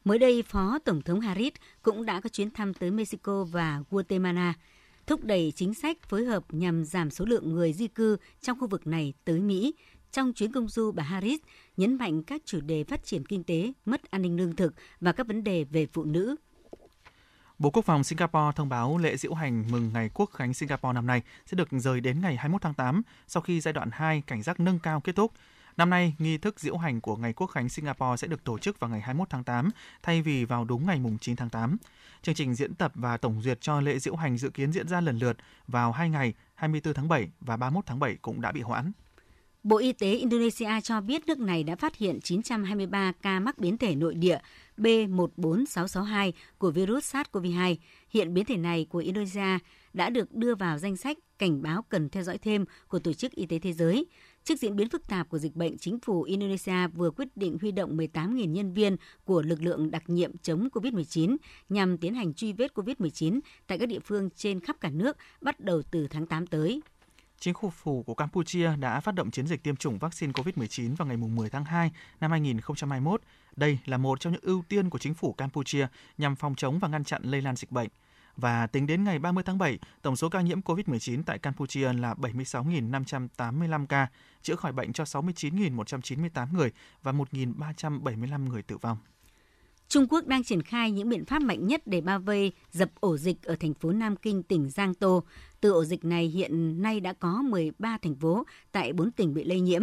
Mới 0.05 0.19
đây, 0.19 0.43
Phó 0.47 0.79
Tổng 0.85 1.01
thống 1.01 1.19
Harris 1.19 1.53
cũng 1.81 2.05
đã 2.05 2.21
có 2.21 2.29
chuyến 2.29 2.51
thăm 2.51 2.73
tới 2.73 2.91
Mexico 2.91 3.43
và 3.43 3.81
Guatemala 3.89 4.53
thúc 5.07 5.23
đẩy 5.23 5.53
chính 5.55 5.73
sách 5.73 5.97
phối 6.09 6.25
hợp 6.25 6.43
nhằm 6.49 6.85
giảm 6.85 7.09
số 7.09 7.25
lượng 7.25 7.53
người 7.53 7.73
di 7.73 7.87
cư 7.87 8.17
trong 8.41 8.59
khu 8.59 8.67
vực 8.67 8.87
này 8.87 9.13
tới 9.25 9.39
Mỹ. 9.39 9.73
Trong 10.11 10.33
chuyến 10.33 10.51
công 10.51 10.67
du, 10.67 10.91
bà 10.91 11.03
Harris 11.03 11.39
nhấn 11.77 11.95
mạnh 11.95 12.23
các 12.23 12.41
chủ 12.45 12.61
đề 12.61 12.83
phát 12.83 13.05
triển 13.05 13.25
kinh 13.25 13.43
tế, 13.43 13.73
mất 13.85 14.11
an 14.11 14.21
ninh 14.21 14.37
lương 14.37 14.55
thực 14.55 14.73
và 15.01 15.11
các 15.11 15.27
vấn 15.27 15.43
đề 15.43 15.63
về 15.63 15.87
phụ 15.93 16.03
nữ, 16.03 16.35
Bộ 17.59 17.69
Quốc 17.69 17.85
phòng 17.85 18.03
Singapore 18.03 18.51
thông 18.55 18.69
báo 18.69 18.97
lễ 18.97 19.17
diễu 19.17 19.33
hành 19.33 19.65
mừng 19.71 19.89
ngày 19.93 20.09
Quốc 20.13 20.29
khánh 20.33 20.53
Singapore 20.53 20.93
năm 20.93 21.07
nay 21.07 21.21
sẽ 21.45 21.55
được 21.55 21.67
rời 21.71 22.01
đến 22.01 22.21
ngày 22.21 22.35
21 22.35 22.61
tháng 22.61 22.73
8 22.73 23.01
sau 23.27 23.41
khi 23.41 23.61
giai 23.61 23.73
đoạn 23.73 23.89
2 23.91 24.23
cảnh 24.27 24.43
giác 24.43 24.59
nâng 24.59 24.79
cao 24.79 25.01
kết 25.01 25.15
thúc. 25.15 25.31
Năm 25.77 25.89
nay, 25.89 26.15
nghi 26.19 26.37
thức 26.37 26.59
diễu 26.59 26.77
hành 26.77 27.01
của 27.01 27.15
ngày 27.15 27.33
Quốc 27.33 27.47
khánh 27.47 27.69
Singapore 27.69 28.17
sẽ 28.17 28.27
được 28.27 28.43
tổ 28.43 28.57
chức 28.57 28.79
vào 28.79 28.89
ngày 28.89 29.01
21 29.01 29.29
tháng 29.29 29.43
8 29.43 29.69
thay 30.03 30.21
vì 30.21 30.45
vào 30.45 30.65
đúng 30.65 30.85
ngày 30.85 31.01
9 31.21 31.35
tháng 31.35 31.49
8. 31.49 31.77
Chương 32.23 32.35
trình 32.35 32.55
diễn 32.55 32.75
tập 32.75 32.91
và 32.95 33.17
tổng 33.17 33.41
duyệt 33.41 33.61
cho 33.61 33.81
lễ 33.81 33.99
diễu 33.99 34.15
hành 34.15 34.37
dự 34.37 34.49
kiến 34.49 34.71
diễn 34.71 34.87
ra 34.87 35.01
lần 35.01 35.17
lượt 35.17 35.37
vào 35.67 35.91
hai 35.91 36.09
ngày 36.09 36.33
24 36.53 36.93
tháng 36.93 37.07
7 37.07 37.27
và 37.39 37.57
31 37.57 37.85
tháng 37.85 37.99
7 37.99 38.17
cũng 38.21 38.41
đã 38.41 38.51
bị 38.51 38.61
hoãn. 38.61 38.91
Bộ 39.63 39.77
Y 39.77 39.93
tế 39.93 40.13
Indonesia 40.13 40.81
cho 40.83 41.01
biết 41.01 41.27
nước 41.27 41.39
này 41.39 41.63
đã 41.63 41.75
phát 41.75 41.95
hiện 41.95 42.19
923 42.21 43.11
ca 43.21 43.39
mắc 43.39 43.57
biến 43.57 43.77
thể 43.77 43.95
nội 43.95 44.15
địa 44.15 44.37
B14662 44.77 46.31
của 46.57 46.71
virus 46.71 47.15
SARS-CoV-2. 47.15 47.75
Hiện 48.09 48.33
biến 48.33 48.45
thể 48.45 48.57
này 48.57 48.87
của 48.89 48.99
Indonesia 48.99 49.59
đã 49.93 50.09
được 50.09 50.33
đưa 50.33 50.55
vào 50.55 50.77
danh 50.77 50.97
sách 50.97 51.17
cảnh 51.39 51.61
báo 51.61 51.81
cần 51.89 52.09
theo 52.09 52.23
dõi 52.23 52.37
thêm 52.37 52.65
của 52.87 52.99
Tổ 52.99 53.13
chức 53.13 53.31
Y 53.31 53.45
tế 53.45 53.59
Thế 53.59 53.73
giới. 53.73 54.05
Trước 54.43 54.59
diễn 54.59 54.75
biến 54.75 54.89
phức 54.89 55.07
tạp 55.07 55.29
của 55.29 55.37
dịch 55.39 55.55
bệnh, 55.55 55.77
chính 55.77 55.99
phủ 55.99 56.23
Indonesia 56.23 56.87
vừa 56.87 57.11
quyết 57.11 57.37
định 57.37 57.57
huy 57.61 57.71
động 57.71 57.97
18.000 57.97 58.45
nhân 58.45 58.73
viên 58.73 58.95
của 59.25 59.41
lực 59.41 59.61
lượng 59.61 59.91
đặc 59.91 60.03
nhiệm 60.07 60.37
chống 60.37 60.67
COVID-19 60.73 61.37
nhằm 61.69 61.97
tiến 61.97 62.13
hành 62.13 62.33
truy 62.33 62.53
vết 62.53 62.73
COVID-19 62.73 63.39
tại 63.67 63.77
các 63.79 63.85
địa 63.85 63.99
phương 63.99 64.29
trên 64.35 64.59
khắp 64.59 64.75
cả 64.81 64.89
nước 64.89 65.17
bắt 65.41 65.59
đầu 65.59 65.81
từ 65.91 66.07
tháng 66.07 66.25
8 66.25 66.47
tới. 66.47 66.81
Chính 67.39 67.53
phủ 67.83 68.03
của 68.03 68.13
Campuchia 68.15 68.75
đã 68.79 68.99
phát 68.99 69.15
động 69.15 69.31
chiến 69.31 69.47
dịch 69.47 69.63
tiêm 69.63 69.75
chủng 69.75 69.97
vaccine 69.97 70.33
COVID-19 70.33 70.95
vào 70.95 71.07
ngày 71.07 71.17
10 71.17 71.49
tháng 71.49 71.65
2 71.65 71.91
năm 72.19 72.31
2021. 72.31 73.21
Đây 73.55 73.79
là 73.85 73.97
một 73.97 74.19
trong 74.19 74.33
những 74.33 74.41
ưu 74.41 74.63
tiên 74.69 74.89
của 74.89 74.99
chính 74.99 75.13
phủ 75.13 75.33
Campuchia 75.33 75.87
nhằm 76.17 76.35
phòng 76.35 76.55
chống 76.55 76.79
và 76.79 76.87
ngăn 76.87 77.03
chặn 77.03 77.21
lây 77.23 77.41
lan 77.41 77.55
dịch 77.55 77.71
bệnh. 77.71 77.89
Và 78.37 78.67
tính 78.67 78.87
đến 78.87 79.03
ngày 79.03 79.19
30 79.19 79.43
tháng 79.43 79.57
7, 79.57 79.79
tổng 80.01 80.15
số 80.15 80.29
ca 80.29 80.41
nhiễm 80.41 80.61
COVID-19 80.61 81.23
tại 81.25 81.39
Campuchia 81.39 81.93
là 81.93 82.13
76.585 82.13 83.85
ca, 83.85 84.07
chữa 84.41 84.55
khỏi 84.55 84.71
bệnh 84.71 84.93
cho 84.93 85.03
69.198 85.03 86.47
người 86.53 86.71
và 87.03 87.11
1.375 87.11 88.49
người 88.49 88.61
tử 88.61 88.77
vong. 88.77 88.97
Trung 89.87 90.07
Quốc 90.09 90.27
đang 90.27 90.43
triển 90.43 90.61
khai 90.61 90.91
những 90.91 91.09
biện 91.09 91.25
pháp 91.25 91.41
mạnh 91.41 91.67
nhất 91.67 91.81
để 91.85 92.01
bao 92.01 92.19
vây, 92.19 92.51
dập 92.71 92.89
ổ 92.99 93.17
dịch 93.17 93.43
ở 93.43 93.55
thành 93.55 93.73
phố 93.73 93.91
Nam 93.91 94.15
Kinh, 94.15 94.43
tỉnh 94.43 94.69
Giang 94.69 94.93
Tô. 94.93 95.23
Từ 95.61 95.71
ổ 95.71 95.85
dịch 95.85 96.05
này 96.05 96.27
hiện 96.27 96.81
nay 96.81 96.99
đã 96.99 97.13
có 97.13 97.41
13 97.41 97.97
thành 98.01 98.15
phố 98.15 98.45
tại 98.71 98.93
4 98.93 99.11
tỉnh 99.11 99.33
bị 99.33 99.43
lây 99.43 99.61
nhiễm. 99.61 99.81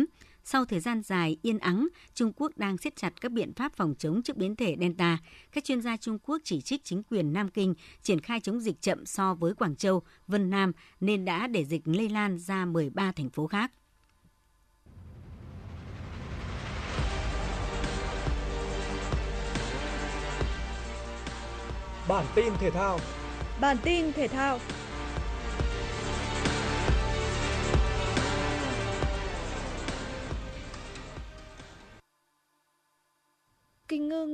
Sau 0.53 0.65
thời 0.65 0.81
gian 0.81 1.03
dài 1.03 1.37
yên 1.43 1.59
ắng, 1.59 1.89
Trung 2.15 2.33
Quốc 2.37 2.53
đang 2.57 2.79
siết 2.79 2.97
chặt 2.97 3.21
các 3.21 3.33
biện 3.33 3.53
pháp 3.55 3.73
phòng 3.77 3.95
chống 3.99 4.23
trước 4.23 4.37
biến 4.37 4.57
thể 4.57 4.77
Delta. 4.81 5.19
Các 5.53 5.65
chuyên 5.65 5.81
gia 5.81 5.97
Trung 5.97 6.19
Quốc 6.19 6.39
chỉ 6.45 6.61
trích 6.61 6.85
chính 6.85 7.03
quyền 7.03 7.33
Nam 7.33 7.49
Kinh 7.49 7.75
triển 8.03 8.21
khai 8.21 8.41
chống 8.41 8.61
dịch 8.61 8.81
chậm 8.81 9.07
so 9.07 9.35
với 9.35 9.55
Quảng 9.55 9.77
Châu, 9.77 10.03
Vân 10.27 10.51
Nam 10.51 10.73
nên 11.01 11.25
đã 11.25 11.47
để 11.47 11.65
dịch 11.65 11.83
lây 11.85 12.09
lan 12.09 12.39
ra 12.39 12.65
13 12.65 13.13
thành 13.13 13.31
phố 13.31 13.47
khác. 13.47 13.73
Bản 22.09 22.27
tin 22.35 22.53
thể 22.61 22.71
thao 22.71 22.99
Bản 23.61 23.77
tin 23.83 24.13
thể 24.13 24.29
thao 24.29 24.59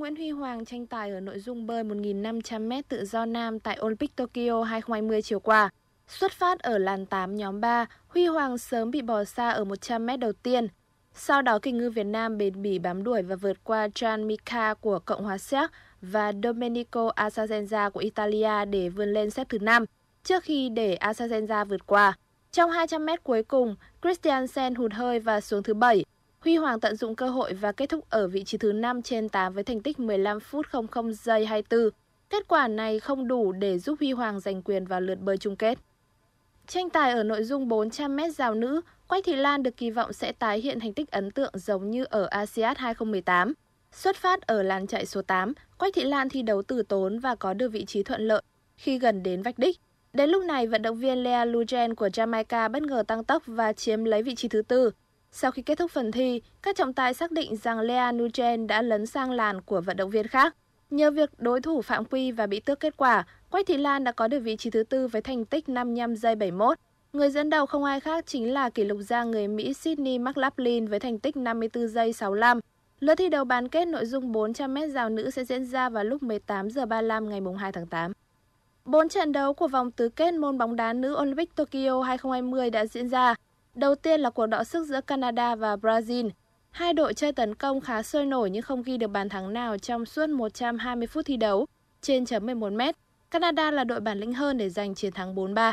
Nguyễn 0.06 0.16
Huy 0.16 0.30
Hoàng 0.30 0.64
tranh 0.64 0.86
tài 0.86 1.10
ở 1.10 1.20
nội 1.20 1.38
dung 1.38 1.66
bơi 1.66 1.84
1.500m 1.84 2.82
tự 2.88 3.04
do 3.04 3.24
nam 3.24 3.60
tại 3.60 3.78
Olympic 3.82 4.16
Tokyo 4.16 4.62
2020 4.62 5.22
chiều 5.22 5.40
qua. 5.40 5.70
Xuất 6.08 6.32
phát 6.32 6.58
ở 6.58 6.78
làn 6.78 7.06
8 7.06 7.36
nhóm 7.36 7.60
3, 7.60 7.86
Huy 8.08 8.26
Hoàng 8.26 8.58
sớm 8.58 8.90
bị 8.90 9.02
bỏ 9.02 9.24
xa 9.24 9.50
ở 9.50 9.64
100m 9.64 10.18
đầu 10.18 10.32
tiên. 10.32 10.66
Sau 11.14 11.42
đó 11.42 11.58
kinh 11.62 11.78
ngư 11.78 11.90
Việt 11.90 12.04
Nam 12.04 12.38
bền 12.38 12.62
bỉ 12.62 12.78
bám 12.78 13.04
đuổi 13.04 13.22
và 13.22 13.36
vượt 13.36 13.64
qua 13.64 13.86
Jan 13.86 14.26
Mika 14.26 14.74
của 14.74 14.98
Cộng 14.98 15.24
hòa 15.24 15.38
Séc 15.38 15.70
và 16.02 16.32
Domenico 16.42 17.12
Asazenza 17.16 17.90
của 17.90 18.00
Italia 18.00 18.64
để 18.64 18.88
vươn 18.88 19.12
lên 19.12 19.30
xếp 19.30 19.46
thứ 19.48 19.58
5, 19.58 19.84
trước 20.24 20.44
khi 20.44 20.68
để 20.68 20.98
Asazenza 21.00 21.64
vượt 21.64 21.86
qua. 21.86 22.16
Trong 22.52 22.70
200m 22.70 23.16
cuối 23.22 23.42
cùng, 23.42 23.76
Christiansen 24.02 24.74
hụt 24.74 24.92
hơi 24.92 25.18
và 25.18 25.40
xuống 25.40 25.62
thứ 25.62 25.74
7. 25.74 26.04
Huy 26.40 26.56
Hoàng 26.56 26.80
tận 26.80 26.96
dụng 26.96 27.14
cơ 27.14 27.28
hội 27.28 27.54
và 27.54 27.72
kết 27.72 27.88
thúc 27.88 28.10
ở 28.10 28.28
vị 28.28 28.44
trí 28.44 28.58
thứ 28.58 28.72
5 28.72 29.02
trên 29.02 29.28
8 29.28 29.52
với 29.52 29.64
thành 29.64 29.80
tích 29.80 30.00
15 30.00 30.40
phút 30.40 30.66
00 30.90 31.12
giây 31.12 31.46
24. 31.46 31.90
Kết 32.30 32.48
quả 32.48 32.68
này 32.68 33.00
không 33.00 33.28
đủ 33.28 33.52
để 33.52 33.78
giúp 33.78 33.98
Huy 34.00 34.12
Hoàng 34.12 34.40
giành 34.40 34.62
quyền 34.62 34.84
vào 34.84 35.00
lượt 35.00 35.18
bơi 35.20 35.38
chung 35.38 35.56
kết. 35.56 35.78
Tranh 36.66 36.90
tài 36.90 37.12
ở 37.12 37.22
nội 37.22 37.44
dung 37.44 37.68
400m 37.68 38.30
rào 38.30 38.54
nữ, 38.54 38.80
Quách 39.08 39.24
Thị 39.24 39.36
Lan 39.36 39.62
được 39.62 39.76
kỳ 39.76 39.90
vọng 39.90 40.12
sẽ 40.12 40.32
tái 40.32 40.60
hiện 40.60 40.80
thành 40.80 40.92
tích 40.92 41.10
ấn 41.10 41.30
tượng 41.30 41.52
giống 41.54 41.90
như 41.90 42.04
ở 42.04 42.26
ASEAN 42.26 42.76
2018. 42.76 43.52
Xuất 43.92 44.16
phát 44.16 44.46
ở 44.46 44.62
làn 44.62 44.86
chạy 44.86 45.06
số 45.06 45.22
8, 45.22 45.52
Quách 45.78 45.94
Thị 45.94 46.04
Lan 46.04 46.28
thi 46.28 46.42
đấu 46.42 46.62
từ 46.62 46.82
tốn 46.82 47.18
và 47.18 47.34
có 47.34 47.54
được 47.54 47.68
vị 47.68 47.84
trí 47.84 48.02
thuận 48.02 48.20
lợi 48.20 48.42
khi 48.76 48.98
gần 48.98 49.22
đến 49.22 49.42
vạch 49.42 49.58
đích. 49.58 49.80
Đến 50.12 50.30
lúc 50.30 50.44
này, 50.44 50.66
vận 50.66 50.82
động 50.82 50.96
viên 50.96 51.22
Lea 51.22 51.44
Lujen 51.44 51.94
của 51.94 52.08
Jamaica 52.08 52.70
bất 52.70 52.82
ngờ 52.82 53.02
tăng 53.06 53.24
tốc 53.24 53.42
và 53.46 53.72
chiếm 53.72 54.04
lấy 54.04 54.22
vị 54.22 54.34
trí 54.34 54.48
thứ 54.48 54.62
tư. 54.62 54.90
Sau 55.32 55.50
khi 55.50 55.62
kết 55.62 55.78
thúc 55.78 55.90
phần 55.90 56.12
thi, 56.12 56.42
các 56.62 56.76
trọng 56.76 56.92
tài 56.92 57.14
xác 57.14 57.32
định 57.32 57.56
rằng 57.56 57.80
Lea 57.80 58.12
Nujen 58.12 58.66
đã 58.66 58.82
lấn 58.82 59.06
sang 59.06 59.30
làn 59.30 59.60
của 59.60 59.80
vận 59.80 59.96
động 59.96 60.10
viên 60.10 60.26
khác. 60.26 60.56
Nhờ 60.90 61.10
việc 61.10 61.30
đối 61.38 61.60
thủ 61.60 61.82
phạm 61.82 62.04
quy 62.04 62.32
và 62.32 62.46
bị 62.46 62.60
tước 62.60 62.80
kết 62.80 62.96
quả, 62.96 63.24
Quách 63.50 63.66
Thị 63.66 63.76
Lan 63.76 64.04
đã 64.04 64.12
có 64.12 64.28
được 64.28 64.40
vị 64.40 64.56
trí 64.56 64.70
thứ 64.70 64.82
tư 64.82 65.08
với 65.08 65.22
thành 65.22 65.44
tích 65.44 65.68
55 65.68 66.16
giây 66.16 66.34
71. 66.34 66.78
Người 67.12 67.30
dẫn 67.30 67.50
đầu 67.50 67.66
không 67.66 67.84
ai 67.84 68.00
khác 68.00 68.26
chính 68.26 68.54
là 68.54 68.70
kỷ 68.70 68.84
lục 68.84 68.98
gia 69.00 69.24
người 69.24 69.48
Mỹ 69.48 69.74
Sydney 69.74 70.18
McLaughlin 70.18 70.86
với 70.86 71.00
thành 71.00 71.18
tích 71.18 71.36
54 71.36 71.88
giây 71.88 72.12
65. 72.12 72.60
Lượt 73.00 73.14
thi 73.14 73.28
đấu 73.28 73.44
bán 73.44 73.68
kết 73.68 73.88
nội 73.88 74.06
dung 74.06 74.32
400m 74.32 74.88
rào 74.88 75.08
nữ 75.08 75.30
sẽ 75.30 75.44
diễn 75.44 75.64
ra 75.64 75.88
vào 75.88 76.04
lúc 76.04 76.22
18 76.22 76.70
giờ 76.70 76.86
35 76.86 77.28
ngày 77.28 77.40
2 77.58 77.72
tháng 77.72 77.86
8. 77.86 78.12
Bốn 78.84 79.08
trận 79.08 79.32
đấu 79.32 79.54
của 79.54 79.68
vòng 79.68 79.90
tứ 79.90 80.08
kết 80.08 80.34
môn 80.34 80.58
bóng 80.58 80.76
đá 80.76 80.92
nữ 80.92 81.16
Olympic 81.20 81.54
Tokyo 81.54 82.02
2020 82.02 82.70
đã 82.70 82.86
diễn 82.86 83.08
ra. 83.08 83.34
Đầu 83.76 83.94
tiên 83.94 84.20
là 84.20 84.30
cuộc 84.30 84.46
đọ 84.46 84.64
sức 84.64 84.84
giữa 84.84 85.00
Canada 85.00 85.54
và 85.54 85.76
Brazil. 85.76 86.30
Hai 86.70 86.92
đội 86.92 87.14
chơi 87.14 87.32
tấn 87.32 87.54
công 87.54 87.80
khá 87.80 88.02
sôi 88.02 88.26
nổi 88.26 88.50
nhưng 88.50 88.62
không 88.62 88.82
ghi 88.82 88.96
được 88.96 89.08
bàn 89.08 89.28
thắng 89.28 89.52
nào 89.52 89.78
trong 89.78 90.06
suốt 90.06 90.30
120 90.30 91.06
phút 91.06 91.26
thi 91.26 91.36
đấu. 91.36 91.66
Trên 92.00 92.26
chấm 92.26 92.46
11 92.46 92.72
m, 92.72 92.80
Canada 93.30 93.70
là 93.70 93.84
đội 93.84 94.00
bản 94.00 94.20
lĩnh 94.20 94.32
hơn 94.32 94.58
để 94.58 94.70
giành 94.70 94.94
chiến 94.94 95.12
thắng 95.12 95.34
4-3. 95.34 95.72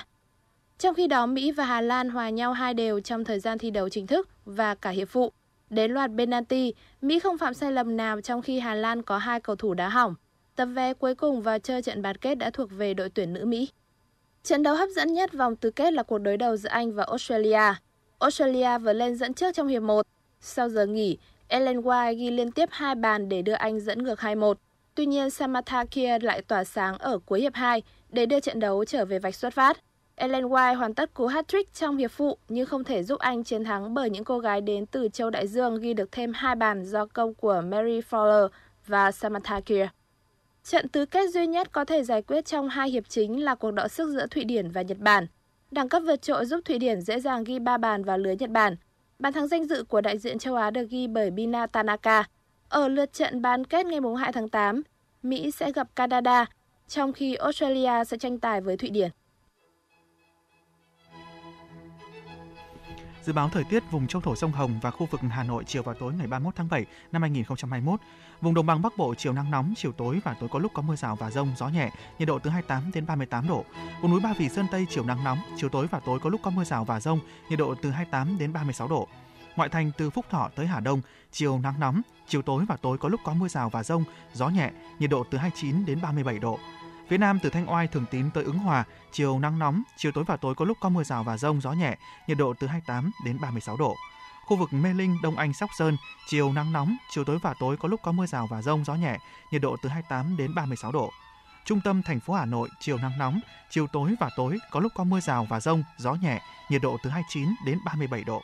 Trong 0.77 0.95
khi 0.95 1.07
đó, 1.07 1.25
Mỹ 1.25 1.51
và 1.51 1.65
Hà 1.65 1.81
Lan 1.81 2.09
hòa 2.09 2.29
nhau 2.29 2.53
hai 2.53 2.73
đều 2.73 2.99
trong 2.99 3.23
thời 3.23 3.39
gian 3.39 3.57
thi 3.57 3.71
đấu 3.71 3.89
chính 3.89 4.07
thức 4.07 4.29
và 4.45 4.75
cả 4.75 4.89
hiệp 4.89 5.09
phụ. 5.09 5.31
Đến 5.69 5.91
loạt 5.91 6.11
penalty, 6.17 6.73
Mỹ 7.01 7.19
không 7.19 7.37
phạm 7.37 7.53
sai 7.53 7.71
lầm 7.71 7.97
nào 7.97 8.21
trong 8.21 8.41
khi 8.41 8.59
Hà 8.59 8.75
Lan 8.75 9.01
có 9.01 9.17
hai 9.17 9.39
cầu 9.39 9.55
thủ 9.55 9.73
đá 9.73 9.89
hỏng. 9.89 10.15
Tập 10.55 10.65
vé 10.65 10.93
cuối 10.93 11.15
cùng 11.15 11.41
vào 11.41 11.59
chơi 11.59 11.81
trận 11.81 12.01
bán 12.01 12.17
kết 12.17 12.35
đã 12.35 12.49
thuộc 12.49 12.69
về 12.71 12.93
đội 12.93 13.09
tuyển 13.09 13.33
nữ 13.33 13.45
Mỹ. 13.45 13.69
Trận 14.43 14.63
đấu 14.63 14.75
hấp 14.75 14.89
dẫn 14.89 15.13
nhất 15.13 15.33
vòng 15.33 15.55
tứ 15.55 15.71
kết 15.71 15.93
là 15.93 16.03
cuộc 16.03 16.17
đối 16.17 16.37
đầu 16.37 16.57
giữa 16.57 16.69
Anh 16.69 16.93
và 16.93 17.03
Australia. 17.03 17.73
Australia 18.23 18.77
vừa 18.77 18.93
lên 18.93 19.15
dẫn 19.15 19.33
trước 19.33 19.55
trong 19.55 19.67
hiệp 19.67 19.83
1. 19.83 20.05
Sau 20.39 20.69
giờ 20.69 20.85
nghỉ, 20.85 21.17
Ellen 21.47 21.81
White 21.81 22.13
ghi 22.13 22.31
liên 22.31 22.51
tiếp 22.51 22.69
hai 22.71 22.95
bàn 22.95 23.29
để 23.29 23.41
đưa 23.41 23.53
Anh 23.53 23.79
dẫn 23.79 24.03
ngược 24.03 24.19
2-1. 24.19 24.53
Tuy 24.95 25.05
nhiên, 25.05 25.29
Samantha 25.29 25.85
Kia 25.85 26.17
lại 26.21 26.41
tỏa 26.41 26.63
sáng 26.63 26.97
ở 26.97 27.19
cuối 27.25 27.41
hiệp 27.41 27.53
2 27.53 27.83
để 28.09 28.25
đưa 28.25 28.39
trận 28.39 28.59
đấu 28.59 28.85
trở 28.85 29.05
về 29.05 29.19
vạch 29.19 29.35
xuất 29.35 29.53
phát. 29.53 29.77
Ellen 30.15 30.45
White 30.45 30.75
hoàn 30.75 30.93
tất 30.93 31.13
cú 31.13 31.27
hat-trick 31.27 31.63
trong 31.73 31.97
hiệp 31.97 32.11
phụ 32.11 32.37
nhưng 32.49 32.65
không 32.65 32.83
thể 32.83 33.03
giúp 33.03 33.19
Anh 33.19 33.43
chiến 33.43 33.63
thắng 33.63 33.93
bởi 33.93 34.09
những 34.09 34.23
cô 34.23 34.39
gái 34.39 34.61
đến 34.61 34.85
từ 34.85 35.07
châu 35.13 35.29
Đại 35.29 35.47
Dương 35.47 35.79
ghi 35.79 35.93
được 35.93 36.11
thêm 36.11 36.33
hai 36.33 36.55
bàn 36.55 36.85
do 36.85 37.05
công 37.05 37.33
của 37.33 37.61
Mary 37.65 38.01
Fowler 38.09 38.47
và 38.87 39.11
Samantha 39.11 39.59
Kier. 39.59 39.87
Trận 40.63 40.87
tứ 40.87 41.05
kết 41.05 41.29
duy 41.29 41.47
nhất 41.47 41.71
có 41.71 41.85
thể 41.85 42.03
giải 42.03 42.21
quyết 42.21 42.45
trong 42.45 42.69
hai 42.69 42.89
hiệp 42.89 43.03
chính 43.09 43.43
là 43.43 43.55
cuộc 43.55 43.71
đọ 43.71 43.87
sức 43.87 44.09
giữa 44.09 44.27
Thụy 44.27 44.43
Điển 44.43 44.69
và 44.69 44.81
Nhật 44.81 44.97
Bản. 44.99 45.27
Đẳng 45.73 45.89
cấp 45.89 46.03
vượt 46.05 46.21
trội 46.21 46.45
giúp 46.45 46.59
Thụy 46.65 46.79
Điển 46.79 47.01
dễ 47.01 47.19
dàng 47.19 47.43
ghi 47.43 47.59
3 47.59 47.77
bàn 47.77 48.03
vào 48.03 48.17
lưới 48.17 48.35
Nhật 48.35 48.49
Bản. 48.49 48.75
Bàn 49.19 49.33
thắng 49.33 49.47
danh 49.47 49.65
dự 49.65 49.83
của 49.83 50.01
đại 50.01 50.17
diện 50.17 50.39
châu 50.39 50.55
Á 50.55 50.71
được 50.71 50.89
ghi 50.89 51.07
bởi 51.07 51.31
Bina 51.31 51.67
Tanaka. 51.67 52.23
Ở 52.69 52.87
lượt 52.87 53.13
trận 53.13 53.41
bán 53.41 53.63
kết 53.63 53.85
ngày 53.85 53.99
2 54.19 54.31
tháng 54.31 54.49
8, 54.49 54.81
Mỹ 55.23 55.51
sẽ 55.51 55.71
gặp 55.71 55.95
Canada, 55.95 56.45
trong 56.87 57.13
khi 57.13 57.35
Australia 57.35 58.03
sẽ 58.07 58.17
tranh 58.17 58.39
tài 58.39 58.61
với 58.61 58.77
Thụy 58.77 58.89
Điển. 58.89 59.09
Dự 63.25 63.33
báo 63.33 63.49
thời 63.49 63.63
tiết 63.63 63.83
vùng 63.91 64.07
châu 64.07 64.21
thổ 64.21 64.35
sông 64.35 64.51
Hồng 64.51 64.79
và 64.81 64.91
khu 64.91 65.07
vực 65.11 65.21
Hà 65.29 65.43
Nội 65.43 65.63
chiều 65.67 65.83
và 65.83 65.93
tối 65.93 66.13
ngày 66.13 66.27
31 66.27 66.55
tháng 66.55 66.69
7 66.69 66.85
năm 67.11 67.21
2021. 67.21 67.99
Vùng 68.41 68.53
đồng 68.53 68.65
bằng 68.65 68.81
Bắc 68.81 68.97
Bộ 68.97 69.15
chiều 69.15 69.33
nắng 69.33 69.51
nóng, 69.51 69.73
chiều 69.77 69.91
tối 69.91 70.19
và 70.23 70.35
tối 70.39 70.49
có 70.51 70.59
lúc 70.59 70.71
có 70.73 70.81
mưa 70.81 70.95
rào 70.95 71.15
và 71.15 71.31
rông, 71.31 71.51
gió 71.57 71.67
nhẹ, 71.67 71.91
nhiệt 72.19 72.27
độ 72.27 72.39
từ 72.39 72.49
28 72.49 72.91
đến 72.93 73.05
38 73.05 73.47
độ. 73.47 73.65
Vùng 74.01 74.11
núi 74.11 74.19
Ba 74.19 74.33
Vì 74.37 74.49
Sơn 74.49 74.65
Tây 74.71 74.85
chiều 74.89 75.05
nắng 75.05 75.23
nóng, 75.23 75.37
chiều 75.57 75.69
tối 75.69 75.87
và 75.91 75.99
tối 75.99 76.19
có 76.19 76.29
lúc 76.29 76.41
có 76.43 76.51
mưa 76.51 76.63
rào 76.63 76.85
và 76.85 76.99
rông, 76.99 77.19
nhiệt 77.49 77.59
độ 77.59 77.75
từ 77.81 77.91
28 77.91 78.37
đến 78.37 78.53
36 78.53 78.87
độ. 78.87 79.07
Ngoại 79.55 79.69
thành 79.69 79.91
từ 79.97 80.09
Phúc 80.09 80.25
Thọ 80.29 80.49
tới 80.55 80.67
Hà 80.67 80.79
Đông, 80.79 81.01
chiều 81.31 81.59
nắng 81.59 81.79
nóng, 81.79 82.01
chiều 82.27 82.41
tối 82.41 82.65
và 82.67 82.75
tối 82.75 82.97
có 82.97 83.09
lúc 83.09 83.21
có 83.23 83.33
mưa 83.33 83.47
rào 83.47 83.69
và 83.69 83.83
rông, 83.83 84.03
gió 84.33 84.49
nhẹ, 84.49 84.71
nhiệt 84.99 85.09
độ 85.09 85.23
từ 85.31 85.37
29 85.37 85.85
đến 85.85 86.01
37 86.01 86.39
độ. 86.39 86.59
Phía 87.07 87.17
Nam 87.17 87.39
từ 87.43 87.49
Thanh 87.49 87.69
Oai, 87.69 87.87
Thường 87.87 88.05
Tín 88.11 88.31
tới 88.31 88.43
Ứng 88.43 88.57
Hòa, 88.57 88.83
chiều 89.11 89.39
nắng 89.39 89.59
nóng, 89.59 89.83
chiều 89.97 90.11
tối 90.11 90.23
và 90.23 90.37
tối 90.37 90.55
có 90.55 90.65
lúc 90.65 90.77
có 90.81 90.89
mưa 90.89 91.03
rào 91.03 91.23
và 91.23 91.37
rông, 91.37 91.61
gió 91.61 91.71
nhẹ, 91.71 91.97
nhiệt 92.27 92.37
độ 92.37 92.53
từ 92.59 92.67
28 92.67 93.11
đến 93.25 93.39
36 93.41 93.77
độ. 93.77 93.95
Khu 94.45 94.57
vực 94.57 94.73
Mê 94.73 94.93
Linh, 94.93 95.17
Đông 95.23 95.37
Anh, 95.37 95.53
Sóc 95.53 95.69
Sơn, 95.77 95.97
chiều 96.27 96.53
nắng 96.53 96.73
nóng, 96.73 96.97
chiều 97.09 97.23
tối 97.23 97.37
và 97.41 97.53
tối 97.59 97.77
có 97.77 97.87
lúc 97.87 97.99
có 98.03 98.11
mưa 98.11 98.25
rào 98.25 98.47
và 98.47 98.61
rông, 98.61 98.85
gió 98.85 98.95
nhẹ, 98.95 99.17
nhiệt 99.51 99.61
độ 99.61 99.77
từ 99.81 99.89
28 99.89 100.37
đến 100.37 100.55
36 100.55 100.91
độ. 100.91 101.09
Trung 101.65 101.81
tâm 101.83 102.01
thành 102.03 102.19
phố 102.19 102.33
Hà 102.33 102.45
Nội, 102.45 102.69
chiều 102.79 102.97
nắng 102.97 103.17
nóng, 103.19 103.39
chiều 103.69 103.87
tối 103.87 104.15
và 104.19 104.29
tối 104.37 104.57
có 104.71 104.79
lúc 104.79 104.91
có 104.95 105.03
mưa 105.03 105.19
rào 105.19 105.47
và 105.49 105.59
rông, 105.59 105.83
gió 105.97 106.13
nhẹ, 106.13 106.41
nhiệt 106.69 106.81
độ 106.81 106.97
từ 107.03 107.09
29 107.09 107.49
đến 107.65 107.79
37 107.85 108.23
độ. 108.23 108.41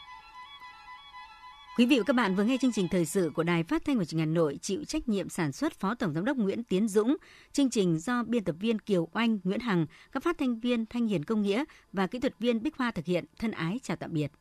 Quý 1.79 1.85
vị 1.85 1.97
và 1.97 2.03
các 2.03 2.13
bạn 2.13 2.35
vừa 2.35 2.43
nghe 2.43 2.57
chương 2.61 2.71
trình 2.71 2.87
thời 2.87 3.05
sự 3.05 3.31
của 3.35 3.43
Đài 3.43 3.63
Phát 3.63 3.85
thanh 3.85 3.97
và 3.97 4.05
Truyền 4.05 4.19
hình 4.19 4.27
Hà 4.27 4.33
Nội 4.33 4.59
chịu 4.61 4.83
trách 4.83 5.09
nhiệm 5.09 5.29
sản 5.29 5.51
xuất 5.51 5.73
Phó 5.73 5.95
Tổng 5.95 6.13
giám 6.13 6.25
đốc 6.25 6.37
Nguyễn 6.37 6.63
Tiến 6.63 6.87
Dũng, 6.87 7.17
chương 7.51 7.69
trình 7.69 7.99
do 7.99 8.23
biên 8.23 8.43
tập 8.43 8.55
viên 8.59 8.79
Kiều 8.79 9.07
Oanh, 9.13 9.39
Nguyễn 9.43 9.59
Hằng, 9.59 9.85
các 10.11 10.23
phát 10.23 10.37
thanh 10.37 10.59
viên 10.59 10.85
Thanh 10.85 11.07
Hiền 11.07 11.23
Công 11.23 11.41
Nghĩa 11.41 11.63
và 11.93 12.07
kỹ 12.07 12.19
thuật 12.19 12.39
viên 12.39 12.63
Bích 12.63 12.75
Hoa 12.77 12.91
thực 12.91 13.05
hiện. 13.05 13.25
Thân 13.39 13.51
ái 13.51 13.79
chào 13.83 13.97
tạm 13.97 14.13
biệt. 14.13 14.31